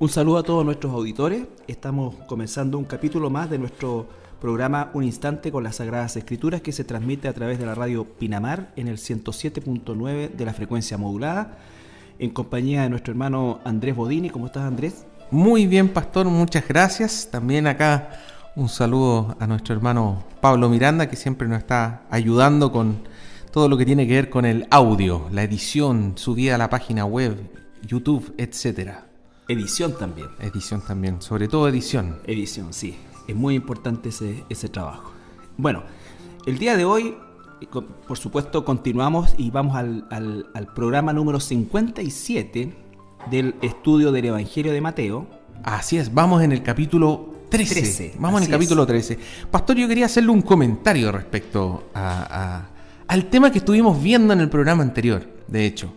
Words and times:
Un 0.00 0.08
saludo 0.08 0.38
a 0.38 0.44
todos 0.44 0.64
nuestros 0.64 0.92
auditores. 0.92 1.48
Estamos 1.66 2.14
comenzando 2.28 2.78
un 2.78 2.84
capítulo 2.84 3.30
más 3.30 3.50
de 3.50 3.58
nuestro 3.58 4.06
programa 4.40 4.90
Un 4.94 5.02
Instante 5.02 5.50
con 5.50 5.64
las 5.64 5.74
Sagradas 5.74 6.16
Escrituras 6.16 6.60
que 6.60 6.70
se 6.70 6.84
transmite 6.84 7.26
a 7.26 7.32
través 7.32 7.58
de 7.58 7.66
la 7.66 7.74
radio 7.74 8.04
Pinamar 8.04 8.72
en 8.76 8.86
el 8.86 8.98
107.9 8.98 10.30
de 10.30 10.44
la 10.44 10.54
frecuencia 10.54 10.96
modulada 10.98 11.58
en 12.20 12.30
compañía 12.30 12.82
de 12.82 12.90
nuestro 12.90 13.10
hermano 13.10 13.58
Andrés 13.64 13.96
Bodini. 13.96 14.30
¿Cómo 14.30 14.46
estás 14.46 14.62
Andrés? 14.62 15.04
Muy 15.32 15.66
bien, 15.66 15.88
pastor, 15.88 16.26
muchas 16.26 16.68
gracias. 16.68 17.28
También 17.32 17.66
acá 17.66 18.20
un 18.54 18.68
saludo 18.68 19.36
a 19.40 19.48
nuestro 19.48 19.74
hermano 19.74 20.22
Pablo 20.40 20.68
Miranda 20.68 21.08
que 21.08 21.16
siempre 21.16 21.48
nos 21.48 21.58
está 21.58 22.02
ayudando 22.08 22.70
con 22.70 23.00
todo 23.50 23.68
lo 23.68 23.76
que 23.76 23.84
tiene 23.84 24.06
que 24.06 24.14
ver 24.14 24.30
con 24.30 24.44
el 24.44 24.68
audio, 24.70 25.26
la 25.32 25.42
edición, 25.42 26.12
subida 26.14 26.54
a 26.54 26.58
la 26.58 26.70
página 26.70 27.04
web, 27.04 27.36
YouTube, 27.86 28.34
etcétera. 28.36 29.06
Edición 29.48 29.96
también. 29.96 30.28
Edición 30.40 30.82
también, 30.82 31.22
sobre 31.22 31.48
todo 31.48 31.68
edición. 31.68 32.18
Edición, 32.26 32.72
sí. 32.72 32.96
Es 33.26 33.34
muy 33.34 33.54
importante 33.54 34.10
ese, 34.10 34.44
ese 34.48 34.68
trabajo. 34.68 35.12
Bueno, 35.56 35.82
el 36.46 36.58
día 36.58 36.76
de 36.76 36.84
hoy, 36.84 37.16
por 38.06 38.18
supuesto, 38.18 38.64
continuamos 38.64 39.34
y 39.38 39.50
vamos 39.50 39.76
al, 39.76 40.06
al, 40.10 40.66
programa 40.74 41.12
número 41.12 41.40
57 41.40 42.74
del 43.30 43.54
estudio 43.62 44.12
del 44.12 44.26
Evangelio 44.26 44.72
de 44.72 44.80
Mateo. 44.80 45.26
Así 45.64 45.98
es, 45.98 46.12
vamos 46.12 46.42
en 46.42 46.52
el 46.52 46.62
capítulo 46.62 47.34
13. 47.50 48.16
vamos 48.18 48.42
en 48.42 48.46
el 48.46 48.52
capítulo 48.52 48.86
13. 48.86 49.18
Pastor, 49.50 49.76
yo 49.76 49.88
quería 49.88 50.06
hacerle 50.06 50.30
un 50.30 50.42
comentario 50.42 51.10
respecto 51.10 51.84
al 51.94 53.24
tema 53.30 53.50
que 53.50 53.58
estuvimos 53.58 54.02
viendo 54.02 54.32
en 54.32 54.40
el 54.40 54.48
programa 54.48 54.82
anterior, 54.82 55.26
de 55.46 55.66
hecho. 55.66 55.92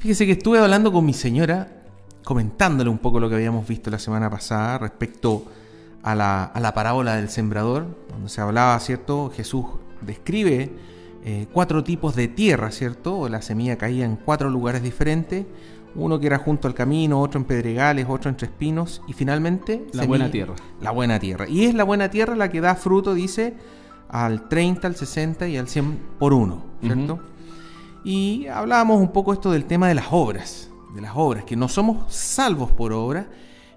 Fíjese 0.00 0.24
que 0.24 0.32
estuve 0.32 0.58
hablando 0.58 0.90
con 0.92 1.04
mi 1.04 1.12
señora 1.12 1.68
comentándole 2.24 2.88
un 2.88 2.96
poco 2.96 3.20
lo 3.20 3.28
que 3.28 3.34
habíamos 3.34 3.68
visto 3.68 3.90
la 3.90 3.98
semana 3.98 4.30
pasada 4.30 4.78
respecto 4.78 5.44
a 6.02 6.14
la, 6.14 6.72
parábola 6.74 7.16
del 7.16 7.28
sembrador, 7.28 7.86
donde 8.08 8.30
se 8.30 8.40
hablaba, 8.40 8.80
¿cierto? 8.80 9.30
Jesús 9.36 9.66
describe 10.00 10.72
eh, 11.22 11.46
cuatro 11.52 11.84
tipos 11.84 12.16
de 12.16 12.28
tierra, 12.28 12.70
¿cierto? 12.70 13.28
La 13.28 13.42
semilla 13.42 13.76
caía 13.76 14.06
en 14.06 14.16
cuatro 14.16 14.48
lugares 14.48 14.82
diferentes, 14.82 15.44
uno 15.94 16.18
que 16.18 16.28
era 16.28 16.38
junto 16.38 16.66
al 16.66 16.72
camino, 16.72 17.20
otro 17.20 17.38
en 17.38 17.44
pedregales, 17.44 18.06
otro 18.08 18.30
entre 18.30 18.46
espinos 18.46 19.02
y 19.06 19.12
finalmente... 19.12 19.86
La 19.92 20.06
buena 20.06 20.30
tierra. 20.30 20.54
La 20.80 20.92
buena 20.92 21.18
tierra. 21.18 21.46
Y 21.46 21.66
es 21.66 21.74
la 21.74 21.84
buena 21.84 22.08
tierra 22.08 22.34
la 22.36 22.48
que 22.48 22.62
da 22.62 22.74
fruto, 22.74 23.12
dice, 23.12 23.52
al 24.08 24.48
30, 24.48 24.86
al 24.86 24.96
60 24.96 25.46
y 25.48 25.58
al 25.58 25.68
100 25.68 25.98
por 26.18 26.32
uno, 26.32 26.64
¿cierto? 26.80 27.20
Y 28.04 28.46
hablábamos 28.46 29.00
un 29.00 29.12
poco 29.12 29.32
esto 29.32 29.50
del 29.50 29.64
tema 29.64 29.88
de 29.88 29.94
las 29.94 30.06
obras, 30.10 30.70
de 30.94 31.00
las 31.00 31.12
obras, 31.14 31.44
que 31.44 31.56
no 31.56 31.68
somos 31.68 32.12
salvos 32.12 32.70
por 32.72 32.92
obra, 32.92 33.28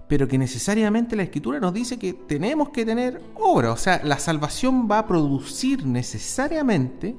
pero 0.08 0.28
que 0.28 0.38
necesariamente 0.38 1.16
la 1.16 1.24
escritura 1.24 1.60
nos 1.60 1.74
dice 1.74 1.98
que 1.98 2.14
tenemos 2.14 2.70
que 2.70 2.86
tener 2.86 3.22
obra, 3.36 3.72
o 3.72 3.78
sea, 3.78 4.02
la 4.04 4.20
salvación 4.20 4.88
va 4.90 5.00
a 5.00 5.08
producir 5.08 5.86
necesariamente 5.86 7.16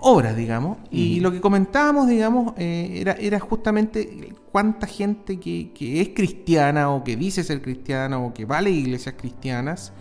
obras, 0.00 0.36
digamos, 0.36 0.78
y 0.90 1.20
lo 1.20 1.32
que 1.32 1.40
comentábamos, 1.40 2.08
digamos, 2.08 2.54
eh, 2.56 2.98
era, 3.00 3.12
era 3.12 3.40
justamente 3.40 4.32
cuánta 4.52 4.86
gente 4.86 5.40
que, 5.40 5.72
es 6.00 6.10
cristiana 6.10 6.90
o 6.90 7.02
que 7.02 7.16
dice 7.16 7.42
ser 7.42 7.60
cristiana 7.60 8.18
o 8.18 8.32
que 8.32 8.44
va 8.44 8.58
a 8.58 8.68
iglesias 8.68 9.16
cristianas, 9.18 9.92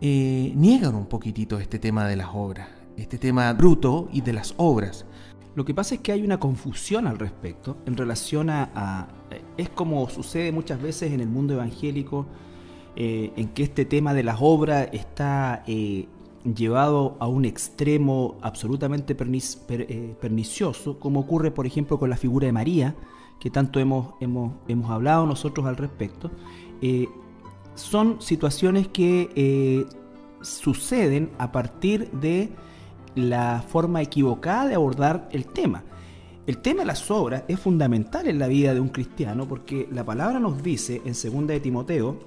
eh, 0.00 0.52
niegan 0.56 0.94
un 0.94 1.06
poquitito 1.06 1.58
este 1.58 1.78
tema 1.78 2.08
de 2.08 2.16
las 2.16 2.28
obras, 2.32 2.68
este 2.96 3.18
tema 3.18 3.52
bruto 3.52 4.08
y 4.12 4.22
de 4.22 4.32
las 4.32 4.54
obras. 4.56 5.04
Lo 5.54 5.64
que 5.64 5.74
pasa 5.74 5.96
es 5.96 6.00
que 6.00 6.12
hay 6.12 6.22
una 6.22 6.38
confusión 6.38 7.06
al 7.06 7.18
respecto 7.18 7.76
en 7.86 7.96
relación 7.96 8.50
a... 8.50 9.08
es 9.56 9.68
como 9.68 10.08
sucede 10.08 10.52
muchas 10.52 10.80
veces 10.80 11.12
en 11.12 11.20
el 11.20 11.28
mundo 11.28 11.54
evangélico, 11.54 12.26
eh, 12.96 13.32
en 13.36 13.48
que 13.48 13.62
este 13.62 13.84
tema 13.84 14.14
de 14.14 14.22
las 14.22 14.38
obras 14.40 14.88
está 14.92 15.62
eh, 15.66 16.06
llevado 16.54 17.16
a 17.20 17.26
un 17.28 17.44
extremo 17.44 18.36
absolutamente 18.42 19.16
eh, 19.18 20.16
pernicioso, 20.20 20.98
como 20.98 21.20
ocurre 21.20 21.50
por 21.50 21.66
ejemplo 21.66 21.98
con 21.98 22.10
la 22.10 22.16
figura 22.16 22.46
de 22.46 22.52
María, 22.52 22.96
que 23.38 23.50
tanto 23.50 23.80
hemos, 23.80 24.14
hemos, 24.20 24.54
hemos 24.68 24.90
hablado 24.90 25.26
nosotros 25.26 25.66
al 25.66 25.76
respecto. 25.76 26.30
son 27.74 28.20
situaciones 28.20 28.88
que 28.88 29.86
suceden 30.42 31.30
a 31.38 31.52
partir 31.52 32.10
de 32.10 32.50
la 33.14 33.64
forma 33.66 34.02
equivocada 34.02 34.66
de 34.66 34.74
abordar 34.74 35.28
el 35.32 35.46
tema. 35.46 35.84
El 36.46 36.58
tema 36.58 36.80
de 36.80 36.86
las 36.86 37.10
obras 37.10 37.44
es 37.48 37.60
fundamental 37.60 38.26
en 38.26 38.38
la 38.38 38.48
vida 38.48 38.74
de 38.74 38.80
un 38.80 38.88
cristiano 38.88 39.46
porque 39.46 39.88
la 39.90 40.04
palabra 40.04 40.40
nos 40.40 40.62
dice 40.62 41.02
en 41.04 41.12
2 41.12 41.46
de 41.46 41.60
Timoteo, 41.60 42.18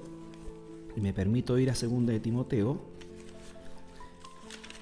y 0.96 1.00
me 1.00 1.12
permito 1.12 1.58
ir 1.58 1.70
a 1.70 1.74
2 1.74 2.06
de 2.06 2.20
Timoteo, 2.20 2.78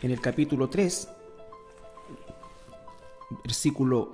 en 0.03 0.11
el 0.11 0.21
capítulo 0.21 0.69
3, 0.69 1.09
versículo 3.45 4.13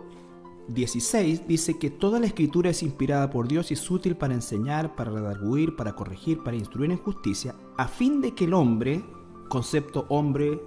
16, 0.69 1.49
dice 1.49 1.79
que 1.79 1.91
toda 1.91 2.21
la 2.21 2.27
escritura 2.27 2.71
es 2.71 2.83
inspirada 2.83 3.31
por 3.31 3.49
Dios 3.49 3.71
y 3.71 3.75
es 3.75 3.91
útil 3.91 4.17
para 4.17 4.35
enseñar, 4.35 4.95
para 4.95 5.11
redarguir, 5.11 5.77
para 5.77 5.95
corregir, 5.95 6.43
para 6.43 6.57
instruir 6.57 6.91
en 6.91 6.99
justicia, 6.99 7.55
a 7.77 7.89
fin 7.89 8.21
de 8.21 8.35
que 8.35 8.45
el 8.45 8.53
hombre, 8.53 9.03
concepto 9.49 10.05
hombre, 10.11 10.61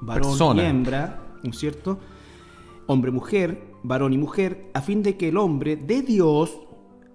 varón 0.00 0.56
y 0.56 0.60
hembra, 0.60 1.20
¿no 1.42 1.50
es 1.50 1.58
cierto? 1.58 1.98
Hombre-mujer, 2.86 3.62
varón 3.82 4.12
y 4.12 4.18
mujer, 4.18 4.70
a 4.74 4.82
fin 4.82 5.02
de 5.02 5.16
que 5.16 5.28
el 5.28 5.36
hombre 5.36 5.76
de 5.76 6.02
Dios, 6.02 6.60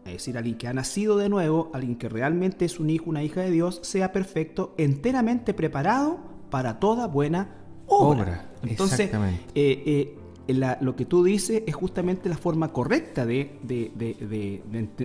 es 0.06 0.14
decir, 0.14 0.38
alguien 0.38 0.58
que 0.58 0.68
ha 0.68 0.74
nacido 0.74 1.18
de 1.18 1.30
nuevo, 1.30 1.70
alguien 1.74 1.98
que 1.98 2.10
realmente 2.10 2.66
es 2.66 2.80
un 2.80 2.90
hijo, 2.90 3.10
una 3.10 3.24
hija 3.24 3.42
de 3.42 3.52
Dios, 3.52 3.80
sea 3.84 4.12
perfecto, 4.12 4.74
enteramente 4.78 5.54
preparado 5.54 6.20
para 6.50 6.80
toda 6.80 7.08
buena 7.08 7.66
obra. 7.88 8.52
Entonces, 8.64 9.12
eh, 9.14 9.84
eh, 9.86 10.18
lo 10.48 10.96
que 10.96 11.06
tú 11.06 11.24
dices 11.24 11.64
es 11.66 11.76
justamente 11.76 12.30
la 12.30 12.38
forma 12.38 12.72
correcta 12.72 13.26
de, 13.26 13.58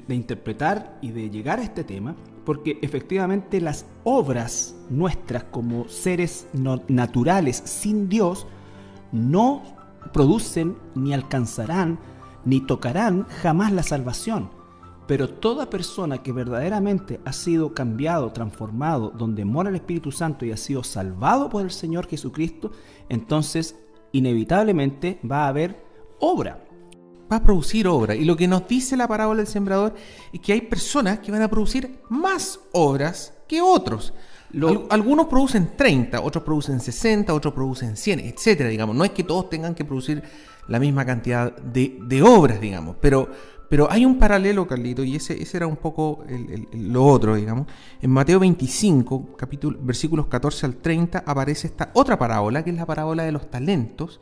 interpretar 0.08 0.98
y 1.00 1.10
de 1.10 1.30
llegar 1.30 1.60
a 1.60 1.62
este 1.62 1.84
tema, 1.84 2.14
porque 2.44 2.78
efectivamente 2.82 3.60
las 3.60 3.86
obras 4.04 4.74
nuestras 4.90 5.44
como 5.44 5.88
seres 5.88 6.46
naturales 6.88 7.62
sin 7.64 8.08
Dios 8.08 8.46
no 9.12 9.62
producen 10.12 10.76
ni 10.94 11.14
alcanzarán 11.14 11.98
ni 12.44 12.60
tocarán 12.60 13.26
jamás 13.42 13.72
la 13.72 13.82
salvación. 13.82 14.50
Pero 15.06 15.28
toda 15.28 15.68
persona 15.68 16.22
que 16.22 16.32
verdaderamente 16.32 17.20
ha 17.24 17.32
sido 17.32 17.74
cambiado, 17.74 18.30
transformado, 18.32 19.10
donde 19.10 19.44
mora 19.44 19.68
el 19.68 19.74
Espíritu 19.74 20.12
Santo 20.12 20.44
y 20.44 20.52
ha 20.52 20.56
sido 20.56 20.84
salvado 20.84 21.50
por 21.50 21.62
el 21.62 21.72
Señor 21.72 22.06
Jesucristo, 22.06 22.70
entonces 23.08 23.76
inevitablemente 24.12 25.18
va 25.24 25.44
a 25.44 25.48
haber 25.48 25.84
obra 26.20 26.64
va 27.30 27.36
a 27.36 27.42
producir 27.42 27.86
obra. 27.86 28.14
Y 28.14 28.24
lo 28.24 28.36
que 28.36 28.48
nos 28.48 28.66
dice 28.66 28.96
la 28.96 29.06
parábola 29.06 29.38
del 29.38 29.46
sembrador 29.46 29.94
es 30.32 30.40
que 30.40 30.52
hay 30.52 30.62
personas 30.62 31.20
que 31.20 31.30
van 31.30 31.42
a 31.42 31.48
producir 31.48 32.00
más 32.08 32.58
obras 32.72 33.34
que 33.46 33.60
otros. 33.60 34.12
algunos 34.90 35.26
producen 35.26 35.76
30, 35.76 36.20
otros 36.20 36.42
producen 36.42 36.80
60, 36.80 37.32
otros 37.32 37.54
producen 37.54 37.96
100, 37.96 38.20
etcétera, 38.20 38.68
digamos. 38.68 38.96
No 38.96 39.04
es 39.04 39.10
que 39.10 39.22
todos 39.22 39.48
tengan 39.48 39.74
que 39.74 39.84
producir 39.84 40.22
la 40.66 40.78
misma 40.80 41.04
cantidad 41.04 41.56
de, 41.56 42.22
obras, 42.22 42.60
digamos. 42.60 42.96
Pero, 43.00 43.28
pero 43.70 43.88
hay 43.88 44.04
un 44.04 44.18
paralelo, 44.18 44.66
Carlito, 44.66 45.04
y 45.04 45.14
ese, 45.14 45.40
ese 45.40 45.58
era 45.58 45.68
un 45.68 45.76
poco 45.76 46.24
lo 46.72 47.06
otro, 47.06 47.36
digamos. 47.36 47.68
En 48.02 48.10
Mateo 48.10 48.40
25, 48.40 49.36
capítulo, 49.36 49.78
versículos 49.80 50.26
14 50.26 50.66
al 50.66 50.74
30, 50.74 51.22
aparece 51.24 51.68
esta 51.68 51.92
otra 51.94 52.18
parábola, 52.18 52.64
que 52.64 52.70
es 52.70 52.76
la 52.76 52.84
parábola 52.84 53.22
de 53.22 53.30
los 53.30 53.48
talentos 53.48 54.20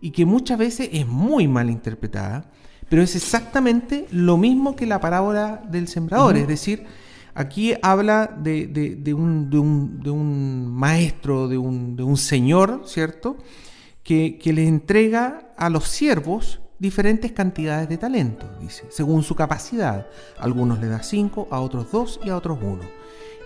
y 0.00 0.10
que 0.10 0.26
muchas 0.26 0.58
veces 0.58 0.88
es 0.92 1.06
muy 1.06 1.46
mal 1.46 1.70
interpretada, 1.70 2.50
pero 2.88 3.00
es 3.00 3.14
exactamente 3.14 4.06
lo 4.10 4.36
mismo 4.36 4.74
que 4.74 4.86
la 4.86 5.00
parábola 5.00 5.62
del 5.70 5.86
sembrador, 5.86 6.36
es 6.36 6.48
decir, 6.48 6.84
aquí 7.32 7.74
habla 7.82 8.26
de, 8.42 9.14
un, 9.14 10.66
maestro, 10.74 11.46
de 11.46 11.58
un, 11.58 12.16
señor, 12.16 12.82
¿cierto? 12.86 13.36
Que, 14.02 14.36
que 14.36 14.52
le 14.52 14.66
entrega 14.66 15.52
a 15.56 15.70
los 15.70 15.86
siervos 15.86 16.58
diferentes 16.80 17.30
cantidades 17.30 17.88
de 17.88 17.98
talento, 17.98 18.50
dice, 18.58 18.86
según 18.88 19.22
su 19.22 19.36
capacidad. 19.36 20.08
algunos 20.38 20.80
le 20.80 20.88
da 20.88 21.02
cinco, 21.04 21.46
a 21.50 21.60
otros 21.60 21.92
dos 21.92 22.18
y 22.24 22.30
a 22.30 22.36
otros 22.36 22.58
uno. 22.60 22.82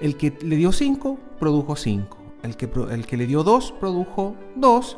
El 0.01 0.17
que 0.17 0.33
le 0.41 0.57
dio 0.57 0.73
cinco, 0.73 1.19
produjo 1.39 1.77
cinco. 1.77 2.17
El 2.43 2.57
que, 2.57 2.71
el 2.91 3.07
que 3.07 3.17
le 3.17 3.27
dio 3.27 3.43
dos, 3.43 3.73
produjo 3.79 4.35
dos 4.57 4.97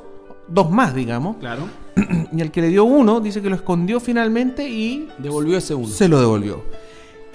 dos 0.48 0.70
más, 0.70 0.94
digamos. 0.94 1.36
Claro. 1.38 1.68
Y 2.32 2.40
el 2.40 2.50
que 2.50 2.60
le 2.60 2.68
dio 2.68 2.84
uno 2.84 3.20
dice 3.20 3.40
que 3.40 3.48
lo 3.48 3.56
escondió 3.56 4.00
finalmente 4.00 4.68
y. 4.68 5.08
Devolvió 5.18 5.56
ese 5.56 5.74
uno. 5.74 5.88
Se 5.88 6.08
lo 6.08 6.20
devolvió. 6.20 6.64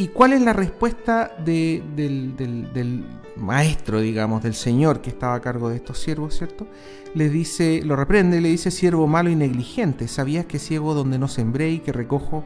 ¿Y 0.02 0.08
cuál 0.08 0.34
es 0.34 0.42
la 0.42 0.52
respuesta 0.52 1.32
del, 1.46 3.06
maestro, 3.38 4.02
digamos, 4.02 4.42
del 4.42 4.56
señor 4.56 5.00
que 5.00 5.12
estaba 5.12 5.36
a 5.36 5.42
cargo 5.42 5.70
de 5.70 5.76
estos 5.76 6.00
siervos, 6.00 6.36
¿cierto? 6.36 6.66
Le 7.14 7.30
dice, 7.30 7.84
lo 7.86 7.96
reprende 7.96 8.42
le 8.42 8.50
dice, 8.50 8.72
siervo 8.72 9.06
malo 9.06 9.30
y 9.30 9.36
negligente, 9.36 10.08
¿sabías 10.08 10.48
que 10.48 10.58
ciego 10.58 10.96
donde 10.96 11.20
no 11.20 11.28
sembré 11.28 11.70
y 11.70 11.80
que 11.82 11.92
recojo 11.92 12.44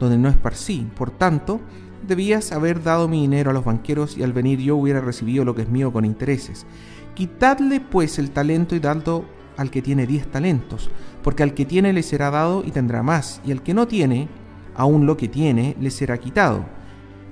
donde 0.00 0.16
no 0.16 0.30
esparcí. 0.30 0.88
Por 0.96 1.10
tanto, 1.10 1.60
debías 2.08 2.50
haber 2.50 2.82
dado 2.82 3.08
mi 3.08 3.20
dinero 3.20 3.50
a 3.50 3.52
los 3.52 3.66
banqueros 3.66 4.16
y 4.16 4.22
al 4.22 4.32
venir 4.32 4.60
yo 4.60 4.76
hubiera 4.76 5.02
recibido 5.02 5.44
lo 5.44 5.54
que 5.54 5.62
es 5.62 5.68
mío 5.68 5.92
con 5.92 6.06
intereses. 6.06 6.64
Quitadle 7.12 7.80
pues 7.80 8.18
el 8.18 8.30
talento 8.30 8.74
y 8.74 8.78
dadlo 8.78 9.26
al 9.58 9.70
que 9.70 9.82
tiene 9.82 10.06
diez 10.06 10.26
talentos, 10.28 10.88
porque 11.22 11.42
al 11.42 11.52
que 11.52 11.66
tiene 11.66 11.92
le 11.92 12.02
será 12.02 12.30
dado 12.30 12.64
y 12.64 12.70
tendrá 12.70 13.02
más, 13.02 13.42
y 13.44 13.52
al 13.52 13.62
que 13.62 13.74
no 13.74 13.86
tiene, 13.86 14.30
aún 14.74 15.04
lo 15.04 15.18
que 15.18 15.28
tiene 15.28 15.76
le 15.78 15.90
será 15.90 16.16
quitado. 16.16 16.75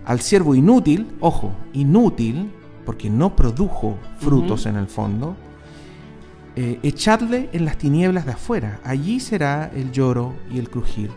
Al 0.04 0.20
siervo 0.20 0.54
inútil, 0.54 1.08
ojo, 1.20 1.52
inútil, 1.72 2.50
porque 2.84 3.08
no 3.08 3.34
produjo 3.34 3.98
frutos 4.18 4.66
en 4.66 4.76
el 4.76 4.86
fondo, 4.86 5.36
eh, 6.56 6.78
echadle 6.82 7.48
en 7.52 7.64
las 7.64 7.78
tinieblas 7.78 8.26
de 8.26 8.32
afuera, 8.32 8.80
allí 8.84 9.18
será 9.18 9.70
el 9.74 9.90
lloro 9.90 10.34
y 10.52 10.58
el 10.58 10.70
crujir 10.70 11.10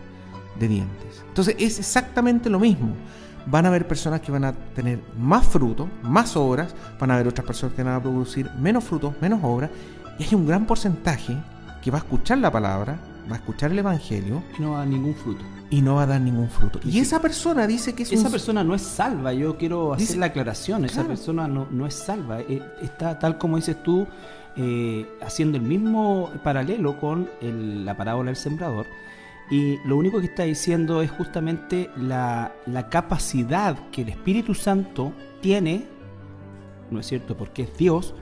de 0.58 0.68
dientes. 0.68 1.24
Entonces 1.28 1.54
es 1.58 1.78
exactamente 1.78 2.50
lo 2.50 2.58
mismo. 2.58 2.94
Van 3.46 3.64
a 3.64 3.68
haber 3.68 3.86
personas 3.86 4.20
que 4.20 4.32
van 4.32 4.44
a 4.44 4.52
tener 4.52 5.00
más 5.16 5.46
frutos, 5.46 5.88
más 6.02 6.36
obras, 6.36 6.74
van 6.98 7.10
a 7.10 7.14
haber 7.14 7.28
otras 7.28 7.46
personas 7.46 7.76
que 7.76 7.82
van 7.82 7.94
a 7.94 8.02
producir 8.02 8.50
menos 8.58 8.84
frutos, 8.84 9.14
menos 9.20 9.40
obras, 9.42 9.70
y 10.18 10.24
hay 10.24 10.34
un 10.34 10.46
gran 10.46 10.66
porcentaje 10.66 11.36
que 11.80 11.90
va 11.90 11.98
a 11.98 12.00
escuchar 12.00 12.38
la 12.38 12.50
palabra, 12.50 12.98
va 13.30 13.36
a 13.36 13.38
escuchar 13.38 13.70
el 13.70 13.78
Evangelio. 13.78 14.42
Y 14.58 14.62
no 14.62 14.72
va 14.72 14.76
a 14.76 14.78
dar 14.80 14.88
ningún 14.88 15.14
fruto. 15.14 15.44
Y 15.70 15.82
no 15.82 15.96
va 15.96 16.02
a 16.02 16.06
dar 16.06 16.20
ningún 16.20 16.48
fruto. 16.48 16.80
Y, 16.84 16.98
esa 16.98 17.20
persona 17.20 17.66
dice 17.66 17.94
que 17.94 18.02
es 18.02 18.12
Esa 18.12 18.30
persona 18.30 18.64
no 18.64 18.74
es 18.74 18.82
salva, 18.82 19.32
yo 19.32 19.56
quiero 19.56 19.92
hacer 19.92 20.16
la 20.16 20.26
aclaración, 20.26 20.84
esa 20.84 21.04
persona 21.04 21.46
no, 21.46 21.66
no 21.70 21.86
es 21.86 21.94
salva, 21.94 22.40
eh, 22.40 22.62
está 22.80 23.18
tal 23.18 23.38
como 23.38 23.56
dices 23.56 23.82
tú, 23.82 24.06
eh, 24.56 25.06
haciendo 25.20 25.58
el 25.58 25.64
mismo 25.64 26.30
paralelo 26.42 26.98
con 26.98 27.28
la 27.40 27.96
parábola 27.96 28.28
del 28.28 28.36
sembrador. 28.36 28.86
Y 29.50 29.78
lo 29.86 29.96
único 29.96 30.20
que 30.20 30.26
está 30.26 30.42
diciendo 30.42 31.00
es 31.00 31.10
justamente 31.10 31.90
la, 31.96 32.52
la 32.66 32.88
capacidad 32.90 33.76
que 33.90 34.02
el 34.02 34.10
Espíritu 34.10 34.54
Santo 34.54 35.12
tiene, 35.40 35.86
¿no 36.90 37.00
es 37.00 37.06
cierto? 37.06 37.36
Porque 37.36 37.62
es 37.62 37.76
Dios, 37.78 38.14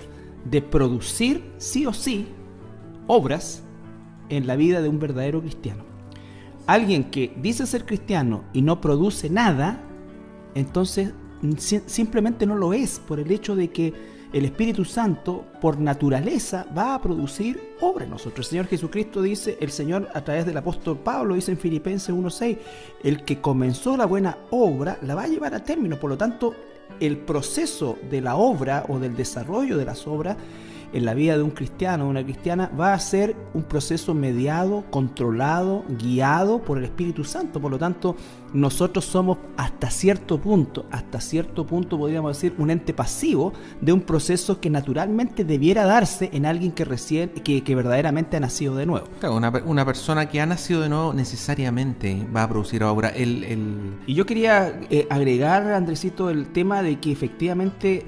de 0.45 0.63
producir 0.63 1.53
sí 1.59 1.87
o 1.87 1.93
sí 1.93 2.29
obras 3.09 3.63
en 4.29 4.47
la 4.47 4.57
vida 4.57 4.81
de 4.81 4.89
un 4.89 4.99
verdadero 4.99 5.41
cristiano. 5.41 5.85
Alguien 6.67 7.05
que 7.05 7.33
dice 7.41 7.67
ser 7.67 7.87
cristiano 7.87 8.45
y 8.53 8.63
no 8.63 8.81
produce 8.81 9.31
nada, 9.31 9.81
entonces 10.55 11.13
simplemente 11.87 12.47
no 12.47 12.57
lo 12.57 12.73
es 12.73 12.99
por 12.99 13.21
el 13.21 13.31
hecho 13.31 13.55
de 13.55 13.69
que 13.71 14.17
el 14.33 14.45
Espíritu 14.45 14.85
Santo 14.85 15.45
por 15.61 15.79
naturaleza 15.79 16.67
va 16.77 16.95
a 16.95 17.01
producir 17.01 17.75
obra 17.81 18.05
en 18.05 18.11
nosotros. 18.11 18.47
El 18.47 18.51
Señor 18.51 18.67
Jesucristo 18.67 19.23
dice, 19.23 19.57
el 19.61 19.71
Señor 19.71 20.09
a 20.13 20.23
través 20.23 20.45
del 20.45 20.57
apóstol 20.57 20.99
Pablo 20.99 21.35
dice 21.35 21.53
en 21.53 21.59
Filipenses 21.59 22.15
1.6, 22.15 22.59
el 23.05 23.25
que 23.25 23.41
comenzó 23.41 23.97
la 23.97 24.07
buena 24.07 24.37
obra 24.51 24.99
la 25.03 25.15
va 25.15 25.23
a 25.23 25.29
llevar 25.29 25.55
a 25.55 25.63
término. 25.63 25.99
Por 25.99 26.11
lo 26.11 26.19
tanto, 26.19 26.55
el 27.01 27.19
proceso 27.19 27.97
de 28.11 28.21
la 28.21 28.37
obra 28.37 28.85
o 28.89 28.99
del 28.99 29.17
desarrollo 29.17 29.79
de 29.79 29.85
las 29.85 30.07
obras 30.07 30.37
en 30.97 31.05
la 31.05 31.13
vida 31.13 31.37
de 31.37 31.43
un 31.43 31.51
cristiano 31.51 32.07
o 32.07 32.09
una 32.09 32.25
cristiana 32.25 32.71
va 32.79 32.95
a 32.95 32.99
ser 32.99 33.37
un 33.53 33.65
proceso 33.65 34.15
mediado, 34.15 34.85
controlado, 34.91 35.85
guiado 35.89 36.63
por 36.63 36.79
el 36.79 36.85
Espíritu 36.85 37.23
Santo. 37.23 37.61
Por 37.61 37.71
lo 37.71 37.79
tanto, 37.79 38.17
nosotros 38.55 39.05
somos 39.05 39.37
hasta 39.59 39.91
cierto 39.91 40.41
punto, 40.41 40.87
hasta 40.91 41.21
cierto 41.21 41.67
punto 41.67 41.99
podríamos 41.99 42.35
decir, 42.35 42.55
un 42.57 42.71
ente 42.71 42.95
pasivo 42.95 43.53
de 43.83 43.93
un 43.93 44.01
proceso 44.01 44.59
que 44.59 44.71
naturalmente 44.71 45.45
debiera 45.45 45.85
darse 45.85 46.31
en 46.33 46.47
alguien 46.47 46.73
que 46.73 46.87
recién, 46.87 47.29
que, 47.29 47.63
que 47.63 47.75
verdaderamente 47.75 48.39
ha 48.39 48.41
nacido 48.41 48.75
de 48.75 48.87
nuevo. 48.87 49.07
una, 49.31 49.51
una, 49.67 49.85
persona 49.85 50.31
que 50.31 50.41
ha 50.41 50.47
nacido 50.47 50.81
de 50.81 50.89
nuevo 50.89 51.13
necesariamente 51.13 52.27
va 52.35 52.45
a 52.45 52.49
producir 52.49 52.83
obra. 52.83 53.11
El, 53.11 53.45
el... 53.45 53.95
Y 54.07 54.15
yo 54.15 54.25
quería 54.25 54.81
eh, 54.89 55.07
agregar, 55.11 55.71
Andresito, 55.73 56.31
el 56.31 56.49
tema 56.49 56.83
de 56.83 56.99
que 56.99 57.13
efectivamente 57.13 58.07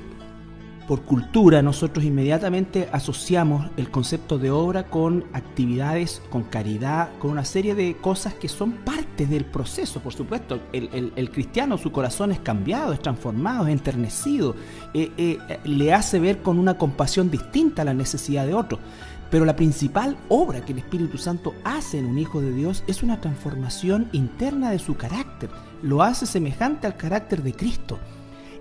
por 0.89 1.03
cultura 1.03 1.61
nosotros 1.61 2.03
inmediatamente 2.07 2.89
asociamos 2.93 3.71
el 3.77 3.91
concepto 3.91 4.39
de 4.39 4.51
obra 4.51 4.85
con 4.85 5.27
actividades, 5.35 6.23
con 6.31 6.45
caridad, 6.45 7.11
con 7.19 7.31
una 7.31 7.45
serie 7.45 7.75
de 7.75 7.95
cosas 7.99 8.33
que 8.33 8.49
son 8.49 8.73
parte 8.73 9.27
del 9.27 9.45
proceso, 9.45 10.01
por 10.01 10.15
supuesto. 10.15 10.59
El, 10.73 11.31
cristiano, 11.31 11.77
su 11.77 11.93
corazón 11.93 12.33
es 12.33 12.41
cambiado, 12.41 12.95
es 12.95 13.03
transformado, 13.03 13.67
es 13.67 13.73
enternecido, 13.75 14.57
eh, 14.95 15.13
eh, 15.19 15.61
le 15.65 15.93
hace 15.93 16.19
ver 16.21 16.41
con 16.41 16.59
una 16.59 16.79
compasión 16.79 17.31
distinta 17.31 17.83
a 17.83 17.85
la 17.85 17.93
necesidad 17.93 18.47
de 18.47 18.55
otro. 18.55 18.79
Pero 19.31 19.45
la 19.45 19.57
principal 19.57 20.17
obra 20.31 20.63
que 20.63 20.73
el 20.73 20.79
Espíritu 20.79 21.19
Santo 21.19 21.53
hace 21.65 21.99
en 21.99 22.07
un 22.07 22.19
Hijo 22.19 22.41
de 22.41 22.51
Dios 22.55 22.83
es 22.87 23.03
una 23.03 23.21
transformación 23.21 24.09
interna 24.13 24.71
de 24.71 24.79
su 24.79 24.97
carácter. 24.97 25.51
Lo 25.83 26.03
hace 26.03 26.25
semejante 26.25 26.87
al 26.87 26.97
carácter 26.97 27.43
de 27.43 27.53
Cristo. 27.53 27.99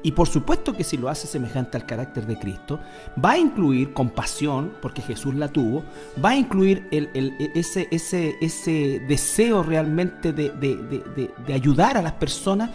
Y 0.03 0.11
por 0.11 0.27
supuesto 0.27 0.73
que 0.73 0.83
si 0.83 0.97
lo 0.97 1.09
hace 1.09 1.27
semejante 1.27 1.77
al 1.77 1.85
carácter 1.85 2.25
de 2.25 2.37
Cristo, 2.37 2.79
va 3.23 3.31
a 3.31 3.37
incluir 3.37 3.93
compasión, 3.93 4.73
porque 4.81 5.01
Jesús 5.01 5.35
la 5.35 5.47
tuvo, 5.47 5.83
va 6.23 6.29
a 6.29 6.35
incluir 6.35 6.87
el, 6.91 7.09
ese, 7.55 7.87
ese, 7.91 8.35
ese 8.39 9.01
deseo 9.07 9.63
realmente 9.63 10.33
de, 10.33 10.49
de, 10.49 11.53
ayudar 11.53 11.97
a 11.97 12.01
las 12.01 12.13
personas, 12.13 12.69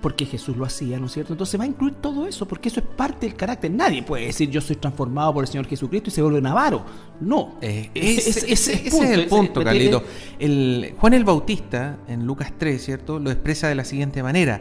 porque 0.00 0.26
Jesús 0.26 0.56
lo 0.58 0.66
hacía, 0.66 0.98
¿no 0.98 1.06
es 1.06 1.12
cierto? 1.12 1.32
Entonces 1.32 1.58
va 1.58 1.64
a 1.64 1.66
incluir 1.66 1.94
todo 1.94 2.26
eso, 2.26 2.46
porque 2.46 2.68
eso 2.68 2.80
es 2.80 2.86
parte 2.86 3.26
del 3.26 3.36
carácter. 3.36 3.70
Nadie 3.70 4.02
puede 4.02 4.26
decir 4.26 4.50
yo 4.50 4.60
soy 4.60 4.76
transformado 4.76 5.32
por 5.32 5.44
el 5.44 5.48
Señor 5.48 5.66
Jesucristo 5.66 6.10
y 6.10 6.12
se 6.12 6.20
vuelve 6.20 6.42
Navaro. 6.42 6.84
No. 7.20 7.56
Eh, 7.62 7.90
ese, 7.94 8.52
es 8.52 8.98
el 8.98 9.26
punto, 9.26 9.64
Carlito. 9.64 10.02
El, 10.38 10.94
Juan 10.98 11.14
el 11.14 11.24
Bautista, 11.24 11.96
en 12.06 12.26
Lucas 12.26 12.52
3, 12.58 12.84
¿cierto? 12.84 13.18
Lo 13.18 13.30
expresa 13.30 13.68
de 13.68 13.76
la 13.76 13.84
siguiente 13.84 14.22
manera 14.22 14.60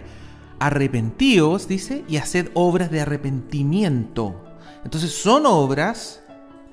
arrepentíos, 0.59 1.67
dice, 1.67 2.03
y 2.07 2.17
haced 2.17 2.49
obras 2.53 2.91
de 2.91 3.01
arrepentimiento. 3.01 4.35
Entonces 4.83 5.11
son 5.11 5.45
obras, 5.45 6.23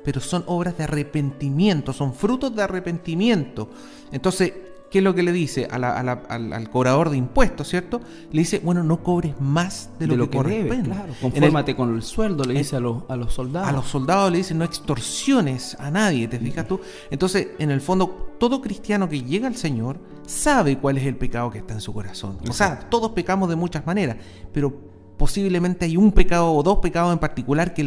pero 0.05 0.21
son 0.21 0.45
obras 0.47 0.77
de 0.79 0.85
arrepentimiento, 0.85 1.93
son 1.93 2.15
frutos 2.15 2.55
de 2.55 2.63
arrepentimiento. 2.63 3.71
Entonces, 4.13 4.53
¿qué 4.91 4.99
es 4.99 5.05
lo 5.05 5.15
que 5.15 5.23
le 5.23 5.33
dice 5.33 5.69
al, 5.71 6.71
cobrador 6.71 7.11
de 7.11 7.17
impuestos, 7.17 7.69
cierto? 7.69 8.01
Le 8.33 8.41
dice, 8.41 8.61
bueno, 8.63 8.83
no 8.83 9.03
cobres 9.03 9.41
más 9.41 9.91
de 9.99 10.09
lo, 10.09 10.29
que, 10.29 10.37
corresponde. 10.37 10.91
claro. 10.91 11.15
Confórmate 11.21 11.77
con 11.77 11.95
el 11.95 12.03
sueldo, 12.03 12.45
le 12.45 12.55
dice 12.55 12.77
a 12.77 12.81
los, 12.81 13.05
a 13.09 13.17
los 13.17 13.33
soldados. 13.33 13.69
A 13.69 13.73
los 13.73 13.87
soldados 13.87 14.31
le 14.33 14.39
dice, 14.39 14.55
no 14.55 14.65
extorsiones 14.65 15.77
a 15.79 15.91
nadie, 15.91 16.27
¿te 16.29 16.39
fijas 16.39 16.67
tú? 16.67 16.81
Entonces, 17.11 17.49
en 17.59 17.71
el 17.71 17.81
fondo, 17.81 18.35
todo 18.39 18.61
cristiano 18.61 19.09
que 19.09 19.23
llega 19.23 19.47
al 19.47 19.57
Señor 19.57 19.99
sabe 20.27 20.79
cuál 20.79 20.99
es 20.99 21.07
el 21.07 21.17
pecado 21.17 21.51
que 21.51 21.59
está 21.59 21.75
en 21.75 21.81
su 21.81 21.93
corazón. 21.93 22.39
O 22.49 22.53
sea, 22.53 22.81
todos 22.91 23.13
pecamos 23.13 23.49
de 23.49 23.57
muchas 23.57 23.87
maneras, 23.87 24.17
pero 24.53 24.75
posiblemente 25.17 25.85
hay 25.85 25.97
un 25.97 26.13
pecado 26.13 26.53
o 26.53 26.63
dos 26.63 26.79
pecados 26.79 27.13
en 27.13 27.19
particular 27.19 27.75
que 27.75 27.85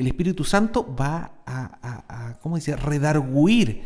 el 0.00 0.06
Espíritu 0.06 0.44
Santo 0.44 0.94
va 0.94 1.30
a, 1.46 2.04
a, 2.08 2.38
¿cómo 2.40 2.56
dice?, 2.56 2.76
redarguir 2.76 3.84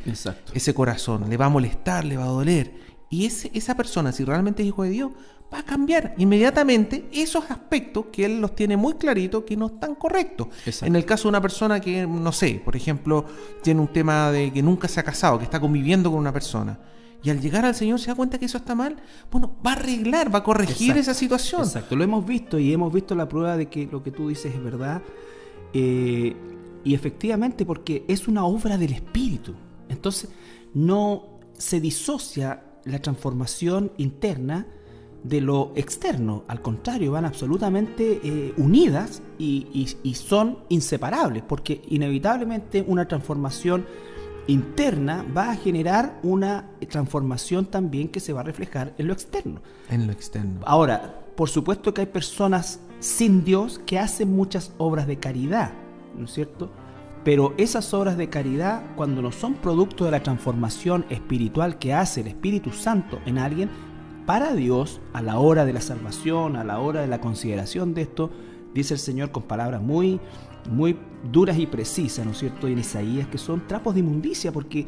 ese 0.53 0.75
corazón, 0.75 1.29
le 1.29 1.37
va 1.37 1.47
a 1.47 1.49
molestar, 1.49 2.05
le 2.05 2.17
va 2.17 2.25
a 2.25 2.29
doler. 2.29 2.73
Y 3.11 3.27
ese, 3.27 3.51
esa 3.55 3.77
persona, 3.77 4.13
si 4.13 4.25
realmente 4.25 4.63
es 4.63 4.69
hijo 4.69 4.83
de 4.83 4.91
Dios, 4.91 5.13
va 5.53 5.61
a 5.61 5.63
cambiar 5.65 6.15
inmediatamente 6.19 7.09
esos 7.13 7.51
aspectos 7.51 8.07
que 8.13 8.25
él 8.25 8.41
los 8.41 8.55
tiene 8.55 8.77
muy 8.77 8.95
claritos 8.95 9.45
que 9.45 9.57
no 9.57 9.67
están 9.67 9.95
correctos. 9.95 10.49
En 10.83 10.97
el 10.97 11.05
caso 11.05 11.25
de 11.25 11.31
una 11.31 11.41
persona 11.41 11.81
que, 11.81 12.07
no 12.07 12.33
sé, 12.33 12.61
por 12.65 12.77
ejemplo, 12.77 13.25
tiene 13.63 13.81
un 13.81 13.89
tema 13.89 14.31
de 14.31 14.53
que 14.53 14.63
nunca 14.63 14.89
se 14.89 15.01
ha 15.01 15.03
casado, 15.03 15.39
que 15.39 15.45
está 15.45 15.61
conviviendo 15.61 16.11
con 16.11 16.21
una 16.21 16.33
persona 16.33 16.79
y 17.25 17.31
al 17.31 17.41
llegar 17.41 17.65
al 17.65 17.75
Señor 17.75 17.99
se 17.99 18.09
da 18.09 18.15
cuenta 18.15 18.39
que 18.39 18.45
eso 18.45 18.59
está 18.59 18.75
mal, 18.75 18.97
bueno, 19.31 19.57
va 19.67 19.71
a 19.71 19.75
arreglar, 19.77 20.33
va 20.33 20.41
a 20.41 20.45
corregir 20.45 20.99
esa 20.99 21.15
situación. 21.15 21.63
Exacto, 21.63 21.97
lo 21.97 22.05
hemos 22.05 22.25
visto 22.25 22.59
y 22.59 22.71
hemos 22.73 22.93
visto 22.93 23.15
la 23.15 23.27
prueba 23.27 23.57
de 23.57 23.67
que 23.67 23.89
lo 23.91 24.03
que 24.03 24.11
tú 24.11 24.29
dices 24.29 24.55
es 24.55 24.63
verdad. 24.63 25.01
Eh, 25.75 26.35
y 26.85 26.95
efectivamente, 26.95 27.67
porque 27.67 28.05
es 28.09 28.29
una 28.29 28.45
obra 28.47 28.79
del 28.79 28.93
Espíritu. 28.93 29.55
Entonces, 29.89 30.31
no 30.73 31.41
se 31.57 31.81
disocia 31.81 32.63
la 32.85 33.01
transformación 33.01 33.93
interna 33.97 34.67
de 35.23 35.41
lo 35.41 35.73
externo. 35.75 36.45
Al 36.49 36.61
contrario, 36.61 37.13
van 37.13 37.25
absolutamente 37.25 38.21
eh, 38.23 38.55
unidas 38.59 39.23
y, 39.39 39.89
y 40.03 40.15
son 40.15 40.59
inseparables, 40.69 41.43
porque 41.43 41.83
inevitablemente 41.89 42.85
una 42.87 43.09
transformación 43.09 43.87
interna 44.47 45.25
va 45.37 45.51
a 45.51 45.57
generar 45.57 46.19
una 46.23 46.71
transformación 46.89 47.67
también 47.67 48.09
que 48.09 48.21
se 48.21 48.33
va 48.33 48.41
a 48.41 48.45
reflejar 48.45 48.95
en 48.99 49.07
lo 49.07 49.13
externo. 49.13 49.63
En 49.91 50.07
lo 50.07 50.13
externo. 50.13 50.61
Ahora, 50.65 51.25
por 51.37 51.49
supuesto 51.49 51.95
que 51.95 52.03
hay 52.03 52.07
personas 52.07 52.81
sin 53.05 53.45
Dios 53.45 53.83
que 53.85 53.99
hacen 53.99 54.35
muchas 54.35 54.73
obras 54.79 55.07
de 55.07 55.19
caridad, 55.19 55.73
¿no 56.17 56.25
es 56.25 56.33
cierto? 56.33 56.71
Pero 57.23 57.53
esas 57.59 57.93
obras 57.93 58.17
de 58.17 58.31
caridad, 58.31 58.83
cuando 58.97 59.21
no 59.21 59.31
son 59.31 59.57
producto 59.57 60.07
de 60.07 60.11
la 60.11 60.23
transformación 60.23 61.05
espiritual 61.11 61.79
que 61.79 61.93
hace 61.93 62.23
el 62.23 62.29
Espíritu 62.29 62.73
Santo 62.73 63.21
en 63.27 63.37
alguien, 63.37 63.69
para 64.25 64.55
Dios, 64.55 65.03
a 65.13 65.21
la 65.21 65.39
hora 65.39 65.67
de 65.67 65.75
la 65.75 65.83
salvación, 65.83 66.57
a 66.57 66.65
la 66.65 66.79
hora 66.79 67.03
de 67.03 67.07
la 67.07 67.21
consideración 67.21 67.93
de 67.93 68.03
esto, 68.03 68.31
dice 68.73 68.95
el 68.95 69.01
Señor 69.01 69.33
con 69.33 69.43
palabras 69.43 69.83
muy 69.83 70.19
muy 70.71 70.97
duras 71.31 71.59
y 71.59 71.67
precisas, 71.67 72.25
¿no 72.25 72.33
es 72.33 72.39
cierto?, 72.39 72.69
en 72.69 72.79
Isaías, 72.79 73.29
que 73.29 73.37
son 73.37 73.67
trapos 73.69 73.93
de 73.93 74.01
inmundicia, 74.01 74.51
porque 74.51 74.87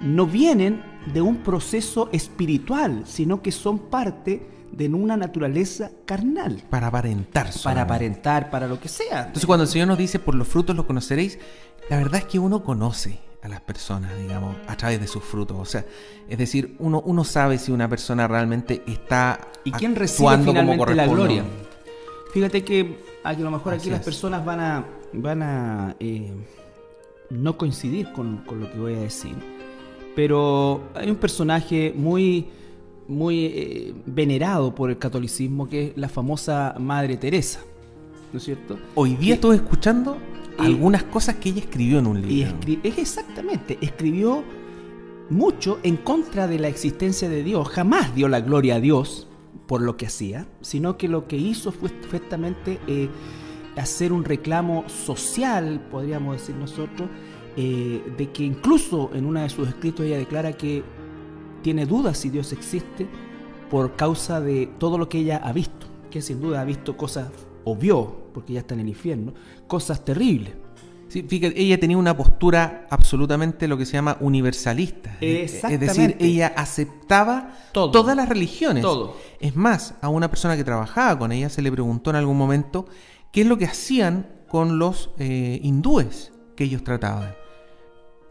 no 0.00 0.26
vienen 0.26 0.82
de 1.12 1.22
un 1.22 1.38
proceso 1.38 2.08
espiritual, 2.12 3.02
sino 3.06 3.42
que 3.42 3.52
son 3.52 3.78
parte 3.78 4.46
de 4.72 4.88
una 4.88 5.16
naturaleza 5.16 5.90
carnal. 6.04 6.62
Para 6.68 6.88
aparentar. 6.88 7.50
Para 7.62 7.82
aparentar, 7.82 8.50
para 8.50 8.66
lo 8.66 8.78
que 8.78 8.88
sea. 8.88 9.20
Entonces 9.20 9.46
cuando 9.46 9.64
el 9.64 9.70
Señor 9.70 9.88
nos 9.88 9.98
dice, 9.98 10.18
por 10.18 10.34
los 10.34 10.46
frutos 10.46 10.76
los 10.76 10.84
conoceréis, 10.84 11.38
la 11.88 11.96
verdad 11.96 12.16
es 12.16 12.24
que 12.24 12.38
uno 12.38 12.62
conoce 12.62 13.18
a 13.42 13.48
las 13.48 13.60
personas, 13.60 14.12
digamos, 14.18 14.56
a 14.66 14.76
través 14.76 15.00
de 15.00 15.06
sus 15.06 15.22
frutos. 15.22 15.56
O 15.58 15.64
sea, 15.64 15.84
es 16.28 16.36
decir, 16.36 16.76
uno, 16.78 17.00
uno 17.04 17.24
sabe 17.24 17.58
si 17.58 17.72
una 17.72 17.88
persona 17.88 18.26
realmente 18.28 18.82
está 18.86 19.40
¿Y 19.64 19.72
quién 19.72 19.94
recibe 19.94 20.36
finalmente 20.38 20.94
la 20.94 21.06
gloria? 21.06 21.44
Fíjate 22.32 22.64
que 22.64 22.98
a 23.24 23.32
lo 23.32 23.50
mejor 23.50 23.74
aquí 23.74 23.88
las 23.88 24.04
personas 24.04 24.44
van 24.44 24.60
a, 24.60 24.84
van 25.12 25.42
a 25.42 25.96
eh, 26.00 26.34
no 27.30 27.56
coincidir 27.56 28.12
con, 28.12 28.38
con 28.38 28.60
lo 28.60 28.70
que 28.70 28.78
voy 28.78 28.94
a 28.94 29.00
decir. 29.00 29.55
Pero 30.16 30.82
hay 30.94 31.08
un 31.08 31.16
personaje 31.16 31.94
muy 31.96 32.48
muy 33.08 33.44
eh, 33.46 33.94
venerado 34.04 34.74
por 34.74 34.90
el 34.90 34.98
catolicismo, 34.98 35.68
que 35.68 35.88
es 35.88 35.96
la 35.96 36.08
famosa 36.08 36.74
Madre 36.80 37.16
Teresa. 37.16 37.60
¿No 38.32 38.38
es 38.38 38.44
cierto? 38.44 38.78
Hoy 38.96 39.14
día 39.14 39.34
estoy 39.34 39.56
escuchando 39.56 40.18
algunas 40.58 41.04
cosas 41.04 41.36
que 41.36 41.50
ella 41.50 41.60
escribió 41.60 41.98
en 41.98 42.06
un 42.06 42.26
libro. 42.26 42.56
es 42.82 42.98
exactamente, 42.98 43.78
escribió 43.80 44.42
mucho 45.30 45.78
en 45.82 45.96
contra 45.96 46.46
de 46.46 46.58
la 46.58 46.68
existencia 46.68 47.28
de 47.28 47.42
Dios. 47.42 47.68
Jamás 47.68 48.14
dio 48.14 48.28
la 48.28 48.40
gloria 48.40 48.76
a 48.76 48.80
Dios 48.80 49.28
por 49.66 49.82
lo 49.82 49.96
que 49.96 50.06
hacía, 50.06 50.46
sino 50.60 50.96
que 50.96 51.08
lo 51.08 51.26
que 51.26 51.36
hizo 51.36 51.72
fue 51.72 51.90
perfectamente 51.90 52.78
eh, 52.86 53.08
hacer 53.76 54.12
un 54.12 54.24
reclamo 54.24 54.88
social, 54.88 55.80
podríamos 55.90 56.36
decir 56.36 56.54
nosotros, 56.54 57.08
eh, 57.56 58.02
de 58.16 58.30
que 58.32 58.44
incluso 58.44 59.10
en 59.14 59.24
uno 59.24 59.40
de 59.40 59.48
sus 59.48 59.68
escritos 59.68 60.04
ella 60.04 60.18
declara 60.18 60.52
que 60.52 60.84
tiene 61.62 61.86
dudas 61.86 62.18
si 62.18 62.30
Dios 62.30 62.52
existe 62.52 63.08
por 63.70 63.96
causa 63.96 64.40
de 64.40 64.68
todo 64.78 64.98
lo 64.98 65.08
que 65.08 65.18
ella 65.18 65.40
ha 65.42 65.52
visto, 65.52 65.86
que 66.10 66.22
sin 66.22 66.40
duda 66.40 66.60
ha 66.60 66.64
visto 66.64 66.96
cosas, 66.96 67.30
o 67.64 67.74
vio, 67.74 68.30
porque 68.32 68.52
ya 68.52 68.60
está 68.60 68.74
en 68.74 68.80
el 68.80 68.88
infierno, 68.88 69.34
cosas 69.66 70.04
terribles. 70.04 70.54
Sí, 71.08 71.22
fíjate, 71.22 71.60
ella 71.60 71.78
tenía 71.78 71.96
una 71.96 72.16
postura 72.16 72.86
absolutamente 72.90 73.68
lo 73.68 73.78
que 73.78 73.86
se 73.86 73.92
llama 73.92 74.16
universalista. 74.20 75.16
Es 75.20 75.62
decir, 75.62 76.16
ella 76.18 76.52
aceptaba 76.56 77.56
todas 77.72 78.16
las 78.16 78.28
religiones. 78.28 78.82
Todo. 78.82 79.16
Es 79.40 79.54
más, 79.54 79.94
a 80.00 80.08
una 80.08 80.28
persona 80.28 80.56
que 80.56 80.64
trabajaba 80.64 81.18
con 81.18 81.32
ella 81.32 81.48
se 81.48 81.62
le 81.62 81.70
preguntó 81.70 82.10
en 82.10 82.16
algún 82.16 82.36
momento 82.36 82.86
qué 83.30 83.42
es 83.42 83.46
lo 83.46 83.56
que 83.56 83.66
hacían 83.66 84.28
con 84.48 84.78
los 84.78 85.10
eh, 85.18 85.60
hindúes 85.62 86.32
que 86.56 86.64
ellos 86.64 86.82
trataban. 86.82 87.34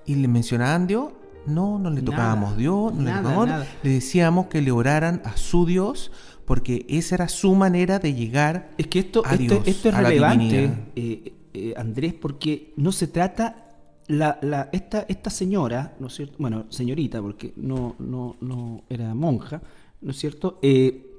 Y 0.05 0.15
le 0.15 0.27
mencionaban 0.27 0.87
Dios 0.87 1.13
no, 1.45 1.77
no 1.79 1.89
le 1.89 2.01
tocábamos 2.01 2.57
Dios, 2.57 2.93
no 2.93 3.01
le 3.03 3.11
tocábamos. 3.11 3.67
Le 3.83 3.89
decíamos 3.89 4.47
que 4.47 4.61
le 4.61 4.71
oraran 4.71 5.21
a 5.25 5.37
su 5.37 5.65
Dios 5.65 6.11
porque 6.45 6.85
esa 6.89 7.15
era 7.15 7.27
su 7.27 7.55
manera 7.55 7.99
de 7.99 8.13
llegar 8.13 8.69
es 8.77 8.87
que 8.87 8.99
esto, 8.99 9.23
a 9.25 9.35
Dios, 9.35 9.61
esto, 9.65 9.89
es 9.89 9.95
relevante, 9.95 10.71
eh, 10.95 11.33
eh, 11.53 11.73
Andrés, 11.75 12.13
porque 12.13 12.73
no 12.77 12.91
se 12.91 13.07
trata 13.07 13.63
la, 14.07 14.37
la, 14.41 14.69
esta, 14.71 15.05
esta 15.07 15.31
señora, 15.31 15.95
¿no 15.99 16.07
es 16.07 16.13
cierto? 16.13 16.35
Bueno, 16.37 16.65
señorita, 16.69 17.21
porque 17.21 17.53
no, 17.55 17.95
no, 17.97 18.35
no 18.41 18.83
era 18.89 19.15
monja, 19.15 19.61
¿no 20.01 20.11
es 20.11 20.17
cierto? 20.17 20.59
Eh, 20.61 21.11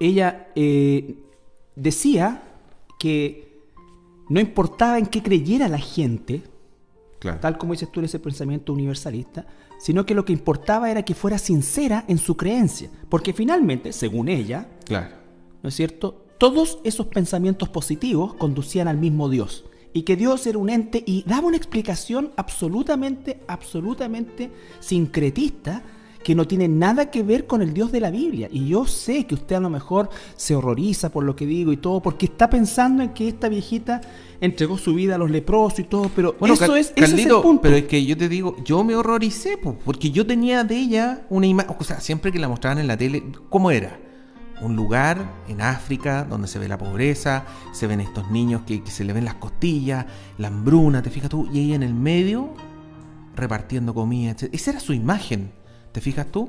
ella 0.00 0.48
decía 1.76 2.42
que 2.98 3.60
no 4.28 4.40
importaba 4.40 4.98
en 4.98 5.06
qué 5.06 5.22
creyera 5.22 5.68
la 5.68 5.78
gente, 5.78 6.42
tal 7.18 7.58
como 7.58 7.72
dices 7.72 7.90
tú 7.90 8.00
en 8.00 8.06
ese 8.06 8.18
pensamiento 8.18 8.72
universalista, 8.72 9.46
sino 9.78 10.06
que 10.06 10.14
lo 10.14 10.24
que 10.24 10.32
importaba 10.32 10.90
era 10.90 11.04
que 11.04 11.14
fuera 11.14 11.38
sincera 11.38 12.04
en 12.08 12.18
su 12.18 12.36
creencia, 12.36 12.90
porque 13.08 13.32
finalmente, 13.32 13.92
según 13.92 14.28
ella, 14.28 14.68
claro. 14.84 15.14
¿no 15.62 15.68
es 15.68 15.74
cierto? 15.74 16.26
Todos 16.38 16.78
esos 16.84 17.06
pensamientos 17.06 17.68
positivos 17.68 18.34
conducían 18.34 18.88
al 18.88 18.98
mismo 18.98 19.28
Dios 19.28 19.64
y 19.92 20.02
que 20.02 20.16
Dios 20.16 20.46
era 20.46 20.58
un 20.58 20.68
ente 20.68 21.02
y 21.06 21.24
daba 21.26 21.46
una 21.46 21.56
explicación 21.56 22.32
absolutamente, 22.36 23.40
absolutamente 23.48 24.50
sincretista 24.80 25.82
que 26.26 26.34
no 26.34 26.48
tiene 26.48 26.66
nada 26.66 27.08
que 27.08 27.22
ver 27.22 27.46
con 27.46 27.62
el 27.62 27.72
Dios 27.72 27.92
de 27.92 28.00
la 28.00 28.10
Biblia. 28.10 28.48
Y 28.50 28.66
yo 28.66 28.84
sé 28.84 29.28
que 29.28 29.36
usted 29.36 29.54
a 29.54 29.60
lo 29.60 29.70
mejor 29.70 30.10
se 30.34 30.56
horroriza 30.56 31.08
por 31.08 31.22
lo 31.22 31.36
que 31.36 31.46
digo 31.46 31.72
y 31.72 31.76
todo, 31.76 32.02
porque 32.02 32.26
está 32.26 32.50
pensando 32.50 33.04
en 33.04 33.10
que 33.10 33.28
esta 33.28 33.48
viejita 33.48 34.00
entregó 34.40 34.76
su 34.76 34.92
vida 34.92 35.14
a 35.14 35.18
los 35.18 35.30
leprosos 35.30 35.78
y 35.78 35.84
todo, 35.84 36.10
pero 36.16 36.34
bueno, 36.40 36.56
eso 36.56 36.74
es, 36.74 36.90
punto. 36.90 37.60
Pero 37.62 37.76
es 37.76 37.84
que 37.84 38.04
yo 38.04 38.16
te 38.16 38.28
digo, 38.28 38.56
yo 38.64 38.82
me 38.82 38.96
horroricé, 38.96 39.56
porque 39.56 40.10
yo 40.10 40.26
tenía 40.26 40.64
de 40.64 40.76
ella 40.76 41.24
una 41.30 41.46
imagen, 41.46 41.76
o 41.78 41.84
sea, 41.84 42.00
siempre 42.00 42.32
que 42.32 42.40
la 42.40 42.48
mostraban 42.48 42.78
en 42.78 42.88
la 42.88 42.96
tele, 42.96 43.22
¿cómo 43.48 43.70
era? 43.70 43.96
Un 44.62 44.74
lugar 44.74 45.44
en 45.46 45.60
África 45.60 46.24
donde 46.24 46.48
se 46.48 46.58
ve 46.58 46.66
la 46.66 46.76
pobreza, 46.76 47.44
se 47.72 47.86
ven 47.86 48.00
estos 48.00 48.32
niños 48.32 48.62
que, 48.66 48.82
que 48.82 48.90
se 48.90 49.04
le 49.04 49.12
ven 49.12 49.24
las 49.24 49.34
costillas, 49.34 50.06
la 50.38 50.48
hambruna, 50.48 51.02
te 51.02 51.10
fijas 51.10 51.30
tú, 51.30 51.48
y 51.52 51.60
ella 51.60 51.76
en 51.76 51.84
el 51.84 51.94
medio 51.94 52.52
repartiendo 53.36 53.94
comida, 53.94 54.32
etc. 54.32 54.48
Esa 54.52 54.72
era 54.72 54.80
su 54.80 54.92
imagen. 54.92 55.52
¿Te 55.96 56.02
fijas 56.02 56.26
tú? 56.26 56.46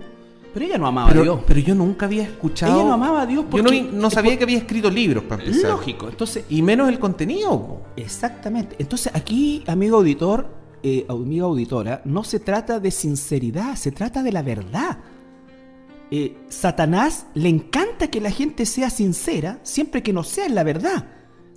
Pero 0.53 0.65
ella 0.65 0.77
no 0.77 0.87
amaba 0.87 1.09
a 1.09 1.13
Dios. 1.13 1.39
Pero 1.47 1.61
yo 1.61 1.73
nunca 1.73 2.05
había 2.05 2.23
escuchado. 2.23 2.75
Ella 2.75 2.83
no 2.83 2.93
amaba 2.95 3.21
a 3.21 3.25
Dios 3.25 3.45
porque. 3.49 3.79
Yo 3.79 3.91
no, 3.93 4.09
sabía 4.09 4.37
que 4.37 4.43
había 4.43 4.57
escrito 4.57 4.89
libros 4.89 5.23
para 5.23 5.41
empezar. 5.41 5.71
Lógico. 5.71 6.09
Entonces, 6.09 6.43
y 6.49 6.61
menos 6.61 6.89
el 6.89 6.99
contenido. 6.99 7.79
Exactamente. 7.95 8.75
Entonces, 8.77 9.15
aquí, 9.15 9.63
amigo 9.67 9.99
auditor, 9.99 10.49
eh, 10.83 11.05
amiga 11.07 11.45
auditora, 11.45 12.01
no 12.03 12.25
se 12.25 12.41
trata 12.41 12.81
de 12.81 12.91
sinceridad, 12.91 13.77
se 13.77 13.93
trata 13.93 14.21
de 14.21 14.33
la 14.33 14.41
verdad. 14.41 14.97
Eh, 16.11 16.35
Satanás 16.49 17.27
le 17.33 17.47
encanta 17.47 18.09
que 18.09 18.19
la 18.19 18.31
gente 18.31 18.65
sea 18.65 18.89
sincera 18.89 19.61
siempre 19.63 20.03
que 20.03 20.11
no 20.11 20.25
sea 20.25 20.47
en 20.47 20.55
la 20.55 20.65
verdad. 20.65 21.07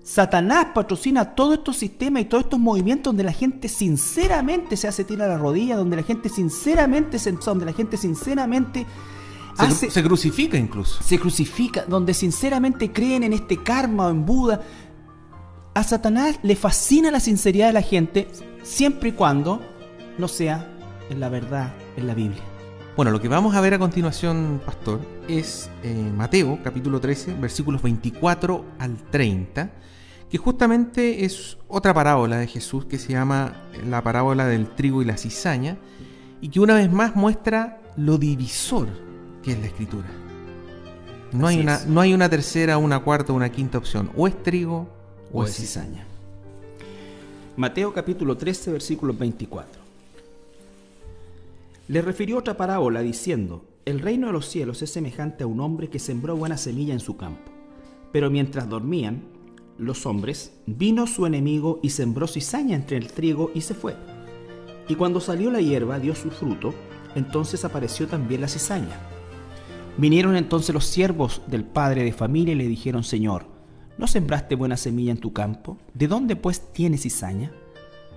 Satanás 0.03 0.69
patrocina 0.75 1.35
todos 1.35 1.59
estos 1.59 1.77
sistemas 1.77 2.23
y 2.23 2.25
todos 2.25 2.45
estos 2.45 2.59
movimientos 2.59 3.13
donde 3.13 3.25
la 3.25 3.33
gente 3.33 3.69
sinceramente 3.69 4.77
se 4.77 4.89
hace 4.89 5.05
tirar 5.05 5.31
a 5.31 5.35
la 5.35 5.39
rodilla, 5.39 5.77
donde 5.77 5.97
la 5.97 6.03
gente 6.03 6.29
sinceramente 6.29 7.19
se, 7.19 7.33
donde 7.33 7.67
la 7.67 7.73
gente 7.73 7.97
sinceramente 7.97 8.87
se, 9.57 9.67
hace, 9.67 9.91
se 9.91 10.03
crucifica 10.03 10.57
incluso. 10.57 11.03
Se 11.03 11.19
crucifica, 11.19 11.85
donde 11.87 12.15
sinceramente 12.15 12.93
creen 12.93 13.25
en 13.25 13.33
este 13.35 13.63
karma 13.63 14.07
o 14.07 14.11
en 14.11 14.25
Buda. 14.25 14.63
A 15.75 15.85
Satanás 15.85 16.41
le 16.43 16.57
fascina 16.57 17.11
la 17.11 17.21
sinceridad 17.21 17.69
de 17.69 17.73
la 17.75 17.83
gente 17.83 18.29
siempre 18.63 19.11
y 19.11 19.13
cuando 19.13 19.61
no 20.19 20.29
sea 20.29 20.67
en 21.11 21.21
la 21.21 21.29
verdad, 21.29 21.75
en 21.97 22.07
la 22.07 22.15
Biblia. 22.15 22.50
Bueno, 22.97 23.13
lo 23.13 23.21
que 23.21 23.29
vamos 23.29 23.55
a 23.55 23.61
ver 23.61 23.75
a 23.75 23.79
continuación, 23.79 24.61
pastor, 24.65 25.01
es 25.29 25.71
eh, 25.83 26.13
Mateo 26.15 26.59
capítulo 26.63 27.01
13, 27.01 27.35
versículos 27.35 27.83
24 27.83 28.65
al 28.79 28.97
30 29.11 29.71
que 30.31 30.39
justamente 30.39 31.25
es 31.25 31.59
otra 31.67 31.93
parábola 31.93 32.39
de 32.39 32.47
Jesús 32.47 32.85
que 32.85 32.99
se 32.99 33.13
llama 33.13 33.53
la 33.85 34.03
parábola 34.03 34.47
del 34.47 34.69
trigo 34.69 35.03
y 35.03 35.05
la 35.05 35.17
cizaña, 35.17 35.77
y 36.41 36.49
que 36.49 36.61
una 36.61 36.75
vez 36.75 36.91
más 36.91 37.17
muestra 37.17 37.81
lo 37.97 38.17
divisor 38.17 38.87
que 39.43 39.53
es 39.53 39.59
la 39.59 39.67
escritura. 39.67 40.09
No 41.33 41.49
hay, 41.49 41.61
una, 41.61 41.81
no 41.87 42.01
hay 42.01 42.15
una 42.15 42.29
tercera, 42.29 42.79
una 42.79 43.01
cuarta, 43.01 43.33
una 43.33 43.51
quinta 43.51 43.79
opción. 43.79 44.11
O 44.17 44.27
es 44.27 44.41
trigo 44.43 44.89
o, 45.33 45.45
es 45.45 45.57
cizaña. 45.57 46.05
Mateo 47.57 47.93
capítulo 47.93 48.37
13, 48.37 48.73
versículo 48.73 49.13
24. 49.13 49.80
Le 51.91 52.03
refirió 52.03 52.39
otra 52.39 52.57
parábola 52.57 53.01
diciendo, 53.01 53.65
el 53.85 53.99
reino 53.99 54.29
de 54.29 54.33
los 54.33 54.47
cielos 54.47 54.81
es 54.81 54.93
semejante 54.93 55.43
a 55.43 55.49
un 55.49 55.59
hombre 55.59 55.91
que 55.91 55.99
sembró 55.99 56.37
buena 56.37 56.57
semilla 56.57 56.95
en 56.95 57.01
su 57.01 57.17
campo. 57.17 57.51
Pero 58.13 58.31
mientras 58.31 58.69
dormían, 58.69 59.25
los 59.77 60.07
hombres, 60.07 60.53
vino 60.67 61.09
su 61.09 61.27
enemigo 61.27 61.81
y 61.83 61.91
sembró 61.91 62.29
cizaña 62.29 62.77
entre 62.77 62.97
el 62.97 63.09
trigo 63.09 63.51
y 63.57 63.63
se 63.63 63.75
fue. 63.75 63.97
Y 64.87 64.95
cuando 64.95 65.19
salió 65.19 65.51
la 65.51 65.61
hierba 65.61 65.99
dio 65.99 66.15
su 66.15 66.31
fruto, 66.31 66.73
entonces 67.17 67.65
apareció 67.65 68.07
también 68.07 68.43
la 68.43 68.49
cizaña. 68.49 68.97
Vinieron 69.97 70.37
entonces 70.37 70.73
los 70.73 70.85
siervos 70.85 71.43
del 71.49 71.65
padre 71.65 72.05
de 72.05 72.13
familia 72.13 72.53
y 72.53 72.59
le 72.59 72.69
dijeron, 72.69 73.03
Señor, 73.03 73.47
¿no 73.99 74.07
sembraste 74.07 74.55
buena 74.55 74.77
semilla 74.77 75.11
en 75.11 75.19
tu 75.19 75.33
campo? 75.33 75.77
¿De 75.93 76.07
dónde 76.07 76.37
pues 76.37 76.73
tienes 76.73 77.03
cizaña? 77.03 77.51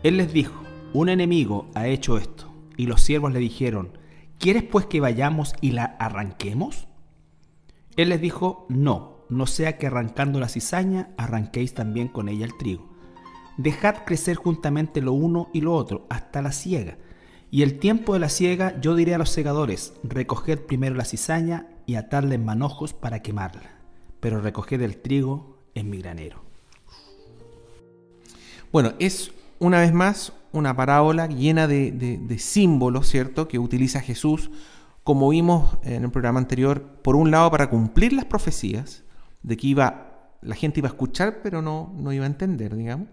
Él 0.04 0.18
les 0.18 0.32
dijo, 0.32 0.62
un 0.94 1.10
enemigo 1.10 1.66
ha 1.74 1.88
hecho 1.88 2.20
esto. 2.20 2.53
Y 2.78 2.88
los 2.88 3.02
siervos 3.02 3.32
le 3.32 3.40
dijeron, 3.40 3.98
¿quieres 4.40 4.64
pues 4.64 4.86
que 4.86 5.00
vayamos 5.00 5.54
y 5.62 5.72
la 5.72 5.86
arranquemos? 6.00 6.88
Él 7.96 8.10
les 8.10 8.22
dijo, 8.22 8.66
no, 8.70 9.26
no 9.30 9.46
sea 9.48 9.78
que 9.78 9.88
arrancando 9.88 10.40
la 10.40 10.50
cizaña 10.50 11.10
arranquéis 11.18 11.74
también 11.74 12.08
con 12.08 12.30
ella 12.30 12.46
el 12.46 12.58
trigo. 12.58 12.92
Dejad 13.58 14.04
crecer 14.06 14.36
juntamente 14.36 15.02
lo 15.02 15.14
uno 15.14 15.50
y 15.54 15.62
lo 15.62 15.76
otro 15.76 16.08
hasta 16.10 16.42
la 16.42 16.52
siega. 16.52 16.98
Y 17.52 17.62
el 17.62 17.78
tiempo 17.78 18.14
de 18.14 18.20
la 18.20 18.30
siega 18.30 18.80
yo 18.82 18.96
diré 18.96 19.14
a 19.14 19.20
los 19.20 19.30
segadores, 19.30 19.94
recoged 20.04 20.62
primero 20.62 20.96
la 20.96 21.06
cizaña 21.06 21.68
y 21.86 21.96
atadla 21.96 22.34
en 22.34 22.46
manojos 22.46 22.94
para 22.94 23.22
quemarla, 23.22 23.78
pero 24.20 24.42
recoged 24.42 24.82
el 24.82 24.98
trigo 24.98 25.60
en 25.76 25.90
mi 25.92 26.00
granero. 26.00 26.42
Bueno, 28.72 28.94
es 28.98 29.32
una 29.64 29.80
vez 29.80 29.94
más, 29.94 30.34
una 30.52 30.76
parábola 30.76 31.28
llena 31.28 31.68
de, 31.68 32.36
símbolos, 32.38 33.08
¿cierto?, 33.08 33.48
que 33.48 33.60
utiliza 33.60 34.02
Jesús, 34.02 34.52
como 35.04 35.30
vimos 35.30 35.78
en 35.84 36.04
el 36.04 36.12
programa 36.12 36.40
anterior, 36.40 36.82
por 37.02 37.16
un 37.16 37.32
lado 37.32 37.50
para 37.50 37.70
cumplir 37.70 38.12
las 38.12 38.26
profecías, 38.26 39.04
de 39.42 39.56
que 39.56 39.68
iba, 39.68 40.30
la 40.42 40.56
gente 40.56 40.82
iba 40.82 40.90
a 40.90 40.92
escuchar, 40.92 41.40
pero 41.42 41.62
no, 41.62 41.94
no 41.98 42.12
iba 42.12 42.26
a 42.26 42.28
entender, 42.28 42.76
digamos, 42.76 43.08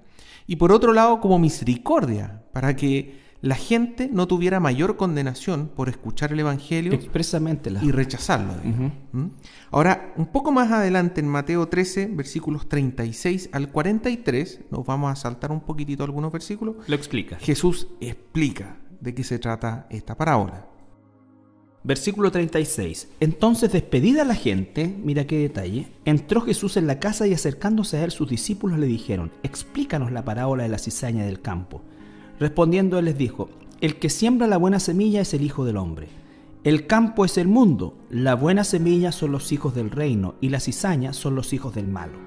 y 0.49 0.57
por 0.57 0.73
otro 0.73 0.93
lado 0.93 1.21
como 1.21 1.39
misericordia, 1.39 2.43
para 2.53 2.75
que 2.75 3.21
la 3.43 3.55
gente 3.55 4.11
no 4.13 4.29
tuviera 4.29 4.61
mayor 4.61 4.97
condenación 4.97 5.69
por 5.69 5.89
escuchar 5.89 6.33
el 6.33 6.41
Evangelio 6.41 6.93
expresamente 6.93 7.73
y 7.83 7.91
rechazarlo. 7.91 8.55
Ahora, 9.71 10.13
un 10.17 10.27
poco 10.27 10.53
más 10.53 10.71
adelante 10.71 11.21
en 11.21 11.29
Mateo 11.29 11.69
13, 11.69 12.11
versículos 12.13 12.69
36 12.69 13.51
al 13.53 13.71
43, 13.71 14.61
nos 14.71 14.85
vamos 14.85 15.11
a 15.11 15.17
saltar 15.17 15.53
un 15.53 15.61
poquitito 15.61 16.05
algunos 16.05 16.33
versículos. 16.33 16.77
Lo 16.87 16.95
explica. 16.95 17.37
Jesús 17.39 17.89
explica 18.01 18.77
de 19.01 19.15
qué 19.15 19.25
se 19.25 19.39
trata 19.39 19.87
esta 19.91 20.17
parábola. 20.17 20.67
Versículo 21.83 22.31
36. 22.31 23.09
Entonces, 23.21 23.73
despedida 23.73 24.25
la 24.25 24.35
gente, 24.35 24.95
mira 25.03 25.27
qué 25.27 25.39
detalle, 25.39 25.89
entró 26.05 26.43
Jesús 26.43 26.77
en 26.77 26.87
la 26.87 27.01
casa 27.01 27.27
y 27.27 27.33
acercándose 27.33 27.97
a 27.97 28.05
él 28.05 28.11
sus 28.11 28.29
discípulos 28.29 28.79
le 28.79 28.87
dijeron, 28.87 29.33
explícanos 29.43 30.13
la 30.13 30.23
parábola 30.27 30.65
de 30.65 30.69
la 30.69 30.77
cizaña 30.77 31.25
del 31.25 31.41
campo. 31.41 31.83
Respondiendo 32.41 32.99
él 32.99 33.05
les 33.05 33.19
dijo, 33.19 33.51
el 33.83 33.99
que 33.99 34.09
siembra 34.09 34.47
la 34.47 34.57
buena 34.57 34.81
semilla 34.81 35.21
es 35.21 35.35
el 35.35 35.43
Hijo 35.43 35.67
del 35.67 35.77
Hombre. 35.77 36.09
El 36.65 36.87
campo 36.87 37.27
es 37.27 37.37
el 37.37 37.49
mundo, 37.49 37.95
la 38.09 38.35
buena 38.35 38.65
semilla 38.65 39.13
son 39.13 39.33
los 39.33 39.53
hijos 39.53 39.75
del 39.75 39.91
reino 39.91 40.35
y 40.41 40.49
la 40.49 40.59
cizaña 40.59 41.13
son 41.13 41.35
los 41.35 41.53
hijos 41.53 41.75
del 41.75 41.87
malo. 41.87 42.19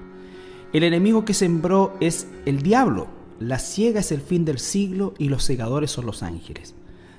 El 0.72 0.84
enemigo 0.84 1.24
que 1.24 1.34
sembró 1.34 1.96
es 2.00 2.28
el 2.46 2.62
diablo, 2.62 3.08
la 3.40 3.58
ciega 3.58 4.00
es 4.00 4.12
el 4.12 4.20
fin 4.20 4.44
del 4.44 4.60
siglo 4.60 5.14
y 5.18 5.28
los 5.28 5.42
segadores 5.42 5.90
son 5.90 6.06
los 6.06 6.22
ángeles. 6.22 6.76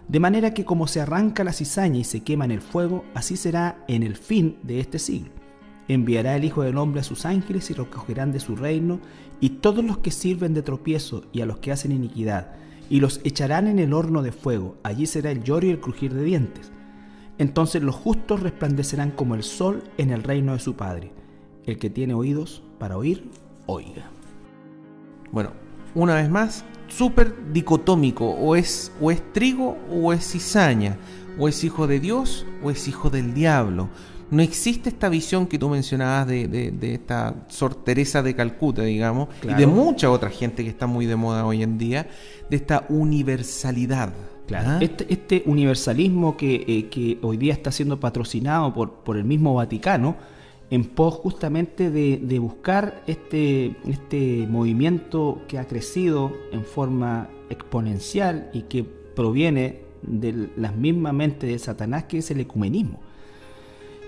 De 0.07 0.21
manera 0.21 0.53
que 0.53 0.63
como 0.63 0.87
se 0.87 1.01
arranca 1.01 1.43
la 1.43 1.51
cizaña 1.51 1.99
y 1.99 2.05
se 2.05 2.21
quema 2.21 2.45
en 2.45 2.51
el 2.51 2.61
fuego, 2.61 3.03
así 3.13 3.35
será 3.35 3.83
en 3.89 4.03
el 4.03 4.15
fin 4.15 4.57
de 4.63 4.79
este 4.79 4.99
siglo. 4.99 5.31
Enviará 5.89 6.37
el 6.37 6.45
Hijo 6.45 6.63
del 6.63 6.77
Hombre 6.77 7.01
a 7.01 7.03
sus 7.03 7.25
ángeles 7.25 7.69
y 7.69 7.73
recogerán 7.73 8.31
de 8.31 8.39
su 8.39 8.55
reino 8.55 9.01
y 9.41 9.49
todos 9.49 9.83
los 9.83 9.97
que 9.97 10.11
sirven 10.11 10.53
de 10.53 10.61
tropiezo 10.61 11.23
y 11.33 11.41
a 11.41 11.45
los 11.45 11.57
que 11.57 11.71
hacen 11.71 11.91
iniquidad, 11.91 12.55
y 12.89 12.99
los 12.99 13.21
echarán 13.23 13.67
en 13.67 13.79
el 13.79 13.93
horno 13.93 14.21
de 14.21 14.31
fuego, 14.31 14.75
allí 14.83 15.05
será 15.05 15.31
el 15.31 15.43
lloro 15.43 15.67
y 15.67 15.71
el 15.71 15.79
crujir 15.79 16.13
de 16.13 16.23
dientes. 16.23 16.71
Entonces 17.37 17.81
los 17.81 17.95
justos 17.95 18.41
resplandecerán 18.41 19.11
como 19.11 19.35
el 19.35 19.43
sol 19.43 19.83
en 19.97 20.11
el 20.11 20.23
reino 20.23 20.53
de 20.53 20.59
su 20.59 20.75
Padre. 20.75 21.11
El 21.65 21.77
que 21.77 21.89
tiene 21.89 22.13
oídos 22.13 22.63
para 22.79 22.97
oír, 22.97 23.29
oiga. 23.65 24.09
Bueno, 25.31 25.51
una 25.95 26.15
vez 26.15 26.29
más, 26.29 26.63
súper 26.87 27.51
dicotómico, 27.51 28.29
o 28.29 28.55
es, 28.55 28.91
o 29.01 29.11
es 29.11 29.33
trigo 29.33 29.77
o 29.89 30.13
es 30.13 30.31
cizaña, 30.31 30.97
o 31.37 31.47
es 31.47 31.63
hijo 31.63 31.87
de 31.87 31.99
Dios 31.99 32.45
o 32.63 32.71
es 32.71 32.87
hijo 32.87 33.09
del 33.09 33.33
diablo 33.33 33.89
no 34.35 34.43
existe 34.43 34.89
esta 34.89 35.07
visión 35.07 35.47
que 35.47 35.57
tú 35.57 35.69
mencionabas 35.69 36.27
de, 36.27 36.47
de, 36.49 36.93
esta 36.93 37.45
Sor 37.47 37.73
Teresa 37.73 38.21
de 38.21 38.35
Calcuta, 38.35 38.81
digamos, 38.81 39.29
y 39.43 39.53
de 39.53 39.65
mucha 39.65 40.11
otra 40.11 40.29
gente 40.29 40.61
que 40.63 40.69
está 40.69 40.87
muy 40.87 41.05
de 41.05 41.15
moda 41.15 41.45
hoy 41.45 41.63
en 41.63 41.77
día, 41.77 42.09
de 42.49 42.57
esta 42.57 42.85
universalidad. 42.89 44.13
Claro. 44.45 44.71
¿Ah? 44.71 44.79
Este, 44.81 45.11
este, 45.11 45.43
universalismo 45.45 46.35
que, 46.35 46.65
eh, 46.67 46.89
que, 46.89 47.17
hoy 47.21 47.37
día 47.37 47.53
está 47.53 47.71
siendo 47.71 47.99
patrocinado 47.99 48.73
por, 48.73 48.95
por 49.05 49.15
el 49.15 49.23
mismo 49.23 49.53
Vaticano, 49.53 50.17
en 50.69 50.83
pos 50.83 51.15
justamente 51.15 51.89
de, 51.89 52.17
de, 52.21 52.39
buscar 52.39 53.03
este, 53.07 53.77
este 53.87 54.45
movimiento 54.49 55.43
que 55.47 55.59
ha 55.59 55.65
crecido 55.65 56.33
en 56.51 56.65
forma 56.65 57.29
exponencial 57.49 58.49
y 58.51 58.63
que 58.63 58.83
proviene 58.83 59.83
de 60.01 60.49
las 60.57 60.75
mismas 60.75 61.13
mentes 61.13 61.49
de 61.49 61.57
Satanás, 61.57 62.03
que 62.03 62.17
es 62.17 62.29
el 62.31 62.41
ecumenismo 62.41 62.99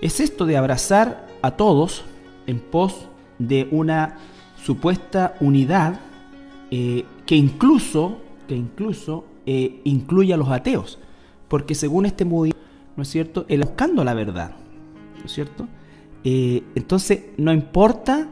es 0.00 0.20
esto 0.20 0.46
de 0.46 0.56
abrazar 0.56 1.26
a 1.42 1.52
todos 1.52 2.04
en 2.46 2.60
pos 2.60 3.08
de 3.38 3.68
una 3.70 4.16
supuesta 4.62 5.34
unidad 5.40 6.00
eh, 6.70 7.04
que 7.26 7.36
incluso, 7.36 8.18
que 8.46 8.54
incluso 8.54 9.24
eh, 9.46 9.80
incluye 9.84 10.34
a 10.34 10.36
los 10.36 10.48
ateos, 10.48 10.98
porque 11.48 11.74
según 11.74 12.06
este 12.06 12.24
movimiento, 12.24 12.62
¿no 12.96 13.02
es 13.02 13.08
cierto?, 13.08 13.46
el 13.48 13.62
buscando 13.62 14.04
la 14.04 14.14
verdad, 14.14 14.52
¿no 15.18 15.24
es 15.24 15.32
cierto? 15.32 15.66
Eh, 16.24 16.62
entonces, 16.74 17.26
no 17.36 17.52
importa 17.52 18.28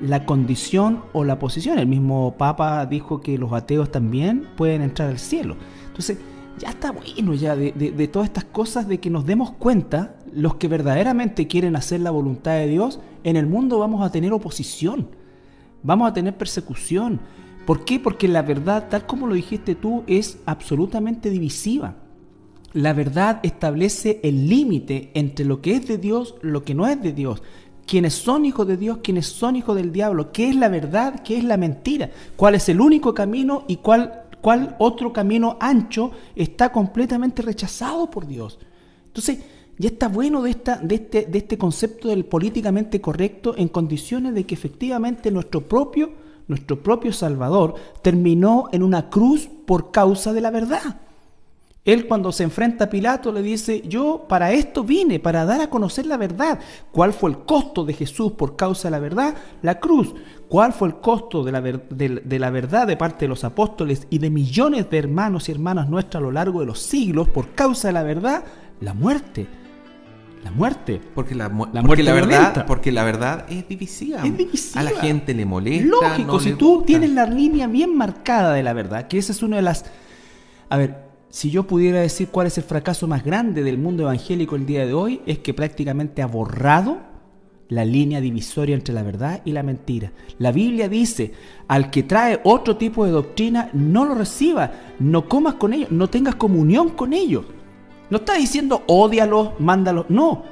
la 0.00 0.24
condición 0.24 1.02
o 1.12 1.24
la 1.24 1.38
posición, 1.38 1.78
el 1.78 1.86
mismo 1.86 2.36
Papa 2.38 2.86
dijo 2.86 3.20
que 3.20 3.38
los 3.38 3.52
ateos 3.52 3.90
también 3.90 4.46
pueden 4.56 4.82
entrar 4.82 5.08
al 5.08 5.18
cielo. 5.18 5.56
Entonces, 5.88 6.18
ya 6.58 6.70
está 6.70 6.92
bueno 6.92 7.34
ya 7.34 7.56
de, 7.56 7.72
de, 7.72 8.08
todas 8.08 8.28
estas 8.28 8.44
cosas, 8.44 8.86
de 8.86 9.00
que 9.00 9.10
nos 9.10 9.24
demos 9.26 9.52
cuenta, 9.52 10.14
los 10.32 10.56
que 10.56 10.68
verdaderamente 10.68 11.46
quieren 11.46 11.76
hacer 11.76 12.00
la 12.00 12.10
voluntad 12.10 12.52
de 12.52 12.66
Dios, 12.66 13.00
en 13.24 13.36
el 13.36 13.46
mundo 13.46 13.78
vamos 13.78 14.02
a 14.02 14.10
tener 14.10 14.32
oposición, 14.32 15.08
vamos 15.82 16.10
a 16.10 16.14
tener 16.14 16.36
persecución. 16.36 17.20
¿Por 17.66 17.84
qué? 17.84 18.00
Porque 18.00 18.28
la 18.28 18.42
verdad, 18.42 18.88
tal 18.88 19.06
como 19.06 19.26
lo 19.26 19.34
dijiste 19.34 19.74
tú, 19.74 20.02
es 20.06 20.38
absolutamente 20.46 21.30
divisiva. 21.30 21.96
La 22.72 22.92
verdad 22.92 23.40
establece 23.42 24.20
el 24.22 24.48
límite 24.48 25.10
entre 25.14 25.44
lo 25.44 25.60
que 25.60 25.74
es 25.74 25.86
de 25.86 25.98
Dios, 25.98 26.36
lo 26.40 26.64
que 26.64 26.74
no 26.74 26.86
es 26.86 27.00
de 27.02 27.12
Dios. 27.12 27.42
Quienes 27.86 28.14
son 28.14 28.44
hijos 28.44 28.66
de 28.66 28.76
Dios, 28.76 28.98
quienes 29.02 29.26
son 29.26 29.56
hijos 29.56 29.74
del 29.76 29.92
diablo, 29.92 30.30
qué 30.32 30.48
es 30.48 30.56
la 30.56 30.68
verdad, 30.68 31.22
qué 31.24 31.38
es 31.38 31.44
la 31.44 31.56
mentira, 31.56 32.10
cuál 32.36 32.54
es 32.54 32.68
el 32.68 32.80
único 32.80 33.14
camino 33.14 33.64
y 33.66 33.76
cuál 33.76 34.20
cuál 34.40 34.76
otro 34.78 35.12
camino 35.12 35.56
ancho 35.60 36.12
está 36.34 36.72
completamente 36.72 37.42
rechazado 37.42 38.10
por 38.10 38.26
Dios. 38.26 38.58
Entonces, 39.06 39.40
ya 39.80 39.88
está 39.88 40.08
bueno 40.08 40.42
de, 40.42 40.50
esta, 40.50 40.76
de, 40.76 40.96
este, 40.96 41.24
de 41.24 41.38
este 41.38 41.56
concepto 41.56 42.08
del 42.08 42.26
políticamente 42.26 43.00
correcto 43.00 43.54
en 43.56 43.68
condiciones 43.68 44.34
de 44.34 44.44
que 44.44 44.54
efectivamente 44.54 45.30
nuestro 45.30 45.62
propio, 45.62 46.10
nuestro 46.48 46.82
propio 46.82 47.14
Salvador 47.14 47.76
terminó 48.02 48.68
en 48.72 48.82
una 48.82 49.08
cruz 49.08 49.48
por 49.64 49.90
causa 49.90 50.34
de 50.34 50.42
la 50.42 50.50
verdad. 50.50 51.00
Él 51.86 52.06
cuando 52.06 52.30
se 52.30 52.42
enfrenta 52.42 52.84
a 52.84 52.90
Pilato 52.90 53.32
le 53.32 53.40
dice, 53.40 53.80
yo 53.88 54.26
para 54.28 54.52
esto 54.52 54.84
vine, 54.84 55.18
para 55.18 55.46
dar 55.46 55.62
a 55.62 55.70
conocer 55.70 56.04
la 56.04 56.18
verdad. 56.18 56.60
¿Cuál 56.92 57.14
fue 57.14 57.30
el 57.30 57.38
costo 57.38 57.86
de 57.86 57.94
Jesús 57.94 58.32
por 58.32 58.56
causa 58.56 58.88
de 58.88 58.92
la 58.92 58.98
verdad? 58.98 59.34
La 59.62 59.80
cruz. 59.80 60.14
¿Cuál 60.46 60.74
fue 60.74 60.88
el 60.88 60.96
costo 60.96 61.42
de 61.42 61.52
la, 61.52 61.62
de 61.62 62.38
la, 62.38 62.50
verdad 62.50 62.86
de 62.86 62.98
parte 62.98 63.24
de 63.24 63.30
los 63.30 63.44
apóstoles 63.44 64.06
y 64.10 64.18
de 64.18 64.28
millones 64.28 64.90
de 64.90 64.98
hermanos 64.98 65.48
y 65.48 65.52
hermanas 65.52 65.88
nuestras 65.88 66.20
a 66.20 66.24
lo 66.24 66.32
largo 66.32 66.60
de 66.60 66.66
los 66.66 66.80
siglos 66.80 67.30
por 67.30 67.54
causa 67.54 67.88
de 67.88 67.94
la 67.94 68.02
verdad? 68.02 68.44
La 68.82 68.92
muerte. 68.92 69.59
La 70.44 70.50
muerte. 70.50 71.00
Porque 71.14 71.34
la, 71.34 71.48
muerte 71.48 72.02
la 72.02 72.14
verdad, 72.14 72.66
porque 72.66 72.92
la 72.92 73.04
verdad 73.04 73.44
es 73.50 73.68
divisiva. 73.68 74.24
Es 74.24 74.36
divisiva. 74.36 74.80
A 74.80 74.84
la 74.84 74.90
gente 74.92 75.34
le 75.34 75.44
molesta. 75.44 75.86
Lógico, 75.86 76.40
si 76.40 76.52
tú 76.52 76.82
tienes 76.86 77.10
la 77.10 77.26
línea 77.26 77.66
bien 77.66 77.96
marcada 77.96 78.54
de 78.54 78.62
la 78.62 78.72
verdad, 78.72 79.06
que 79.06 79.18
esa 79.18 79.32
es 79.32 79.42
una 79.42 79.56
de 79.56 79.62
las... 79.62 79.84
A 80.70 80.76
ver, 80.78 81.10
si 81.28 81.50
yo 81.50 81.64
pudiera 81.64 82.00
decir 82.00 82.28
cuál 82.28 82.46
es 82.46 82.56
el 82.58 82.64
fracaso 82.64 83.06
más 83.06 83.24
grande 83.24 83.62
del 83.62 83.78
mundo 83.78 84.04
evangélico 84.04 84.56
el 84.56 84.66
día 84.66 84.86
de 84.86 84.94
hoy, 84.94 85.20
es 85.26 85.38
que 85.38 85.52
prácticamente 85.52 86.22
ha 86.22 86.26
borrado 86.26 87.10
la 87.68 87.84
línea 87.84 88.20
divisoria 88.20 88.74
entre 88.74 88.94
la 88.94 89.02
verdad 89.02 89.42
y 89.44 89.52
la 89.52 89.62
mentira. 89.62 90.12
La 90.38 90.52
Biblia 90.52 90.88
dice, 90.88 91.32
al 91.68 91.90
que 91.90 92.02
trae 92.02 92.40
otro 92.44 92.76
tipo 92.76 93.04
de 93.04 93.12
doctrina, 93.12 93.70
no 93.72 94.04
lo 94.04 94.14
reciba, 94.14 94.72
no 94.98 95.28
comas 95.28 95.54
con 95.54 95.72
ellos, 95.72 95.90
no 95.90 96.08
tengas 96.10 96.34
comunión 96.34 96.90
con 96.90 97.12
ellos. 97.12 97.44
No 98.10 98.18
está 98.18 98.34
diciendo 98.34 98.82
odialos, 98.86 99.50
mándalos, 99.58 100.06
no, 100.08 100.44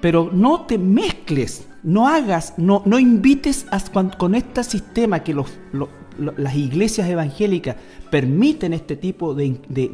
pero 0.00 0.30
no 0.32 0.62
te 0.62 0.78
mezcles, 0.78 1.66
no 1.82 2.08
hagas, 2.08 2.54
no, 2.56 2.82
no 2.86 2.98
invites 2.98 3.66
a, 3.70 3.80
con 4.16 4.34
este 4.34 4.64
sistema 4.64 5.22
que 5.22 5.34
los, 5.34 5.48
las 6.18 6.56
iglesias 6.56 7.08
evangélicas 7.08 7.76
permiten 8.10 8.72
este 8.72 8.96
tipo 8.96 9.34
de, 9.34 9.44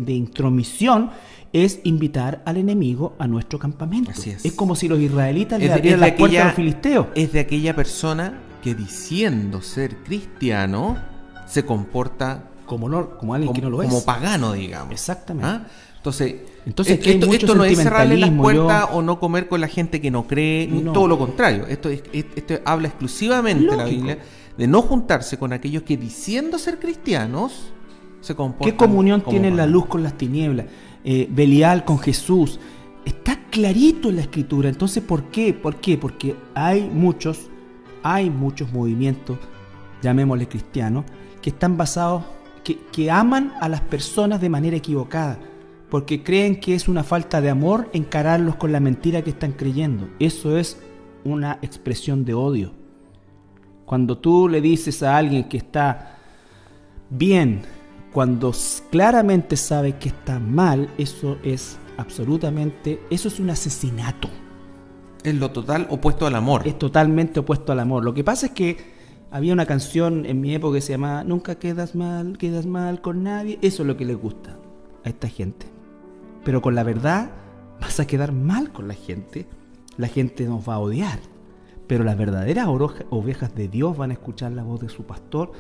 intromisión 0.09 1.11
es 1.53 1.81
invitar 1.85 2.43
al 2.45 2.59
enemigo 2.59 3.15
a 3.19 3.27
nuestro 3.27 3.59
campamento. 3.59 4.11
es. 4.11 4.53
como 4.53 4.77
si 4.77 4.89
los 4.89 5.01
israelitas 5.01 5.59
le 5.61 5.73
abrieran 5.73 6.01
la 6.01 6.17
puerta 6.17 6.43
a 6.43 6.45
los 6.47 6.55
filisteos. 6.55 7.07
Es 7.15 7.33
de 7.33 7.41
aquella 7.41 7.75
persona 7.75 8.41
que 8.63 8.75
diciendo 8.75 9.63
ser 9.63 9.97
cristiano 10.05 10.99
se 11.47 11.65
comporta 11.65 12.45
como, 12.67 12.89
no, 12.89 13.17
como 13.17 13.35
alguien 13.35 13.53
que 13.55 13.63
no 13.63 13.71
lo 13.71 13.83
es. 13.83 13.89
Como 13.89 14.05
pagano, 14.05 14.53
digamos. 14.53 14.93
Exactamente. 14.93 15.49
¿Ah? 15.49 15.67
Entonces, 15.99 16.37
Entonces 16.65 17.01
esto, 17.05 17.55
no 17.55 17.65
es 17.65 17.79
cerrarle 17.79 18.17
las 18.17 18.31
puertas 18.31 18.89
o 18.93 19.03
no 19.03 19.19
comer 19.21 19.49
con 19.49 19.61
la 19.61 19.69
gente 19.69 20.01
que 20.01 20.11
no 20.11 20.27
cree, 20.27 20.69
todo 20.95 21.07
lo 21.07 21.19
contrario. 21.19 21.67
Esto, 21.67 21.91
esto 21.91 22.55
habla 22.65 22.89
exclusivamente 22.89 23.77
la 23.77 23.85
Biblia 23.85 24.19
de 24.57 24.67
no 24.67 24.83
juntarse 24.83 25.39
con 25.39 25.53
aquellos 25.53 25.85
que 25.85 25.97
diciendo 25.97 26.59
ser 26.59 26.79
cristianos 26.79 27.73
se 28.21 28.35
comportan. 28.35 28.71
¿Qué 28.71 28.77
comunión 28.77 29.23
tiene 29.23 29.51
la 29.51 29.67
luz 29.67 29.87
con 29.87 30.03
las 30.03 30.19
tinieblas? 30.19 30.67
Eh, 31.05 31.29
Belial 31.31 31.85
con 31.85 31.99
Jesús. 31.99 32.59
Está 33.05 33.41
clarito 33.51 34.11
en 34.11 34.17
la 34.17 34.23
escritura. 34.23 34.69
Entonces, 34.69 35.03
¿por 35.03 35.25
qué? 35.25 35.55
¿Por 35.55 35.77
qué? 35.77 35.97
Porque 35.97 36.37
hay 36.55 36.91
muchos, 36.93 37.49
hay 38.03 38.31
muchos 38.31 38.73
movimientos, 38.73 39.39
llamémosle 40.03 40.49
cristianos, 40.49 41.05
que 41.41 41.51
están 41.51 41.77
basados 41.77 42.25
que, 42.93 43.11
aman 43.11 43.55
a 43.61 43.69
las 43.69 43.81
personas 43.81 44.41
de 44.41 44.49
manera 44.49 44.77
equivocada, 44.77 45.39
porque 45.91 46.23
creen 46.23 46.61
que 46.61 46.75
es 46.75 46.89
una 46.89 47.03
falta 47.03 47.41
de 47.41 47.51
amor 47.51 47.89
encararlos 47.93 48.57
con 48.57 48.73
la 48.73 48.81
mentira 48.81 49.23
que 49.23 49.31
están 49.31 49.53
creyendo. 49.53 50.09
Eso 50.19 50.59
es 50.59 50.79
una 51.25 51.59
expresión 51.63 52.25
de 52.25 52.35
odio. 52.35 52.73
Cuando 53.85 54.19
tú 54.19 54.49
le 54.49 54.61
dices 54.61 55.03
a 55.03 55.17
alguien 55.17 55.49
que 55.49 55.57
está 55.57 56.19
bien, 57.09 57.63
cuando 58.13 58.53
claramente 58.91 59.57
sabe 59.57 59.97
que 59.97 60.11
está 60.11 60.39
mal, 60.39 60.91
eso 60.99 61.39
es 61.43 61.79
absolutamente, 61.97 63.01
eso 63.11 63.29
es 63.29 63.41
un 63.41 63.51
asesinato. 63.51 64.29
Es 65.25 65.35
lo 65.35 65.51
total 65.51 65.87
opuesto 65.91 66.27
al 66.27 66.35
amor. 66.35 66.67
Es 66.67 66.79
totalmente 66.79 67.41
opuesto 67.41 67.73
al 67.73 67.81
amor. 67.81 68.05
Lo 68.05 68.15
que 68.15 68.25
pasa 68.25 68.47
es 68.47 68.53
que 68.53 68.77
había 69.31 69.53
una 69.53 69.67
canción 69.67 70.27
en 70.27 70.41
mi 70.41 70.55
época 70.55 70.77
que 70.77 70.81
se 70.81 70.93
llamaba 70.93 71.25
Nunca 71.25 71.57
quedas 71.57 71.95
mal, 71.95 72.39
quedas 72.39 72.67
mal 72.67 73.01
con 73.01 73.23
nadie. 73.23 73.59
Eso 73.63 73.83
es 73.83 73.87
lo 73.87 73.97
que 73.97 74.05
les 74.05 74.17
gusta 74.17 74.59
a 75.05 75.09
esta 75.09 75.29
gente. 75.29 75.78
Pero 76.49 76.63
con 76.63 76.75
la 76.75 76.83
verdad 76.83 77.31
vas 77.79 78.01
a 78.01 78.07
quedar 78.07 78.33
mal 78.33 78.73
con 78.73 78.89
la 78.89 78.95
gente. 78.95 79.47
La 79.99 80.09
gente 80.09 80.47
nos 80.47 80.67
va 80.67 80.77
a 80.77 80.79
odiar. 80.79 81.19
Pero 81.87 82.05
las 82.05 82.17
verdaderas 82.17 82.69
ovejas 83.11 83.55
de 83.55 83.69
Dios 83.69 83.99
van 83.99 84.13
a 84.13 84.15
escuchar 84.15 84.53
la 84.53 84.63
voz 84.63 84.81
de 84.81 84.89
su 84.89 85.05
pastor, 85.05 85.53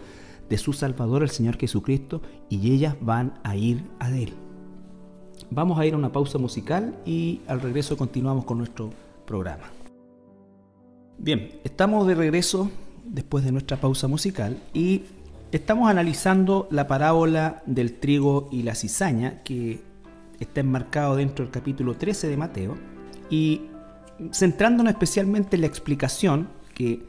de 0.48 0.57
su 0.57 0.72
Salvador, 0.72 1.22
el 1.22 1.29
Señor 1.29 1.59
Jesucristo, 1.59 2.22
y 2.48 2.72
ellas 2.72 2.96
van 3.03 3.35
a 3.44 3.55
ir 3.55 3.85
a 3.98 4.09
Él. 4.09 4.33
Vamos 5.51 5.79
a 5.79 5.85
ir 5.85 5.92
a 5.92 5.98
una 5.98 6.11
pausa 6.11 6.38
musical 6.38 6.96
y 7.05 7.42
al 7.48 7.61
regreso 7.61 7.98
continuamos 7.98 8.46
con 8.46 8.57
nuestro 8.57 8.88
programa. 9.27 9.64
Bien, 11.18 11.51
estamos 11.64 12.07
de 12.07 12.14
regreso 12.14 12.70
después 13.05 13.44
de 13.44 13.53
nuestra 13.53 13.77
pausa 13.77 14.09
musical 14.09 14.57
y 14.72 15.03
estamos 15.53 15.90
analizando 15.90 16.66
la 16.70 16.88
parábola 16.88 17.62
del 17.66 17.92
trigo 17.92 18.48
y 18.51 18.62
la 18.62 18.74
cizaña 18.74 19.42
que 19.42 19.87
está 20.40 20.61
enmarcado 20.61 21.16
dentro 21.16 21.44
del 21.44 21.53
capítulo 21.53 21.94
13 21.94 22.29
de 22.29 22.37
Mateo 22.37 22.77
y 23.31 23.62
centrándonos 24.33 24.92
especialmente 24.92 25.57
en 25.57 25.62
la 25.62 25.66
explicación 25.68 26.48
que 26.74 27.07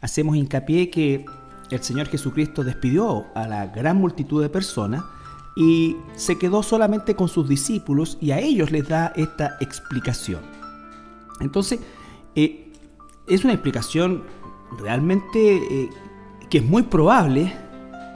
hacemos 0.00 0.36
hincapié 0.36 0.90
que 0.90 1.24
el 1.70 1.82
Señor 1.82 2.08
Jesucristo 2.08 2.64
despidió 2.64 3.26
a 3.34 3.46
la 3.46 3.66
gran 3.66 3.96
multitud 3.96 4.42
de 4.42 4.48
personas 4.48 5.04
y 5.56 5.96
se 6.16 6.38
quedó 6.38 6.62
solamente 6.62 7.14
con 7.14 7.28
sus 7.28 7.48
discípulos 7.48 8.18
y 8.20 8.30
a 8.30 8.38
ellos 8.38 8.70
les 8.70 8.88
da 8.88 9.12
esta 9.16 9.56
explicación. 9.60 10.40
Entonces, 11.40 11.80
eh, 12.34 12.72
es 13.28 13.44
una 13.44 13.52
explicación 13.52 14.24
realmente 14.78 15.56
eh, 15.56 15.90
que 16.48 16.58
es 16.58 16.64
muy 16.64 16.82
probable 16.82 17.52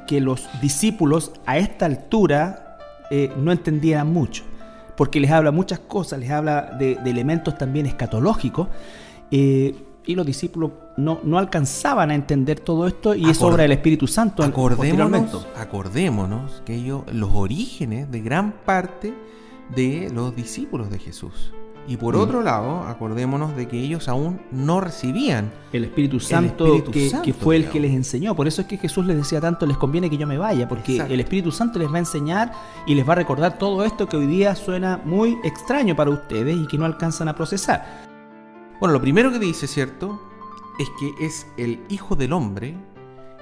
que 0.06 0.20
los 0.20 0.48
discípulos 0.60 1.32
a 1.46 1.58
esta 1.58 1.86
altura 1.86 2.63
eh, 3.10 3.32
no 3.36 3.52
entendieran 3.52 4.12
mucho, 4.12 4.44
porque 4.96 5.20
les 5.20 5.30
habla 5.30 5.50
muchas 5.50 5.78
cosas, 5.80 6.18
les 6.18 6.30
habla 6.30 6.76
de, 6.78 6.92
elementos 7.04 7.56
también 7.58 7.86
escatológicos, 7.86 8.68
eh, 9.30 9.74
y 10.06 10.14
los 10.14 10.26
discípulos 10.26 10.72
no, 10.96 11.20
no, 11.24 11.38
alcanzaban 11.38 12.10
a 12.10 12.14
entender 12.14 12.60
todo 12.60 12.86
esto 12.86 13.14
y 13.14 13.28
es 13.28 13.40
obra 13.40 13.62
del 13.62 13.72
Espíritu 13.72 14.06
Santo. 14.06 14.42
Acordémonos, 14.42 15.46
acordémonos 15.56 16.62
que 16.66 16.74
ellos, 16.74 17.02
los 17.10 17.30
orígenes 17.32 18.10
de 18.10 18.20
gran 18.20 18.52
parte 18.52 19.14
de 19.74 20.10
los 20.12 20.36
discípulos 20.36 20.90
de 20.90 20.98
Jesús. 20.98 21.52
Y 21.86 21.96
por 21.98 22.16
mm. 22.16 22.20
otro 22.20 22.42
lado, 22.42 22.82
acordémonos 22.84 23.54
de 23.56 23.68
que 23.68 23.78
ellos 23.78 24.08
aún 24.08 24.40
no 24.50 24.80
recibían 24.80 25.52
el 25.72 25.84
Espíritu 25.84 26.18
Santo, 26.18 26.82
que, 26.90 27.34
fue 27.34 27.56
el 27.56 27.68
que 27.68 27.78
les 27.78 27.92
enseñó. 27.92 28.34
Por 28.34 28.46
eso 28.46 28.62
es 28.62 28.66
que 28.66 28.78
Jesús 28.78 29.04
les 29.06 29.16
decía 29.16 29.40
tanto, 29.40 29.66
les 29.66 29.76
conviene 29.76 30.08
que 30.08 30.16
yo 30.16 30.26
me 30.26 30.38
vaya, 30.38 30.66
porque 30.66 30.98
el 30.98 31.20
Espíritu 31.20 31.52
Santo 31.52 31.78
les 31.78 31.90
va 31.90 31.96
a 31.96 32.00
enseñar 32.00 32.52
y 32.86 32.94
les 32.94 33.06
va 33.06 33.12
a 33.12 33.16
recordar 33.16 33.58
todo 33.58 33.84
esto 33.84 34.08
que 34.08 34.16
hoy 34.16 34.26
día 34.26 34.54
suena 34.54 35.00
muy 35.04 35.38
extraño 35.44 35.94
para 35.94 36.10
ustedes 36.10 36.56
y 36.56 36.66
que 36.66 36.78
no 36.78 36.86
alcanzan 36.86 37.28
a 37.28 37.34
procesar. 37.34 38.04
Bueno, 38.80 38.94
lo 38.94 39.00
primero 39.00 39.30
que 39.30 39.38
dice, 39.38 39.66
¿cierto? 39.66 40.20
Es 40.78 40.88
que 40.98 41.24
es 41.24 41.46
el 41.56 41.80
Hijo 41.88 42.16
del 42.16 42.32
Hombre 42.32 42.74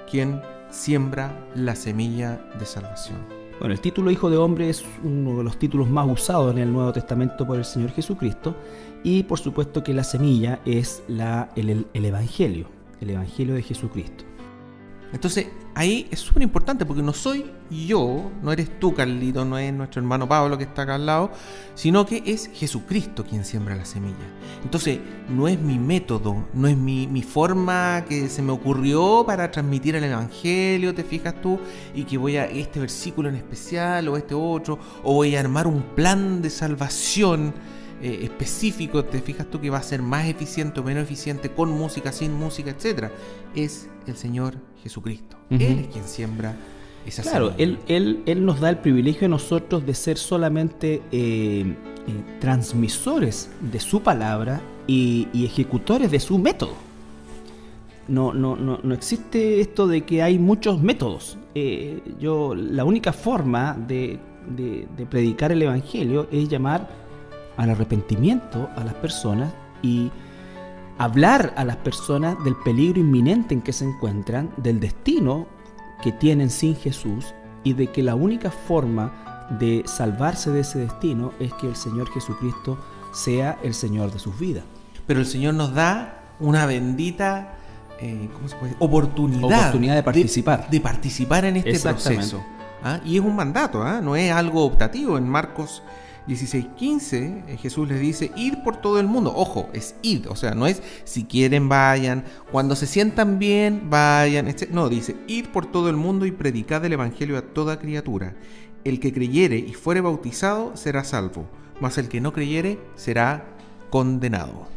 quien 0.09 0.41
siembra 0.69 1.47
la 1.55 1.75
semilla 1.75 2.41
de 2.59 2.65
salvación. 2.65 3.42
Bueno, 3.59 3.73
el 3.73 3.79
título 3.79 4.11
Hijo 4.11 4.29
de 4.29 4.37
Hombre 4.37 4.69
es 4.69 4.83
uno 5.03 5.37
de 5.37 5.43
los 5.43 5.57
títulos 5.57 5.89
más 5.89 6.09
usados 6.09 6.51
en 6.51 6.57
el 6.57 6.73
Nuevo 6.73 6.91
Testamento 6.91 7.45
por 7.45 7.57
el 7.57 7.65
Señor 7.65 7.91
Jesucristo 7.91 8.55
y 9.03 9.23
por 9.23 9.39
supuesto 9.39 9.83
que 9.83 9.93
la 9.93 10.03
semilla 10.03 10.59
es 10.65 11.03
el 11.07 11.85
Evangelio, 11.93 12.67
el 12.99 13.11
Evangelio 13.11 13.53
de 13.53 13.61
Jesucristo. 13.61 14.25
Entonces, 15.13 15.47
ahí 15.75 16.07
es 16.09 16.19
súper 16.19 16.41
importante 16.41 16.85
porque 16.85 17.03
no 17.03 17.13
soy 17.13 17.45
yo, 17.69 18.31
no 18.41 18.51
eres 18.51 18.79
tú, 18.79 18.95
Carlito, 18.95 19.45
no 19.45 19.59
es 19.59 19.71
nuestro 19.71 20.01
hermano 20.01 20.27
Pablo 20.27 20.57
que 20.57 20.63
está 20.63 20.81
acá 20.81 20.95
al 20.95 21.05
lado, 21.05 21.31
sino 21.75 22.05
que 22.05 22.23
es 22.25 22.49
Jesucristo 22.51 23.23
quien 23.23 23.45
siembra 23.45 23.75
la 23.75 23.85
semilla. 23.85 24.25
Entonces, 24.63 24.99
no 25.29 25.47
es 25.47 25.59
mi 25.59 25.77
método, 25.77 26.47
no 26.53 26.67
es 26.67 26.75
mi, 26.75 27.05
mi 27.07 27.21
forma 27.21 28.03
que 28.09 28.27
se 28.27 28.41
me 28.41 28.51
ocurrió 28.51 29.23
para 29.25 29.51
transmitir 29.51 29.95
el 29.95 30.03
Evangelio, 30.03 30.95
te 30.95 31.03
fijas 31.03 31.39
tú, 31.41 31.59
y 31.93 32.05
que 32.05 32.17
voy 32.17 32.37
a 32.37 32.45
este 32.45 32.79
versículo 32.79 33.29
en 33.29 33.35
especial 33.35 34.07
o 34.07 34.17
este 34.17 34.33
otro, 34.33 34.79
o 35.03 35.13
voy 35.13 35.35
a 35.35 35.39
armar 35.39 35.67
un 35.67 35.83
plan 35.95 36.41
de 36.41 36.49
salvación 36.49 37.53
eh, 38.01 38.21
específico, 38.23 39.05
te 39.05 39.21
fijas 39.21 39.47
tú 39.49 39.61
que 39.61 39.69
va 39.69 39.77
a 39.77 39.83
ser 39.83 40.01
más 40.01 40.25
eficiente 40.25 40.79
o 40.79 40.83
menos 40.83 41.03
eficiente 41.03 41.51
con 41.51 41.69
música, 41.69 42.11
sin 42.11 42.33
música, 42.33 42.71
etc. 42.71 43.11
Es 43.55 43.87
el 44.07 44.17
Señor 44.17 44.55
Jesucristo. 44.83 45.37
Él 45.49 45.79
es 45.79 45.87
quien 45.87 46.03
siembra 46.03 46.55
esa 47.05 47.21
Claro, 47.21 47.53
él, 47.57 47.79
él, 47.87 48.21
él, 48.25 48.45
nos 48.45 48.59
da 48.59 48.69
el 48.69 48.79
privilegio 48.79 49.27
a 49.27 49.29
nosotros 49.29 49.85
de 49.85 49.93
ser 49.93 50.17
solamente 50.17 51.01
eh, 51.11 51.61
eh, 51.61 51.75
transmisores 52.39 53.49
de 53.59 53.79
su 53.79 54.01
palabra 54.01 54.61
y, 54.85 55.27
ejecutores 55.33 56.11
de 56.11 56.19
su 56.19 56.37
método. 56.37 56.73
No, 58.07 58.33
no, 58.33 58.57
no, 58.57 58.79
no, 58.83 58.93
existe 58.93 59.61
esto 59.61 59.87
de 59.87 60.01
que 60.01 60.21
hay 60.21 60.37
muchos 60.37 60.81
métodos. 60.81 61.37
yo, 62.19 62.53
la 62.53 62.83
única 62.83 63.13
forma 63.13 63.77
de, 63.87 64.19
de 64.55 65.05
predicar 65.05 65.53
el 65.53 65.61
Evangelio 65.61 66.27
es 66.29 66.49
llamar 66.49 66.89
al 67.55 67.69
arrepentimiento 67.69 68.69
a 68.75 68.83
las 68.83 68.93
personas 68.95 69.53
y 69.81 70.11
hablar 70.97 71.53
a 71.57 71.65
las 71.65 71.77
personas 71.77 72.41
del 72.43 72.55
peligro 72.55 72.99
inminente 72.99 73.53
en 73.53 73.61
que 73.61 73.73
se 73.73 73.85
encuentran, 73.85 74.51
del 74.57 74.79
destino 74.79 75.47
que 76.01 76.11
tienen 76.11 76.49
sin 76.49 76.75
Jesús 76.75 77.33
y 77.63 77.73
de 77.73 77.87
que 77.87 78.03
la 78.03 78.15
única 78.15 78.51
forma 78.51 79.47
de 79.59 79.83
salvarse 79.85 80.51
de 80.51 80.61
ese 80.61 80.79
destino 80.79 81.31
es 81.39 81.53
que 81.53 81.67
el 81.67 81.75
Señor 81.75 82.09
Jesucristo 82.11 82.77
sea 83.13 83.57
el 83.63 83.73
Señor 83.73 84.11
de 84.11 84.19
sus 84.19 84.37
vidas. 84.39 84.63
Pero 85.07 85.19
el 85.19 85.25
Señor 85.25 85.53
nos 85.53 85.73
da 85.73 86.19
una 86.39 86.65
bendita 86.65 87.55
eh, 87.99 88.29
oportunidad, 88.79 89.59
oportunidad 89.59 89.95
de 89.95 90.03
participar. 90.03 90.69
De, 90.69 90.81
participar 90.81 91.45
en 91.45 91.57
este 91.57 91.79
proceso. 91.79 92.43
¿ah? 92.83 92.99
Y 93.05 93.17
es 93.17 93.23
un 93.23 93.35
mandato, 93.35 93.83
¿ah? 93.83 94.01
no 94.01 94.15
es 94.15 94.31
algo 94.31 94.65
optativo. 94.65 95.17
En 95.17 95.27
Marcos 95.27 95.83
16:15 96.27 97.43
eh, 97.47 97.57
Jesús 97.57 97.87
les 97.87 97.99
dice, 97.99 98.31
id 98.35 98.55
por 98.63 98.77
todo 98.77 98.99
el 98.99 99.07
mundo. 99.07 99.33
Ojo, 99.35 99.69
es 99.73 99.95
id, 100.01 100.27
o 100.29 100.35
sea, 100.35 100.55
no 100.55 100.67
es 100.67 100.81
si 101.03 101.25
quieren 101.25 101.69
vayan, 101.69 102.23
cuando 102.51 102.75
se 102.75 102.87
sientan 102.87 103.39
bien 103.39 103.89
vayan. 103.89 104.53
No, 104.71 104.89
dice, 104.89 105.15
id 105.27 105.47
por 105.47 105.65
todo 105.65 105.89
el 105.89 105.97
mundo 105.97 106.25
y 106.25 106.31
predicad 106.31 106.83
el 106.85 106.93
Evangelio 106.93 107.37
a 107.37 107.41
toda 107.41 107.79
criatura. 107.79 108.35
El 108.83 108.99
que 108.99 109.13
creyere 109.13 109.57
y 109.57 109.73
fuere 109.73 110.01
bautizado 110.01 110.75
será 110.75 111.03
salvo, 111.03 111.47
mas 111.79 111.97
el 111.97 112.09
que 112.09 112.21
no 112.21 112.33
creyere 112.33 112.79
será 112.95 113.45
condenado. 113.89 114.67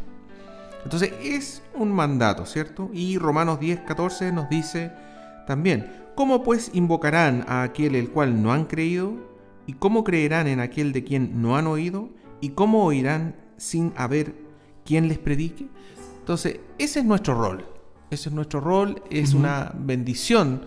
Entonces 0.85 1.13
es 1.23 1.63
un 1.75 1.93
mandato, 1.93 2.47
¿cierto? 2.47 2.91
Y 2.93 3.19
Romanos 3.19 3.59
10:14 3.61 4.33
nos 4.33 4.49
dice 4.49 4.93
también, 5.47 5.91
¿cómo 6.15 6.43
pues 6.43 6.71
invocarán 6.75 7.45
a 7.49 7.63
aquel 7.63 7.95
el 7.95 8.11
cual 8.11 8.43
no 8.43 8.53
han 8.53 8.67
creído? 8.67 9.15
¿Y 9.67 9.75
cómo 9.75 10.05
creerán 10.05 10.47
en 10.47 10.61
aquel 10.61 10.93
de 10.93 11.05
quien 11.05 11.43
no 11.43 11.57
han 11.57 11.67
oído? 11.67 12.11
¿Y 12.41 12.51
cómo 12.51 12.85
oirán 12.85 13.37
sin 13.57 13.93
haber 13.97 14.35
quien 14.85 15.09
les 15.09 15.19
predique? 15.19 15.67
Entonces, 16.21 16.61
ese 16.79 17.01
es 17.01 17.05
nuestro 17.05 17.35
rol. 17.35 17.65
Ese 18.11 18.29
es 18.29 18.35
nuestro 18.35 18.61
rol, 18.61 19.03
es 19.11 19.35
una 19.35 19.73
bendición 19.77 20.63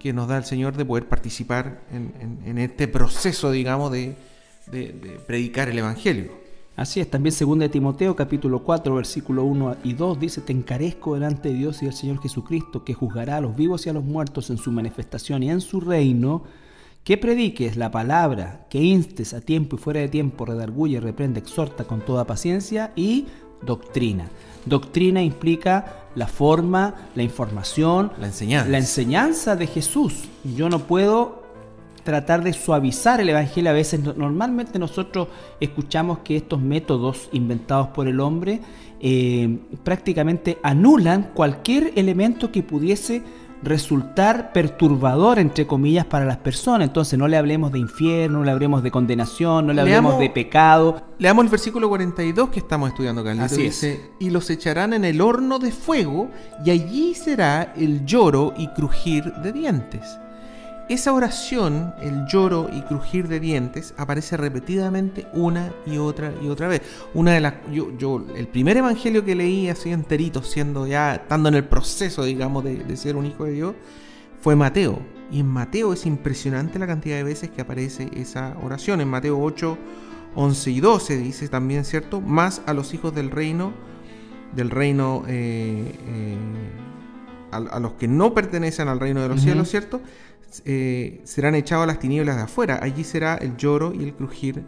que 0.00 0.12
nos 0.12 0.26
da 0.26 0.38
el 0.38 0.44
Señor 0.44 0.76
de 0.76 0.84
poder 0.84 1.06
participar 1.06 1.82
en, 1.92 2.58
este 2.58 2.88
proceso, 2.88 3.52
digamos, 3.52 3.92
de, 3.92 4.16
predicar 5.26 5.68
el 5.68 5.78
Evangelio. 5.78 6.32
Así 6.74 6.98
es, 6.98 7.10
también 7.10 7.34
2 7.38 7.58
de 7.58 7.68
Timoteo 7.68 8.16
capítulo 8.16 8.64
4 8.64 8.94
versículo 8.94 9.44
1 9.44 9.76
y 9.84 9.92
2 9.92 10.18
dice, 10.18 10.40
te 10.40 10.52
encarezco 10.52 11.14
delante 11.14 11.50
de 11.50 11.54
Dios 11.54 11.82
y 11.82 11.84
del 11.84 11.94
Señor 11.94 12.22
Jesucristo, 12.22 12.84
que 12.84 12.94
juzgará 12.94 13.36
a 13.36 13.40
los 13.40 13.54
vivos 13.54 13.86
y 13.86 13.90
a 13.90 13.92
los 13.92 14.02
muertos 14.02 14.48
en 14.50 14.56
su 14.56 14.72
manifestación 14.72 15.42
y 15.42 15.50
en 15.50 15.60
su 15.60 15.80
reino, 15.80 16.42
que 17.04 17.16
prediques 17.16 17.76
la 17.76 17.90
palabra, 17.90 18.66
que 18.68 18.82
instes 18.82 19.34
a 19.34 19.40
tiempo 19.40 19.76
y 19.76 19.78
fuera 19.78 20.00
de 20.00 20.08
tiempo, 20.08 20.44
redarguye, 20.44 21.00
reprende, 21.00 21.40
exhorta 21.40 21.84
con 21.84 22.00
toda 22.00 22.26
paciencia 22.26 22.92
y 22.94 23.26
doctrina. 23.62 24.28
Doctrina 24.66 25.22
implica 25.22 26.06
la 26.14 26.26
forma, 26.26 26.94
la 27.14 27.22
información, 27.22 28.12
la 28.18 28.26
enseñanza. 28.26 28.70
La 28.70 28.78
enseñanza 28.78 29.56
de 29.56 29.66
Jesús. 29.66 30.24
Yo 30.44 30.68
no 30.68 30.80
puedo 30.80 31.40
tratar 32.04 32.42
de 32.42 32.52
suavizar 32.52 33.20
el 33.20 33.28
Evangelio. 33.30 33.70
A 33.70 33.74
veces 33.74 34.00
normalmente 34.16 34.78
nosotros 34.78 35.28
escuchamos 35.60 36.18
que 36.18 36.36
estos 36.36 36.60
métodos 36.60 37.28
inventados 37.32 37.88
por 37.88 38.08
el 38.08 38.20
hombre 38.20 38.60
eh, 39.00 39.58
prácticamente 39.82 40.58
anulan 40.62 41.30
cualquier 41.34 41.92
elemento 41.96 42.52
que 42.52 42.62
pudiese 42.62 43.22
resultar 43.62 44.52
perturbador, 44.52 45.38
entre 45.38 45.66
comillas, 45.66 46.06
para 46.06 46.24
las 46.24 46.38
personas. 46.38 46.88
Entonces 46.88 47.18
no 47.18 47.28
le 47.28 47.36
hablemos 47.36 47.72
de 47.72 47.78
infierno, 47.78 48.38
no 48.38 48.44
le 48.44 48.50
hablemos 48.50 48.82
de 48.82 48.90
condenación, 48.90 49.66
no 49.66 49.72
le 49.72 49.80
hablemos 49.82 50.18
de 50.18 50.30
pecado. 50.30 51.02
Leamos 51.18 51.44
el 51.44 51.50
versículo 51.50 51.88
42 51.88 52.48
que 52.50 52.60
estamos 52.60 52.88
estudiando, 52.88 53.20
acá. 53.20 53.32
Así 53.44 53.62
dice, 53.62 54.10
y 54.18 54.30
los 54.30 54.48
echarán 54.50 54.92
en 54.92 55.04
el 55.04 55.20
horno 55.20 55.58
de 55.58 55.72
fuego, 55.72 56.30
y 56.64 56.70
allí 56.70 57.14
será 57.14 57.74
el 57.76 58.04
lloro 58.04 58.54
y 58.56 58.68
crujir 58.68 59.32
de 59.34 59.52
dientes. 59.52 60.18
Esa 60.90 61.12
oración, 61.12 61.94
el 62.00 62.26
lloro 62.26 62.68
y 62.72 62.82
crujir 62.82 63.28
de 63.28 63.38
dientes, 63.38 63.94
aparece 63.96 64.36
repetidamente 64.36 65.28
una 65.32 65.72
y 65.86 65.98
otra 65.98 66.32
y 66.42 66.48
otra 66.48 66.66
vez. 66.66 66.82
Una 67.14 67.30
de 67.30 67.40
las, 67.40 67.54
yo, 67.70 67.96
yo 67.96 68.26
el 68.34 68.48
primer 68.48 68.76
evangelio 68.76 69.24
que 69.24 69.36
leí 69.36 69.68
así 69.68 69.92
enterito, 69.92 70.42
siendo 70.42 70.88
ya, 70.88 71.14
estando 71.14 71.48
en 71.48 71.54
el 71.54 71.64
proceso, 71.64 72.24
digamos, 72.24 72.64
de, 72.64 72.82
de 72.82 72.96
ser 72.96 73.14
un 73.14 73.24
hijo 73.24 73.44
de 73.44 73.52
Dios, 73.52 73.74
fue 74.40 74.56
Mateo. 74.56 74.98
Y 75.30 75.38
en 75.38 75.46
Mateo 75.46 75.92
es 75.92 76.06
impresionante 76.06 76.80
la 76.80 76.88
cantidad 76.88 77.18
de 77.18 77.22
veces 77.22 77.50
que 77.50 77.60
aparece 77.60 78.10
esa 78.16 78.56
oración. 78.60 79.00
En 79.00 79.06
Mateo 79.06 79.40
8, 79.40 79.78
11 80.34 80.70
y 80.72 80.80
12 80.80 81.18
dice 81.18 81.48
también, 81.48 81.84
¿cierto? 81.84 82.20
Más 82.20 82.62
a 82.66 82.74
los 82.74 82.94
hijos 82.94 83.14
del 83.14 83.30
reino, 83.30 83.72
del 84.56 84.70
reino, 84.70 85.22
eh, 85.28 85.94
eh, 86.04 86.36
a, 87.52 87.78
los 87.78 87.92
que 87.92 88.08
no 88.08 88.34
pertenecen 88.34 88.88
al 88.88 88.98
reino 88.98 89.22
de 89.22 89.28
los 89.28 89.40
cielos, 89.40 89.68
¿cierto? 89.68 90.00
Eh, 90.64 91.20
serán 91.24 91.54
echados 91.54 91.84
a 91.84 91.86
las 91.86 91.98
tinieblas 91.98 92.36
de 92.36 92.42
afuera. 92.42 92.80
Allí 92.82 93.04
será 93.04 93.36
el 93.36 93.56
lloro 93.56 93.92
y 93.94 94.04
el 94.04 94.14
crujir 94.14 94.64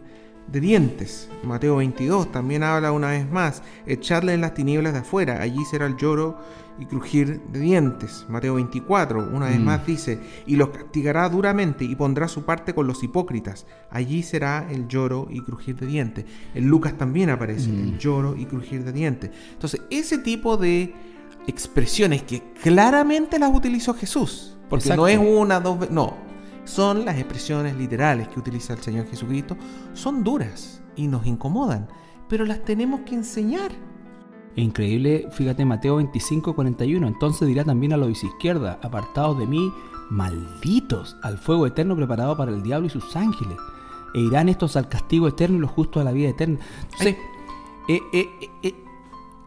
de 0.47 0.59
dientes. 0.59 1.29
Mateo 1.43 1.77
22 1.77 2.31
también 2.31 2.63
habla 2.63 2.91
una 2.91 3.09
vez 3.09 3.29
más, 3.29 3.63
echadle 3.85 4.33
en 4.33 4.41
las 4.41 4.53
tinieblas 4.53 4.93
de 4.93 4.99
afuera. 4.99 5.41
Allí 5.41 5.63
será 5.65 5.85
el 5.85 5.95
lloro 5.97 6.37
y 6.79 6.85
crujir 6.85 7.41
de 7.51 7.59
dientes. 7.59 8.25
Mateo 8.29 8.55
24 8.55 9.29
una 9.33 9.47
vez 9.47 9.59
mm. 9.59 9.63
más 9.63 9.85
dice, 9.85 10.19
y 10.45 10.55
los 10.55 10.69
castigará 10.69 11.29
duramente 11.29 11.85
y 11.85 11.95
pondrá 11.95 12.27
su 12.27 12.43
parte 12.43 12.73
con 12.73 12.87
los 12.87 13.03
hipócritas. 13.03 13.65
Allí 13.89 14.23
será 14.23 14.67
el 14.69 14.87
lloro 14.87 15.27
y 15.29 15.41
crujir 15.41 15.75
de 15.75 15.87
dientes. 15.87 16.25
En 16.53 16.67
Lucas 16.67 16.97
también 16.97 17.29
aparece 17.29 17.69
el 17.69 17.93
mm. 17.93 17.97
lloro 17.97 18.35
y 18.35 18.45
crujir 18.45 18.83
de 18.83 18.91
dientes. 18.91 19.31
Entonces, 19.53 19.81
ese 19.89 20.17
tipo 20.17 20.57
de 20.57 20.93
expresiones 21.47 22.23
que 22.23 22.41
claramente 22.61 23.37
las 23.37 23.53
utilizó 23.53 23.93
Jesús 23.93 24.53
porque 24.73 24.95
no 24.95 25.07
es 25.07 25.19
una, 25.19 25.59
dos 25.59 25.91
no. 25.91 26.15
Son 26.65 27.05
las 27.05 27.17
expresiones 27.17 27.75
literales 27.75 28.27
que 28.29 28.39
utiliza 28.39 28.73
el 28.73 28.79
Señor 28.79 29.07
Jesucristo. 29.07 29.55
Son 29.93 30.23
duras 30.23 30.81
y 30.95 31.07
nos 31.07 31.27
incomodan, 31.27 31.87
pero 32.27 32.43
las 32.43 32.63
tenemos 32.63 33.01
que 33.01 33.13
enseñar. 33.13 33.71
Increíble, 34.55 35.27
fíjate 35.31 35.63
Mateo 35.63 35.97
25, 35.97 36.55
41. 36.55 37.07
Entonces 37.07 37.47
dirá 37.47 37.63
también 37.63 37.93
a 37.93 37.97
los 37.97 38.07
de 38.07 38.27
izquierda, 38.27 38.79
apartados 38.81 39.37
de 39.37 39.45
mí, 39.45 39.71
malditos, 40.09 41.17
al 41.21 41.37
fuego 41.37 41.67
eterno 41.67 41.95
preparado 41.95 42.35
para 42.35 42.51
el 42.51 42.63
diablo 42.63 42.87
y 42.87 42.89
sus 42.89 43.15
ángeles. 43.15 43.57
E 44.15 44.21
irán 44.21 44.49
estos 44.49 44.75
al 44.75 44.89
castigo 44.89 45.27
eterno 45.27 45.57
y 45.57 45.61
los 45.61 45.71
justos 45.71 46.01
a 46.01 46.05
la 46.05 46.11
vida 46.13 46.29
eterna. 46.29 46.57
Entonces, 46.83 47.15
eh, 47.89 47.99
eh, 48.11 48.49
eh, 48.63 48.82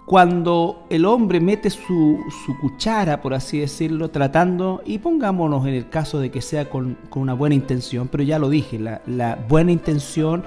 cuando 0.06 0.86
el 0.88 1.04
hombre 1.04 1.40
mete 1.40 1.68
su, 1.68 2.20
cuchara, 2.60 3.20
por 3.20 3.34
así 3.34 3.58
decirlo, 3.58 4.08
tratando, 4.10 4.80
y 4.86 4.98
pongámonos 4.98 5.66
en 5.66 5.74
el 5.74 5.90
caso 5.90 6.20
de 6.20 6.30
que 6.30 6.40
sea 6.40 6.70
con, 6.70 6.96
una 7.12 7.34
buena 7.34 7.56
intención, 7.56 8.06
pero 8.06 8.22
ya 8.22 8.38
lo 8.38 8.48
dije, 8.48 8.78
la, 8.78 9.02
la, 9.06 9.34
buena 9.48 9.72
intención 9.72 10.44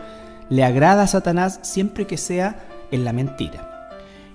le 0.49 0.63
agrada 0.63 1.03
a 1.03 1.07
Satanás 1.07 1.59
siempre 1.61 2.07
que 2.07 2.15
sea 2.15 2.65
en 2.91 3.03
la 3.03 3.11
mentira. 3.11 3.91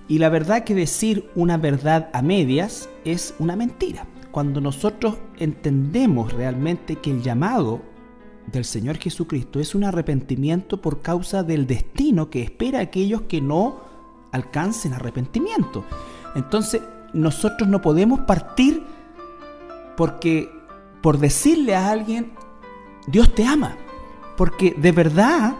Y 0.08 0.18
la 0.18 0.28
verdad 0.28 0.62
que 0.62 0.74
decir 0.74 1.30
una 1.34 1.56
verdad 1.56 2.10
a 2.12 2.20
medias 2.20 2.90
es 3.06 3.34
una 3.38 3.56
mentira. 3.56 4.06
Cuando 4.30 4.60
nosotros 4.60 5.16
entendemos 5.38 6.34
realmente 6.34 6.96
que 6.96 7.10
el 7.10 7.22
llamado 7.22 7.80
del 8.52 8.66
Señor 8.66 8.98
Jesucristo 8.98 9.58
es 9.58 9.74
un 9.74 9.84
arrepentimiento 9.84 10.82
por 10.82 11.00
causa 11.00 11.42
del 11.42 11.66
destino 11.66 12.28
que 12.28 12.42
espera 12.42 12.80
a 12.80 12.82
aquellos 12.82 13.22
que 13.22 13.40
no 13.40 13.93
alcancen 14.34 14.92
arrepentimiento. 14.92 15.84
Entonces, 16.34 16.82
nosotros 17.12 17.68
no 17.68 17.80
podemos 17.80 18.20
partir 18.20 18.84
porque 19.96 20.50
por 21.00 21.18
decirle 21.18 21.74
a 21.76 21.90
alguien, 21.90 22.32
Dios 23.06 23.34
te 23.34 23.46
ama. 23.46 23.76
Porque 24.36 24.74
de 24.76 24.90
verdad, 24.90 25.54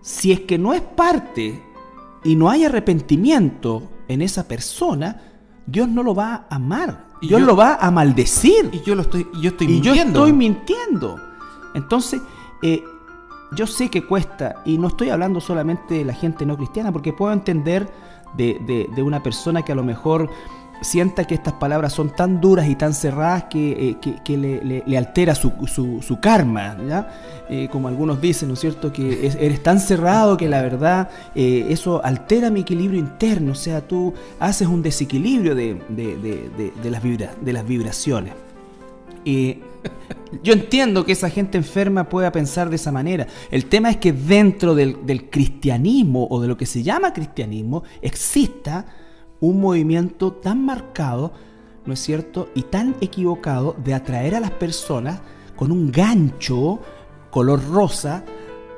si 0.00 0.32
es 0.32 0.40
que 0.40 0.58
no 0.58 0.74
es 0.74 0.82
parte 0.82 1.62
y 2.24 2.36
no 2.36 2.50
hay 2.50 2.64
arrepentimiento 2.64 3.88
en 4.08 4.20
esa 4.20 4.46
persona, 4.46 5.22
Dios 5.66 5.88
no 5.88 6.02
lo 6.02 6.14
va 6.14 6.46
a 6.50 6.56
amar. 6.56 7.06
Dios 7.22 7.40
lo 7.40 7.54
va 7.54 7.76
a 7.76 7.90
maldecir. 7.90 8.68
Y 8.72 8.80
yo 8.80 8.94
lo 8.94 9.02
estoy, 9.02 9.26
yo 9.40 9.50
estoy 9.50 9.68
mintiendo. 9.68 10.02
yo 10.02 10.08
estoy 10.08 10.32
mintiendo. 10.32 11.16
Entonces, 11.74 12.20
eh, 12.62 12.82
yo 13.52 13.66
sé 13.66 13.88
que 13.90 14.04
cuesta, 14.04 14.62
y 14.64 14.78
no 14.78 14.88
estoy 14.88 15.10
hablando 15.10 15.40
solamente 15.40 15.94
de 15.94 16.04
la 16.04 16.14
gente 16.14 16.46
no 16.46 16.56
cristiana, 16.56 16.92
porque 16.92 17.12
puedo 17.12 17.32
entender 17.32 17.88
de, 18.36 19.02
una 19.02 19.22
persona 19.22 19.62
que 19.62 19.72
a 19.72 19.74
lo 19.74 19.84
mejor 19.84 20.30
sienta 20.82 21.26
que 21.26 21.34
estas 21.34 21.54
palabras 21.54 21.92
son 21.92 22.10
tan 22.10 22.40
duras 22.40 22.68
y 22.68 22.74
tan 22.74 22.94
cerradas 22.94 23.44
que, 23.44 23.96
eh, 24.02 24.82
le, 24.86 24.98
altera 24.98 25.34
su, 25.34 25.52
su, 25.66 26.20
karma, 26.20 26.76
¿ya? 26.86 27.08
Eh, 27.48 27.68
como 27.70 27.88
algunos 27.88 28.20
dicen, 28.20 28.48
¿no 28.48 28.54
es 28.54 28.60
cierto? 28.60 28.92
Que 28.92 29.26
eres 29.26 29.62
tan 29.62 29.78
cerrado 29.80 30.36
que 30.36 30.48
la 30.48 30.62
verdad 30.62 31.10
eh, 31.34 31.66
eso 31.68 32.02
altera 32.04 32.50
mi 32.50 32.60
equilibrio 32.60 32.98
interno, 32.98 33.52
o 33.52 33.56
sea, 33.56 33.80
tú 33.80 34.14
haces 34.38 34.68
un 34.68 34.82
desequilibrio 34.82 35.54
de, 35.54 35.76
las, 36.84 37.02
vibra, 37.02 37.32
de 37.40 37.52
las 37.52 37.66
vibraciones. 37.66 38.32
Yo 40.42 40.52
entiendo 40.52 41.04
que 41.04 41.12
esa 41.12 41.28
gente 41.28 41.58
enferma 41.58 42.08
pueda 42.08 42.30
pensar 42.30 42.70
de 42.70 42.76
esa 42.76 42.92
manera. 42.92 43.26
El 43.50 43.66
tema 43.66 43.90
es 43.90 43.96
que 43.96 44.12
dentro 44.12 44.74
del, 44.74 45.28
cristianismo 45.30 46.26
o 46.30 46.40
de 46.40 46.48
lo 46.48 46.56
que 46.56 46.66
se 46.66 46.82
llama 46.82 47.12
cristianismo 47.12 47.82
exista 48.00 48.86
un 49.40 49.60
movimiento 49.60 50.32
tan 50.32 50.64
marcado, 50.64 51.32
¿no 51.84 51.94
es 51.94 52.00
cierto? 52.00 52.48
Y 52.54 52.62
tan 52.62 52.94
equivocado 53.00 53.74
de 53.82 53.94
atraer 53.94 54.34
a 54.34 54.40
las 54.40 54.52
personas 54.52 55.20
con 55.56 55.72
un 55.72 55.90
gancho 55.90 56.80
color 57.30 57.62
rosa 57.68 58.24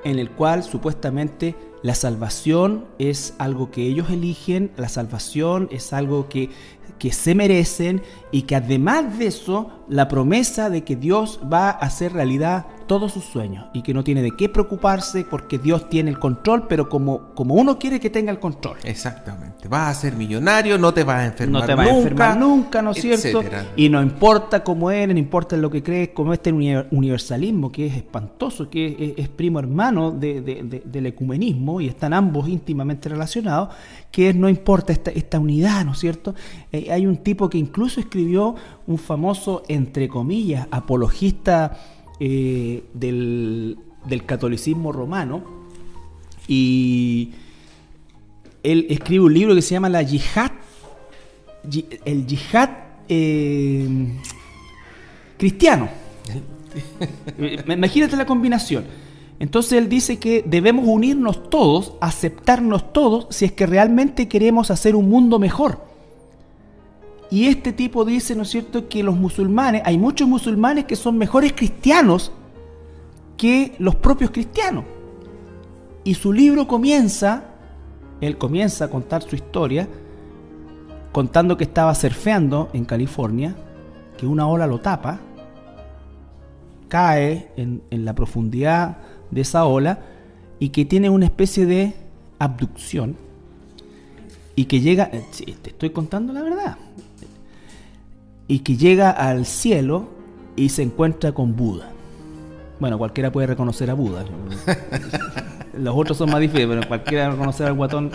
en 0.05 0.19
el 0.19 0.31
cual 0.31 0.63
supuestamente 0.63 1.55
la 1.83 1.95
salvación 1.95 2.87
es 2.99 3.35
algo 3.39 3.71
que 3.71 3.83
ellos 3.83 4.11
eligen, 4.11 4.71
la 4.77 4.89
salvación 4.89 5.69
es 5.71 5.93
algo 5.93 6.29
que 6.29 6.51
que 6.99 7.13
se 7.13 7.35
merecen 7.35 8.03
y 8.31 8.43
que 8.43 8.57
además 8.57 9.19
de 9.19 9.27
eso, 9.27 9.85
la 9.89 10.09
promesa 10.09 10.71
de 10.71 10.85
que 10.85 10.97
Dios 10.97 11.41
va 11.53 11.69
a 11.69 11.79
hacer 11.79 12.13
realidad 12.13 12.67
todos 12.93 13.15
sus 13.15 13.25
sueños 13.25 13.65
y 13.73 13.81
que 13.81 13.95
no 13.95 14.05
tiene 14.05 14.21
de 14.21 14.33
qué 14.33 14.51
preocuparse 14.51 15.25
porque 15.25 15.59
Dios 15.59 15.89
tiene 15.89 16.11
el 16.11 16.19
control, 16.19 16.67
pero 16.69 16.91
como, 16.91 17.31
como 17.35 17.55
uno 17.55 17.79
quiere 17.79 17.99
que 17.99 18.11
tenga 18.11 18.31
el 18.31 18.39
control. 18.39 18.77
Exactamente. 18.85 19.67
Vas 19.67 19.97
a 19.97 20.01
ser 20.03 20.15
millonario, 20.15 20.77
no 20.77 20.93
te 20.93 21.03
vas 21.03 21.21
a 21.21 21.25
enfermar 21.25 21.63
nunca. 21.63 21.67
No 21.67 21.67
te 21.67 21.75
vas 21.75 21.89
a 21.89 21.97
enfermar 21.97 22.39
nunca, 22.39 22.83
¿no 22.83 22.91
es 22.91 23.01
cierto? 23.01 23.43
Y 23.77 23.89
no 23.89 24.03
importa 24.03 24.63
cómo 24.63 24.91
eres, 24.91 25.15
no 25.15 25.19
importa 25.19 25.57
lo 25.57 25.71
que 25.71 25.83
crees, 25.83 26.11
como 26.11 26.35
este 26.35 26.53
universalismo 26.53 27.73
que 27.73 27.87
es 27.87 27.97
espantoso, 27.97 28.69
que 28.69 29.15
es, 29.17 29.29
primo 29.31 29.59
hermano 29.59 30.11
del 30.11 31.07
ecumenismo 31.07 31.81
y 31.81 31.89
están 31.89 32.13
ambos 32.13 32.47
íntimamente 32.47 33.09
relacionados, 33.09 33.71
que 34.11 34.29
es, 34.29 34.37
no 34.37 34.51
importa 34.51 34.93
esta, 34.93 35.11
esta 35.13 35.41
unidad, 35.41 35.87
¿no 35.87 35.93
es 35.93 35.99
cierto? 35.99 36.35
Eh, 36.71 36.93
hay 36.93 37.07
un 37.07 37.17
tipo 37.17 37.49
que 37.49 37.57
incluso 37.57 38.01
escribió 38.01 38.55
un 38.87 38.99
famoso, 38.99 39.63
entre 39.69 40.09
comillas, 40.09 40.69
apologista 40.71 41.79
eh, 42.21 42.85
del, 42.95 43.77
catolicismo 44.27 44.93
romano 44.93 45.43
y 46.49 47.33
él 48.63 48.87
escribe 48.91 49.25
un 49.25 49.35
libro 49.35 49.55
que 49.55 49.63
se 49.63 49.75
llama 49.75 49.89
La 49.89 50.03
Yihad, 50.03 50.53
el 52.05 52.27
Yihad 52.27 52.71
eh, 53.09 53.89
cristiano. 55.39 55.89
Imagínate 57.69 58.17
la 58.17 58.27
combinación. 58.27 58.85
Entonces 59.39 59.73
él 59.73 59.89
dice 59.89 60.19
que 60.19 60.45
debemos 60.47 60.87
unirnos 60.87 61.51
todos, 61.51 61.95
aceptarnos 62.01 62.93
todos, 62.93 63.27
si 63.31 63.45
es 63.45 63.53
que 63.53 63.67
realmente 63.67 64.29
queremos 64.29 64.71
hacer 64.71 64.95
un 64.95 65.09
mundo 65.09 65.41
mejor. 65.41 65.92
Y 67.33 67.47
este 67.47 67.73
tipo 67.73 68.05
dice, 68.05 68.37
¿no 68.37 68.43
es 68.43 68.51
cierto?, 68.51 68.91
que 68.91 69.03
los 69.03 69.17
musulmanes, 69.17 69.81
hay 69.87 69.97
muchos 69.97 70.29
musulmanes 70.29 70.85
que 70.85 70.97
son 70.97 71.17
mejores 71.17 71.55
cristianos 71.55 72.31
que 73.39 73.75
los 73.79 73.97
propios 73.97 74.31
cristianos. 74.31 74.85
Y 76.05 76.13
su 76.13 76.31
libro 76.31 76.69
comienza, 76.69 77.45
él 78.21 78.37
comienza 78.37 78.85
a 78.85 78.91
contar 78.91 79.23
su 79.23 79.35
historia, 79.35 79.89
contando 81.11 81.57
que 81.57 81.65
estaba 81.65 81.95
surfeando 81.95 82.69
en 82.75 82.85
California, 82.85 83.57
que 84.19 84.27
una 84.27 84.47
ola 84.47 84.67
lo 84.67 84.81
tapa, 84.81 85.19
cae 86.89 87.49
en, 87.57 87.81
la 87.91 88.15
profundidad 88.15 88.99
de 89.31 89.41
esa 89.41 89.65
ola 89.65 90.01
y 90.59 90.69
que 90.69 90.85
tiene 90.85 91.09
una 91.09 91.25
especie 91.25 91.65
de 91.65 91.95
abducción 92.39 93.17
y 94.55 94.67
que 94.67 94.83
llega, 94.83 95.09
eh, 95.15 95.25
te 95.63 95.71
estoy 95.71 95.89
contando 95.89 96.35
la 96.35 96.43
verdad, 96.43 96.77
y 98.53 98.59
que 98.59 98.77
llega 98.77 99.11
al 99.11 99.47
cielo 99.47 100.09
y 100.57 100.69
se 100.69 100.83
encuentra 100.83 101.33
con 101.33 101.57
Buda. 101.57 101.89
Bueno, 102.79 102.99
cualquiera 102.99 103.33
puede 103.33 103.47
reconocer 103.47 103.89
a 103.89 103.95
Buda. 103.95 104.27
Los 105.79 105.97
otros 105.97 106.19
son 106.19 106.29
más 106.29 106.39
difíciles, 106.39 106.69
pero 106.69 106.87
cualquiera 106.87 107.31
reconocer 107.31 107.67
al 107.67 107.73
guatón. 107.73 108.11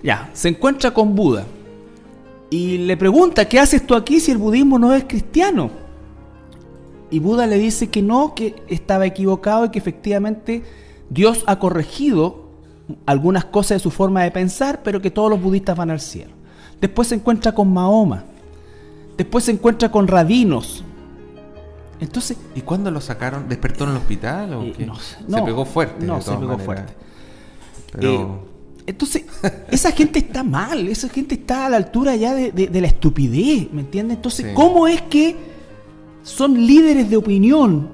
Ya, 0.00 0.30
se 0.32 0.50
encuentra 0.50 0.92
con 0.92 1.16
Buda 1.16 1.44
y 2.50 2.78
le 2.78 2.96
pregunta, 2.96 3.48
¿qué 3.48 3.58
haces 3.58 3.84
tú 3.84 3.96
aquí 3.96 4.20
si 4.20 4.30
el 4.30 4.38
budismo 4.38 4.78
no 4.78 4.94
es 4.94 5.02
cristiano? 5.02 5.70
Y 7.10 7.18
Buda 7.18 7.48
le 7.48 7.58
dice 7.58 7.90
que 7.90 8.00
no, 8.00 8.36
que 8.36 8.62
estaba 8.68 9.06
equivocado 9.06 9.64
y 9.64 9.70
que 9.70 9.80
efectivamente 9.80 10.62
Dios 11.10 11.42
ha 11.48 11.58
corregido 11.58 12.44
algunas 13.06 13.44
cosas 13.46 13.78
de 13.78 13.80
su 13.80 13.90
forma 13.90 14.22
de 14.22 14.30
pensar, 14.30 14.82
pero 14.84 15.02
que 15.02 15.10
todos 15.10 15.30
los 15.30 15.42
budistas 15.42 15.76
van 15.76 15.90
al 15.90 16.00
cielo. 16.00 16.30
Después 16.80 17.08
se 17.08 17.16
encuentra 17.16 17.50
con 17.50 17.72
Mahoma. 17.72 18.26
Después 19.16 19.44
se 19.44 19.52
encuentra 19.52 19.90
con 19.90 20.08
rabinos. 20.08 20.84
Entonces, 22.00 22.36
¿y 22.54 22.60
cuándo 22.62 22.90
lo 22.90 23.00
sacaron? 23.00 23.48
¿Despertó 23.48 23.84
en 23.84 23.90
el 23.90 23.96
hospital 23.96 24.54
o 24.54 24.62
eh, 24.64 24.74
No, 24.86 24.96
se 24.96 25.42
pegó 25.44 25.64
fuerte. 25.64 26.04
No, 26.04 26.20
se 26.20 26.32
pegó 26.32 26.58
fuerte. 26.58 26.92
Eh, 28.00 28.26
entonces, 28.86 29.24
esa 29.70 29.92
gente 29.92 30.18
está 30.18 30.42
mal, 30.42 30.88
esa 30.88 31.08
gente 31.08 31.36
está 31.36 31.66
a 31.66 31.70
la 31.70 31.76
altura 31.76 32.16
ya 32.16 32.34
de, 32.34 32.80
la 32.80 32.86
estupidez, 32.86 33.72
¿me 33.72 33.80
entiendes? 33.80 34.16
Entonces, 34.16 34.52
¿cómo 34.54 34.86
es 34.86 35.00
que 35.02 35.36
son 36.22 36.66
líderes 36.66 37.08
de 37.08 37.16
opinión? 37.16 37.88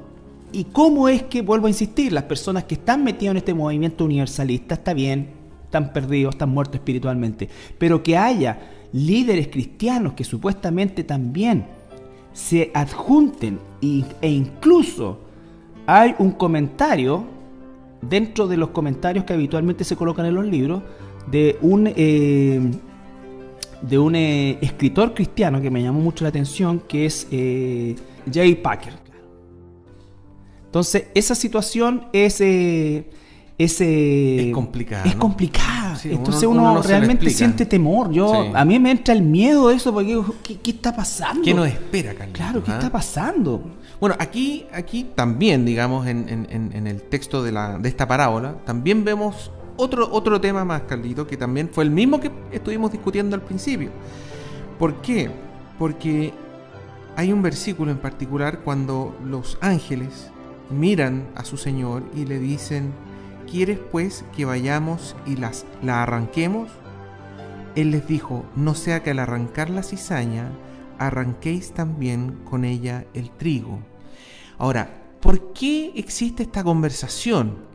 ¿Y 0.52 0.64
cómo 0.64 1.08
es 1.08 1.22
que, 1.24 1.42
vuelvo 1.42 1.66
a 1.66 1.70
insistir, 1.70 2.12
las 2.12 2.24
personas 2.24 2.64
que 2.64 2.74
están 2.74 3.04
metidas 3.04 3.32
en 3.32 3.36
este 3.36 3.54
movimiento 3.54 4.04
universalista, 4.04 4.74
está 4.74 4.92
bien, 4.94 5.30
están 5.64 5.92
perdidos, 5.92 6.34
están 6.34 6.48
muertos 6.48 6.76
espiritualmente, 6.76 7.48
pero 7.78 8.02
que 8.02 8.16
haya 8.16 8.58
líderes 8.92 9.48
cristianos 9.48 10.14
que 10.14 10.24
supuestamente 10.24 11.04
también 11.04 11.66
se 12.32 12.70
adjunten 12.74 13.58
e 13.80 14.28
incluso 14.28 15.20
hay 15.86 16.14
un 16.18 16.32
comentario 16.32 17.24
dentro 18.02 18.46
de 18.46 18.56
los 18.56 18.70
comentarios 18.70 19.24
que 19.24 19.32
habitualmente 19.32 19.84
se 19.84 19.96
colocan 19.96 20.26
en 20.26 20.34
los 20.34 20.46
libros 20.46 20.82
de 21.30 21.58
un 21.60 21.92
eh, 21.94 22.60
de 23.82 23.98
un 23.98 24.14
eh, 24.14 24.58
escritor 24.60 25.14
cristiano 25.14 25.60
que 25.60 25.70
me 25.70 25.82
llamó 25.82 26.00
mucho 26.00 26.24
la 26.24 26.28
atención 26.28 26.80
que 26.80 27.06
es 27.06 27.26
eh, 27.30 27.96
Jay 28.32 28.54
Packer 28.54 28.94
entonces 30.66 31.08
esa 31.14 31.34
situación 31.34 32.06
es 32.12 32.40
es, 33.60 34.54
complicada. 34.54 35.04
Es 35.04 35.14
complicada. 35.16 35.79
Entonces 36.04 36.44
uno, 36.44 36.82
realmente 36.82 37.30
siente 37.30 37.66
temor. 37.66 38.10
Yo, 38.10 38.52
A 38.54 38.64
mí 38.64 38.78
me 38.78 38.90
entra 38.90 39.14
el 39.14 39.22
miedo 39.22 39.68
de 39.68 39.76
eso 39.76 39.92
porque 39.92 40.22
¿qué, 40.62 40.70
está 40.70 40.94
pasando? 40.94 41.42
¿Qué 41.42 41.54
nos 41.54 41.68
espera, 41.68 42.14
Carlos? 42.14 42.36
Claro, 42.36 42.64
¿qué 42.64 42.70
ah? 42.70 42.74
está 42.74 42.90
pasando? 42.90 43.62
Bueno, 44.00 44.16
aquí, 44.18 44.66
aquí 44.72 45.06
también, 45.14 45.64
digamos, 45.64 46.06
en, 46.06 46.86
el 46.86 47.02
texto 47.02 47.42
de, 47.42 47.52
la, 47.52 47.78
de 47.78 47.88
esta 47.88 48.08
parábola, 48.08 48.54
también 48.64 49.04
vemos 49.04 49.50
otro, 49.76 50.08
otro 50.10 50.40
tema 50.40 50.64
más, 50.64 50.82
Carlito, 50.82 51.26
que 51.26 51.36
también 51.36 51.68
fue 51.70 51.84
el 51.84 51.90
mismo 51.90 52.20
que 52.20 52.30
estuvimos 52.52 52.92
discutiendo 52.92 53.36
al 53.36 53.42
principio. 53.42 53.90
¿Por 54.78 54.94
qué? 55.02 55.30
Porque 55.78 56.32
hay 57.16 57.32
un 57.32 57.42
versículo 57.42 57.90
en 57.90 57.98
particular 57.98 58.60
cuando 58.60 59.14
los 59.24 59.58
ángeles 59.60 60.30
miran 60.70 61.26
a 61.34 61.44
su 61.44 61.56
Señor 61.56 62.02
y 62.14 62.24
le 62.24 62.38
dicen, 62.38 62.92
¿quieres 63.50 63.78
pues 63.90 64.24
que 64.36 64.44
vayamos 64.44 65.16
y 65.26 65.36
las, 65.36 65.66
la 65.82 66.02
arranquemos? 66.02 66.70
Él 67.74 67.90
les 67.90 68.06
dijo, 68.06 68.44
no 68.56 68.74
sea 68.74 69.02
que 69.02 69.10
al 69.10 69.18
arrancar 69.18 69.70
la 69.70 69.82
cizaña, 69.82 70.50
arranquéis 70.98 71.72
también 71.72 72.38
con 72.44 72.64
ella 72.64 73.04
el 73.14 73.30
trigo. 73.30 73.80
Ahora, 74.58 75.02
¿por 75.20 75.52
qué 75.52 75.92
existe 75.96 76.42
esta 76.42 76.64
conversación? 76.64 77.70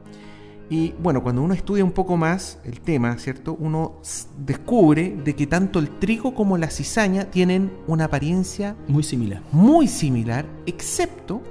Y 0.69 0.93
bueno, 0.93 1.21
cuando 1.21 1.43
uno 1.43 1.53
estudia 1.53 1.83
un 1.83 1.91
poco 1.91 2.17
más 2.17 2.59
el 2.63 2.81
tema, 2.81 3.17
¿cierto? 3.17 3.55
Uno 3.59 4.01
descubre 4.37 5.15
de 5.23 5.35
que 5.35 5.45
tanto 5.45 5.79
el 5.79 5.89
trigo 5.99 6.33
como 6.33 6.57
la 6.57 6.71
cizaña 6.71 7.25
tienen 7.25 7.71
una 7.87 8.05
apariencia 8.05 8.75
muy 8.87 9.03
similar. 9.03 9.43
Muy 9.51 9.87
similar, 9.87 10.45
excepto 10.65 11.41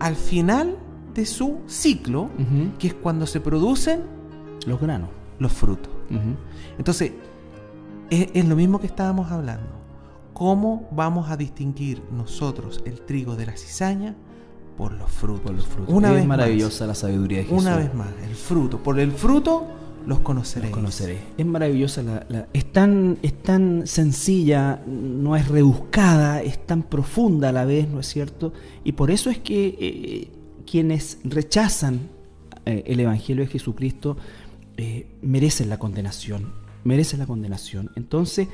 al 0.00 0.16
final 0.16 0.76
de 1.16 1.26
su 1.26 1.58
ciclo, 1.66 2.30
que 2.78 2.88
es 2.88 2.94
cuando 2.94 3.26
se 3.26 3.40
producen 3.40 4.02
los 4.66 4.80
granos, 4.80 5.10
los 5.38 5.52
frutos. 5.52 5.92
Entonces, 6.78 7.12
es 8.10 8.44
lo 8.46 8.56
mismo 8.56 8.80
que 8.80 8.86
estábamos 8.86 9.30
hablando. 9.30 9.76
¿Cómo 10.32 10.88
vamos 10.92 11.30
a 11.30 11.36
distinguir 11.36 12.02
nosotros 12.12 12.82
el 12.84 13.00
trigo 13.00 13.36
de 13.36 13.46
la 13.46 13.56
cizaña? 13.56 14.14
por 14.76 14.92
los 14.92 15.10
frutos. 15.10 15.54
los 15.54 15.66
frutos. 15.66 15.94
Una 15.94 16.08
es 16.08 16.14
vez 16.16 16.26
maravillosa 16.26 16.86
la 16.86 16.94
sabiduría 16.94 17.38
de 17.38 17.44
Jesús. 17.44 17.62
Una 17.62 17.76
vez 17.76 17.94
más, 17.94 18.08
el 18.28 18.34
fruto. 18.34 18.82
Por 18.82 19.00
el 19.00 19.12
fruto 19.12 19.66
los 20.06 20.20
conoceréis. 20.20 20.72
conoceré. 20.72 21.18
Es 21.36 21.46
maravillosa 21.46 22.02
la, 22.02 22.46
es 22.52 22.72
tan 22.72 23.18
es 23.22 23.42
tan 23.42 23.86
sencilla, 23.86 24.80
no 24.86 25.34
es 25.34 25.48
rebuscada, 25.48 26.42
es 26.42 26.64
tan 26.64 26.82
profunda 26.82 27.48
a 27.48 27.52
la 27.52 27.64
vez, 27.64 27.88
¿no 27.88 28.00
es 28.00 28.06
cierto? 28.06 28.52
Y 28.84 28.92
por 28.92 29.10
eso 29.10 29.30
es 29.30 29.38
que 29.38 29.76
eh, 29.80 30.28
quienes 30.66 31.18
rechazan 31.24 32.08
eh, 32.64 32.82
el 32.86 33.00
evangelio 33.00 33.44
de 33.44 33.50
Jesucristo 33.50 34.16
eh, 34.76 35.06
merecen 35.22 35.68
la 35.68 35.78
condenación, 35.78 36.52
merecen 36.84 37.20
la 37.20 37.26
condenación. 37.26 37.90
Entonces 37.96 38.48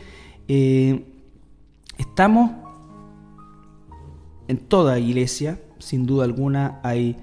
estamos 1.98 2.50
en 4.48 4.58
toda 4.58 4.98
iglesia 4.98 5.58
sin 5.82 6.06
duda 6.06 6.24
alguna 6.24 6.80
hay 6.84 7.16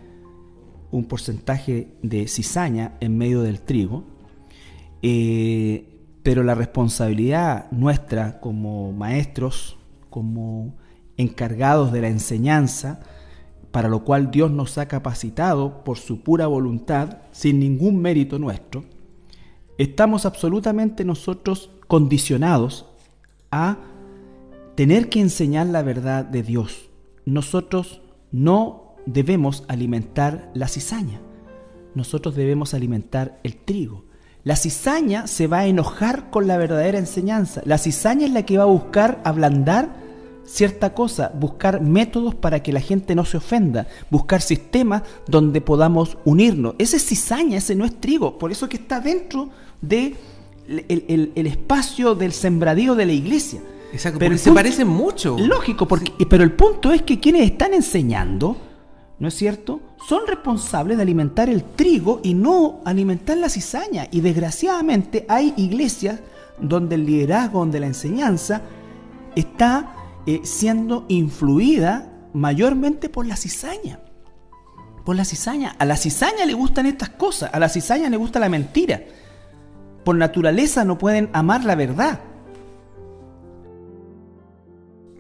un 0.91 1.06
porcentaje 1.06 1.88
de 2.02 2.28
cizaña 2.28 2.95
en 2.99 3.17
medio 3.17 3.41
del 3.41 3.62
trigo, 3.62 4.04
eh, 5.02 5.86
pero 6.23 6.43
la 6.43 6.56
responsabilidad 6.56 7.71
nuestra 7.71 8.41
como 8.41 8.91
maestros, 8.91 9.78
como 10.10 10.75
encargados 11.15 11.93
de 11.93 12.02
la 12.02 12.10
enseñanza, 12.10 12.99
para 13.71 13.89
lo 13.89 14.03
cual 14.03 14.32
Dios 14.32 14.51
nos 14.51 14.77
ha 14.77 14.88
capacitado 14.88 15.84
por 15.84 15.97
su 15.97 16.21
pura 16.21 16.47
voluntad, 16.47 17.19
sin 17.32 17.60
ningún 17.60 18.01
mérito 18.01 18.39
nuestro, 18.39 18.84
estamos 19.77 20.25
absolutamente 20.25 21.05
nosotros 21.05 21.69
condicionados 21.88 22.86
a 23.51 23.77
tener 24.75 25.10
que 25.10 25.21
enseñar 25.21 25.67
la 25.67 25.82
verdad 25.82 26.25
de 26.25 26.43
Dios. 26.43 26.89
Nosotros 27.25 28.01
no 28.32 28.95
debemos 29.05 29.63
alimentar 29.67 30.51
la 30.53 30.67
cizaña, 30.67 31.21
nosotros 31.95 32.36
debemos 32.36 32.73
alimentar 32.73 33.39
el 33.43 33.58
trigo. 33.58 34.05
La 34.43 34.55
cizaña 34.55 35.27
se 35.27 35.47
va 35.47 35.60
a 35.60 35.67
enojar 35.67 36.29
con 36.29 36.47
la 36.47 36.58
verdadera 36.58 36.97
enseñanza. 36.97 37.62
La 37.65 37.77
cizaña 37.77 38.25
es 38.25 38.32
la 38.32 38.45
que 38.45 38.58
va 38.58 38.63
a 38.63 38.67
buscar 38.67 39.21
ablandar 39.25 40.09
cierta 40.49 40.93
cosa, 40.93 41.31
buscar 41.33 41.81
métodos 41.81 42.35
para 42.35 42.62
que 42.62 42.73
la 42.73 42.81
gente 42.81 43.15
no 43.15 43.25
se 43.25 43.38
ofenda, 43.38 43.88
buscar 44.09 44.41
sistemas 44.41 45.03
donde 45.27 45.62
podamos 45.62 46.17
unirnos. 46.25 46.75
Ese 46.77 46.97
es 46.97 47.05
cizaña, 47.05 47.57
ese 47.57 47.75
no 47.75 47.85
es 47.85 47.99
trigo. 47.99 48.38
Por 48.38 48.51
eso 48.51 48.67
que 48.67 48.77
está 48.77 48.99
dentro 48.99 49.49
del 49.81 50.15
de 50.67 51.31
el, 51.35 51.47
espacio 51.47 52.15
del 52.15 52.33
sembradío 52.33 52.95
de 52.95 53.05
la 53.05 53.13
iglesia. 53.13 53.62
Exacto, 53.91 54.19
pero 54.19 54.38
se 54.38 54.51
parecen 54.51 54.88
mucho. 54.88 55.38
Lógico, 55.39 55.88
porque, 55.88 56.12
pero 56.25 56.43
el 56.43 56.51
punto 56.51 56.91
es 56.91 57.01
que 57.03 57.19
quienes 57.19 57.43
están 57.43 57.73
enseñando, 57.73 58.57
¿no 59.19 59.27
es 59.27 59.33
cierto? 59.33 59.81
Son 60.07 60.27
responsables 60.27 60.97
de 60.97 61.04
alimentar 61.04 61.50
el 61.50 61.63
trigo 61.63 62.21
y 62.23 62.33
no 62.33 62.81
alimentar 62.85 63.37
la 63.37 63.50
cizaña. 63.50 64.08
Y 64.12 64.21
desgraciadamente 64.21 65.25
hay 65.27 65.54
iglesias 65.58 66.19
donde 66.60 66.95
el 66.95 67.06
liderazgo, 67.06 67.60
donde 67.60 67.79
la 67.79 67.87
enseñanza 67.87 68.62
está 69.35 69.95
eh, 70.26 70.42
siendo 70.44 71.06
influida 71.08 72.12
mayormente 72.34 73.10
por 73.10 73.26
la 73.26 73.36
cizaña. 73.36 74.00
Por 75.06 75.15
la 75.15 75.26
cizaña. 75.26 75.76
A 75.80 75.86
la 75.86 75.98
cizaña 75.98 76.46
le 76.46 76.54
gustan 76.54 76.86
estas 76.86 77.10
cosas, 77.10 77.50
a 77.54 77.60
la 77.60 77.70
cizaña 77.70 78.10
le 78.10 78.17
gusta 78.17 78.40
la 78.40 78.50
mentira. 78.50 79.02
Por 80.04 80.15
naturaleza 80.15 80.86
no 80.86 80.98
pueden 80.98 81.30
amar 81.34 81.63
la 81.63 81.76
verdad. 81.76 82.20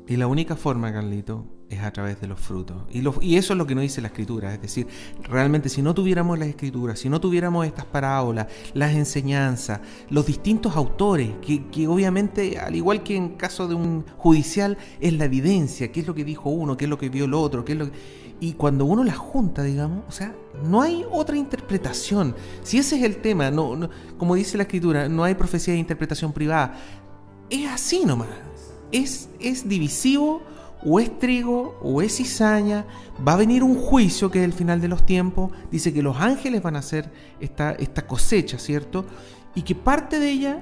Y 0.07 0.17
la 0.17 0.27
única 0.27 0.55
forma, 0.55 0.91
Carlito, 0.91 1.45
es 1.69 1.81
a 1.83 1.91
través 1.91 2.19
de 2.19 2.27
los 2.27 2.39
frutos. 2.39 2.77
Y, 2.91 3.35
eso 3.35 3.53
es 3.53 3.57
lo 3.57 3.67
que 3.67 3.75
nos 3.75 3.83
dice 3.83 4.01
la 4.01 4.07
escritura. 4.07 4.53
Es 4.53 4.61
decir, 4.61 4.87
realmente 5.23 5.69
si 5.69 5.81
no 5.81 5.93
tuviéramos 5.93 6.37
las 6.39 6.47
escrituras, 6.47 6.99
si 6.99 7.09
no 7.09 7.21
tuviéramos 7.21 7.65
estas 7.65 7.85
parábolas, 7.85 8.47
las 8.73 8.93
enseñanzas, 8.93 9.79
los 10.09 10.25
distintos 10.25 10.75
autores, 10.75 11.31
que, 11.41 11.87
obviamente, 11.87 12.59
al 12.59 12.75
igual 12.75 13.03
que 13.03 13.15
en 13.15 13.29
caso 13.29 13.67
de 13.67 13.75
un 13.75 14.05
judicial, 14.17 14.77
es 14.99 15.13
la 15.13 15.25
evidencia, 15.25 15.91
qué 15.91 15.99
es 16.01 16.07
lo 16.07 16.15
que 16.15 16.23
dijo 16.23 16.49
uno, 16.49 16.75
qué 16.75 16.85
es 16.85 16.89
lo 16.89 16.97
que 16.97 17.09
vio 17.09 17.25
el 17.25 17.33
otro, 17.33 17.63
qué 17.63 17.73
es 17.73 17.77
lo 17.77 17.89
y 18.41 18.53
cuando 18.53 18.85
uno 18.85 19.03
las 19.03 19.17
junta, 19.17 19.63
digamos, 19.63 20.03
o 20.07 20.11
sea, 20.11 20.33
no 20.63 20.81
hay 20.81 21.05
otra 21.11 21.35
interpretación. 21.35 22.35
Si 22.63 22.77
ese 22.77 22.95
es 22.95 23.03
el 23.03 23.17
tema, 23.17 23.51
no, 23.51 23.89
como 24.17 24.35
dice 24.35 24.55
la 24.55 24.63
escritura, 24.63 25.09
no 25.09 25.25
hay 25.25 25.35
profecía 25.35 25.73
de 25.73 25.79
interpretación 25.81 26.31
privada. 26.31 26.73
Es 27.49 27.69
así 27.69 28.05
nomás. 28.05 28.29
Es, 28.93 29.27
es 29.41 29.67
divisivo, 29.67 30.41
o 30.85 30.99
es 30.99 31.17
trigo, 31.19 31.77
o 31.81 32.01
es 32.01 32.17
cizaña. 32.17 32.85
Va 33.27 33.33
a 33.33 33.37
venir 33.37 33.63
un 33.63 33.75
juicio 33.75 34.31
que 34.31 34.39
es 34.39 34.45
el 34.45 34.53
final 34.53 34.81
de 34.81 34.87
los 34.87 35.05
tiempos. 35.05 35.51
Dice 35.71 35.93
que 35.93 36.01
los 36.01 36.17
ángeles 36.17 36.61
van 36.61 36.75
a 36.75 36.79
hacer 36.79 37.11
esta, 37.39 37.71
esta 37.71 38.07
cosecha, 38.07 38.57
¿cierto? 38.59 39.05
Y 39.55 39.63
que 39.63 39.75
parte 39.75 40.19
de 40.19 40.29
ella 40.29 40.61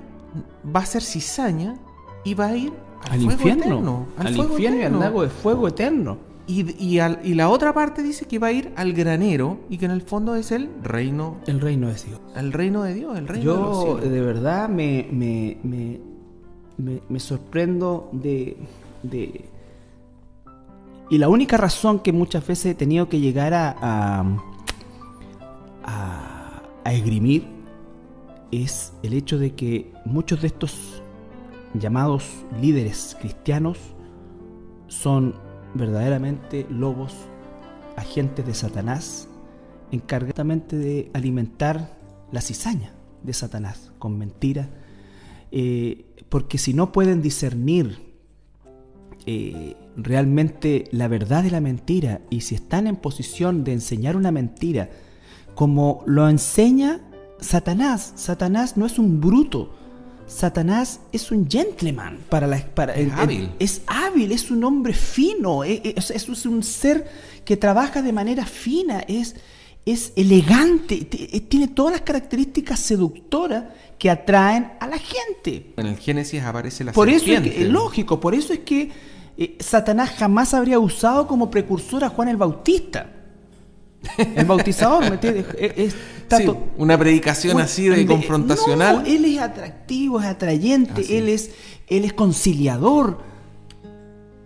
va 0.76 0.82
a 0.82 0.86
ser 0.86 1.04
cizaña 1.04 1.76
y 2.24 2.34
va 2.34 2.48
a 2.48 2.58
ir 2.58 2.74
al, 3.10 3.22
infierno. 3.22 4.08
al, 4.18 4.36
infierno 4.36 4.80
y 4.80 4.84
al 4.84 5.00
lago 5.00 5.24
de 5.24 5.30
fuego 5.30 5.68
eterno. 5.68 6.18
Y, 6.48 6.62
y, 6.80 7.34
la 7.34 7.50
otra 7.50 7.74
parte 7.74 8.02
dice 8.02 8.26
que 8.26 8.40
va 8.40 8.48
a 8.48 8.52
ir 8.54 8.72
al 8.78 8.94
granero 8.94 9.60
y 9.70 9.78
que 9.78 9.84
en 9.84 9.92
el 9.92 10.02
fondo 10.02 10.34
es 10.36 10.54
el 10.54 10.70
reino. 10.82 11.38
El 11.46 11.60
reino 11.60 11.88
de 11.90 11.96
Dios. 11.96 12.22
El 12.38 12.54
reino 12.54 12.84
de 12.84 12.94
Dios, 12.94 13.18
el 13.18 13.28
reino 13.28 13.44
Yo 13.44 13.98
de, 13.98 14.22
verdad 14.22 14.70
me, 14.70 15.10
me, 15.12 15.58
me, 15.64 16.00
me, 17.10 17.20
sorprendo 17.20 18.10
de, 18.14 18.56
de, 19.04 19.50
Y 21.10 21.18
la 21.18 21.30
única 21.30 21.58
razón 21.58 22.00
que 22.00 22.12
muchas 22.12 22.46
veces 22.46 22.66
he 22.68 22.76
tenido 22.76 23.08
que 23.08 23.20
llegar 23.20 23.54
a, 23.54 24.26
a, 25.84 26.92
esgrimir 26.92 27.46
es 28.52 28.94
el 29.04 29.14
hecho 29.14 29.38
de 29.38 29.54
que 29.54 29.94
muchos 30.06 30.42
de 30.42 30.48
estos 30.48 31.02
llamados 31.74 32.24
líderes 32.62 33.18
cristianos 33.20 33.78
son 34.88 35.36
verdaderamente 35.74 36.66
lobos, 36.70 37.14
agentes 37.98 38.46
de 38.46 38.54
Satanás, 38.54 39.28
encargadamente 39.92 40.78
de 40.78 41.12
alimentar 41.14 41.98
la 42.32 42.42
cizaña 42.42 42.94
de 43.24 43.34
Satanás 43.34 43.92
con 44.00 44.18
mentira, 44.18 44.70
eh, 45.52 46.06
porque 46.30 46.58
si 46.58 46.74
no 46.74 46.92
pueden 46.92 47.22
discernir 47.22 48.00
eh, 49.26 49.76
realmente 49.98 50.86
la 50.92 51.08
verdad 51.08 51.44
de 51.44 51.52
la 51.52 51.60
mentira 51.60 52.22
y 52.30 52.42
si 52.42 52.56
están 52.56 52.88
en 52.88 52.96
posición 52.96 53.64
de 53.64 53.74
enseñar 53.74 54.16
una 54.16 54.32
mentira, 54.32 54.90
como 55.56 56.04
lo 56.06 56.30
enseña 56.30 57.02
Satanás, 57.40 58.14
Satanás 58.16 58.78
no 58.78 58.86
es 58.86 59.00
un 59.00 59.20
bruto, 59.20 59.74
Satanás 60.28 61.00
es 61.12 61.32
un 61.32 61.50
gentleman 61.50 62.20
para 62.30 62.48
la 62.48 62.58
para 62.60 62.94
es, 62.94 63.12
hábil. 63.14 63.50
es 63.60 63.82
hábil, 63.88 64.32
es 64.32 64.52
un 64.52 64.64
hombre 64.64 64.94
fino, 64.94 65.64
es, 65.64 66.12
es, 66.12 66.46
un 66.46 66.62
ser 66.64 67.10
que 67.44 67.58
trabaja 67.58 68.02
de 68.02 68.12
manera 68.14 68.46
fina, 68.46 69.00
es, 69.08 69.36
es 69.86 70.14
elegante, 70.16 71.08
eh, 71.12 71.42
tiene 71.42 71.70
todas 71.70 71.94
las 71.94 72.02
características 72.02 72.80
seductoras 72.80 73.66
que 73.98 74.10
atraen 74.10 74.74
a 74.80 74.88
la 74.88 75.00
gente. 75.00 75.74
En 75.78 75.88
el 75.88 75.98
Génesis 75.98 76.44
aparece 76.44 76.84
la 76.84 76.92
por 76.92 77.10
serpiente. 77.10 77.50
Eso 77.50 77.66
es, 77.66 77.70
lógico, 77.70 78.20
por 78.20 78.36
eso 78.36 78.54
es 78.54 78.60
que 78.60 78.92
eh, 79.38 79.58
Satanás 79.60 80.12
jamás 80.12 80.54
habría 80.54 80.80
usado 80.80 81.28
como 81.28 81.52
precursor 81.52 82.04
a 82.04 82.10
Juan 82.10 82.30
el 82.30 82.38
Bautista. 82.38 83.14
El 84.36 84.46
bautizador, 84.46 85.02
¿me 85.02 85.16
entiendes? 85.16 85.46
Es, 85.58 85.96
una 86.78 86.98
predicación 86.98 87.60
así 87.60 87.88
de, 87.88 88.06
confrontacional. 88.06 89.06
él 89.08 89.26
es 89.26 89.40
atractivo, 89.40 90.20
es 90.20 90.26
atrayente, 90.26 91.18
él 91.18 91.30
es, 91.30 91.52
él 91.88 92.06
es 92.06 92.14
conciliador. 92.14 93.20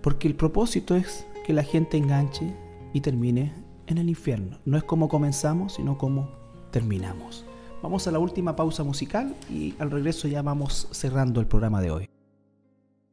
Porque 0.02 0.28
el 0.28 0.36
propósito 0.36 0.96
es 0.96 1.26
que 1.46 1.54
la 1.54 1.64
gente 1.64 1.98
enganche 1.98 2.54
y 2.94 3.02
termine 3.02 3.54
en 3.88 3.98
el 3.98 4.10
infierno. 4.10 4.60
No 4.66 4.78
es 4.78 4.84
como 4.84 5.08
comenzamos, 5.08 5.74
sino 5.74 5.98
como 5.98 6.30
terminamos. 6.72 7.46
Vamos 7.82 8.08
a 8.08 8.12
la 8.12 8.20
última 8.20 8.56
pausa 8.56 8.84
musical 8.84 9.36
y 9.50 9.74
al 9.80 9.92
regreso 9.92 10.28
ya 10.28 10.42
vamos 10.42 10.88
cerrando 10.92 11.40
el 11.40 11.48
programa 11.48 11.82
de 11.82 11.92
hoy. 11.92 12.11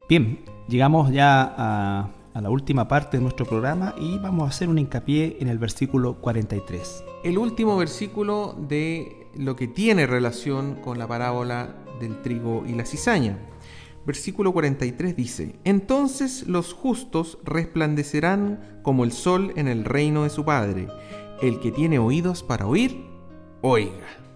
Bien, 0.08 0.38
llegamos 0.68 1.12
ya 1.12 1.42
a 2.32 2.40
la 2.40 2.48
última 2.48 2.88
parte 2.88 3.18
de 3.18 3.22
nuestro 3.22 3.44
programa 3.44 3.94
y 4.00 4.16
vamos 4.16 4.46
a 4.46 4.48
hacer 4.48 4.70
un 4.70 4.78
hincapié 4.78 5.36
en 5.40 5.48
el 5.48 5.58
versículo 5.58 6.14
43. 6.14 7.04
El 7.24 7.36
último 7.36 7.76
versículo 7.76 8.56
de 8.58 9.26
lo 9.36 9.54
que 9.54 9.68
tiene 9.68 10.06
relación 10.06 10.76
con 10.76 10.98
la 10.98 11.06
parábola 11.06 11.74
del 12.00 12.22
trigo 12.22 12.64
y 12.66 12.72
la 12.72 12.86
cizaña. 12.86 13.38
Versículo 14.06 14.52
43 14.54 15.14
dice, 15.14 15.56
Entonces 15.64 16.46
los 16.46 16.72
justos 16.72 17.36
resplandecerán 17.44 18.80
como 18.82 19.04
el 19.04 19.12
sol 19.12 19.52
en 19.56 19.68
el 19.68 19.84
reino 19.84 20.22
de 20.22 20.30
su 20.30 20.42
Padre. 20.42 20.88
El 21.42 21.60
que 21.60 21.70
tiene 21.70 21.98
oídos 21.98 22.42
para 22.42 22.66
oír, 22.66 23.04
oiga. 23.60 24.27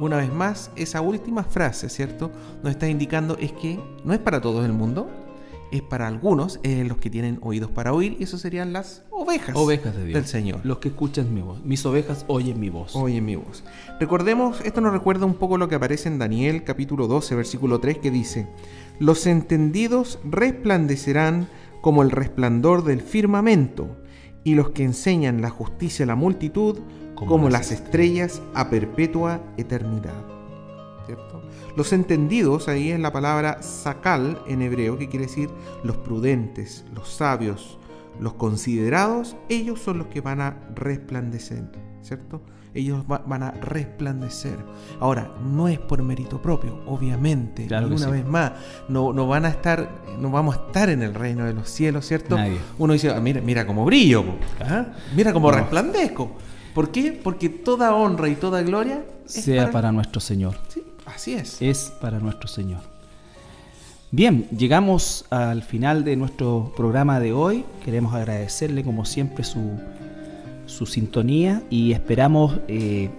Una 0.00 0.16
vez 0.16 0.32
más, 0.32 0.70
esa 0.76 1.02
última 1.02 1.44
frase, 1.44 1.90
¿cierto? 1.90 2.30
Nos 2.62 2.72
está 2.72 2.88
indicando 2.88 3.36
es 3.38 3.52
que 3.52 3.78
no 4.02 4.14
es 4.14 4.18
para 4.18 4.40
todo 4.40 4.64
el 4.64 4.72
mundo, 4.72 5.10
es 5.70 5.82
para 5.82 6.08
algunos, 6.08 6.58
eh, 6.62 6.84
los 6.84 6.96
que 6.96 7.10
tienen 7.10 7.38
oídos 7.42 7.70
para 7.70 7.92
oír, 7.92 8.16
y 8.18 8.24
eso 8.24 8.38
serían 8.38 8.72
las 8.72 9.04
ovejas, 9.10 9.54
ovejas 9.54 9.94
de 9.94 10.06
Dios. 10.06 10.14
del 10.14 10.26
Señor. 10.26 10.60
Los 10.64 10.78
que 10.78 10.88
escuchan 10.88 11.32
mi 11.34 11.42
voz. 11.42 11.62
Mis 11.64 11.84
ovejas 11.84 12.24
oyen 12.28 12.58
mi 12.58 12.70
voz. 12.70 12.96
Oyen 12.96 13.26
mi 13.26 13.36
voz. 13.36 13.62
Recordemos, 14.00 14.62
esto 14.62 14.80
nos 14.80 14.92
recuerda 14.92 15.26
un 15.26 15.34
poco 15.34 15.58
lo 15.58 15.68
que 15.68 15.74
aparece 15.74 16.08
en 16.08 16.18
Daniel 16.18 16.64
capítulo 16.64 17.06
12, 17.06 17.34
versículo 17.34 17.78
3, 17.78 17.98
que 17.98 18.10
dice, 18.10 18.48
Los 18.98 19.26
entendidos 19.26 20.18
resplandecerán 20.24 21.46
como 21.82 22.02
el 22.02 22.10
resplandor 22.10 22.84
del 22.84 23.02
firmamento, 23.02 23.96
y 24.44 24.54
los 24.54 24.70
que 24.70 24.84
enseñan 24.84 25.42
la 25.42 25.50
justicia 25.50 26.04
a 26.04 26.06
la 26.06 26.14
multitud 26.14 26.78
como, 27.26 27.48
las 27.48 27.70
estrellas 27.70 28.42
a 28.54 28.70
perpetua 28.70 29.40
eternidad. 29.56 30.24
Los 31.76 31.92
entendidos, 31.92 32.68
ahí 32.68 32.90
es 32.90 33.00
la 33.00 33.12
palabra 33.12 33.62
sakal 33.62 34.42
en 34.46 34.62
hebreo, 34.62 34.98
que 34.98 35.08
quiere 35.08 35.26
decir 35.26 35.50
los 35.82 35.96
prudentes, 35.96 36.84
los 36.94 37.08
sabios, 37.08 37.78
los 38.18 38.34
considerados, 38.34 39.36
ellos 39.48 39.80
son 39.80 39.98
los 39.98 40.08
que 40.08 40.20
van 40.20 40.40
a 40.40 40.56
resplandecer, 40.74 41.64
¿cierto? 42.02 42.42
Ellos 42.72 43.04
van 43.06 43.42
a 43.42 43.50
resplandecer. 43.50 44.56
Ahora, 45.00 45.32
no 45.42 45.66
es 45.66 45.78
por 45.78 46.02
mérito 46.02 46.40
propio, 46.40 46.80
obviamente. 46.86 47.66
una 47.66 48.10
vez 48.10 48.26
más, 48.26 48.52
no, 48.88 49.12
no, 49.12 49.26
van 49.26 49.44
a 49.44 49.48
estar, 49.48 50.02
no 50.20 50.30
vamos 50.30 50.56
a 50.56 50.66
estar 50.66 50.88
en 50.88 51.02
el 51.02 51.14
reino 51.14 51.44
de 51.46 51.54
los 51.54 51.68
cielos, 51.68 52.06
¿cierto? 52.06 52.36
Uno 52.78 52.92
dice, 52.92 53.10
ah, 53.10 53.20
mira, 53.20 53.40
mira 53.40 53.66
cómo 53.66 53.84
brillo, 53.84 54.24
¿ah? 54.60 54.86
mira 55.16 55.32
cómo 55.32 55.50
resplandezco. 55.50 56.30
¿Por 56.74 56.90
qué? 56.90 57.12
Porque 57.12 57.48
toda 57.48 57.94
honra 57.94 58.28
y 58.28 58.36
toda 58.36 58.62
gloria 58.62 59.04
sea 59.26 59.70
para... 59.70 59.92
nuestro 59.92 60.20
Señor. 60.20 60.56
¿Sí? 60.68 60.82
Así 61.06 61.34
es. 61.34 61.60
Es 61.60 61.92
para 62.00 62.18
nuestro 62.20 62.48
Señor. 62.48 62.80
Bien, 64.12 64.48
llegamos 64.50 65.24
al 65.30 65.62
final 65.62 66.04
de 66.04 66.16
nuestro 66.16 66.72
programa 66.76 67.20
de 67.20 67.32
hoy. 67.32 67.64
Queremos 67.84 68.14
agradecerle 68.14 68.82
como 68.82 69.04
siempre 69.04 69.44
su, 69.44 69.78
su 70.66 70.86
sintonía 70.86 71.62
y 71.70 71.92
esperamos 71.92 72.58
eh, 72.66 73.10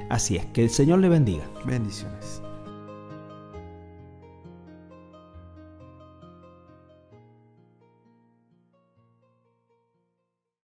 Así 0.09 0.35
es, 0.35 0.45
que 0.47 0.61
el 0.61 0.69
Señor 0.69 0.99
le 0.99 1.07
bendiga. 1.07 1.45
Bendiciones. 1.63 2.41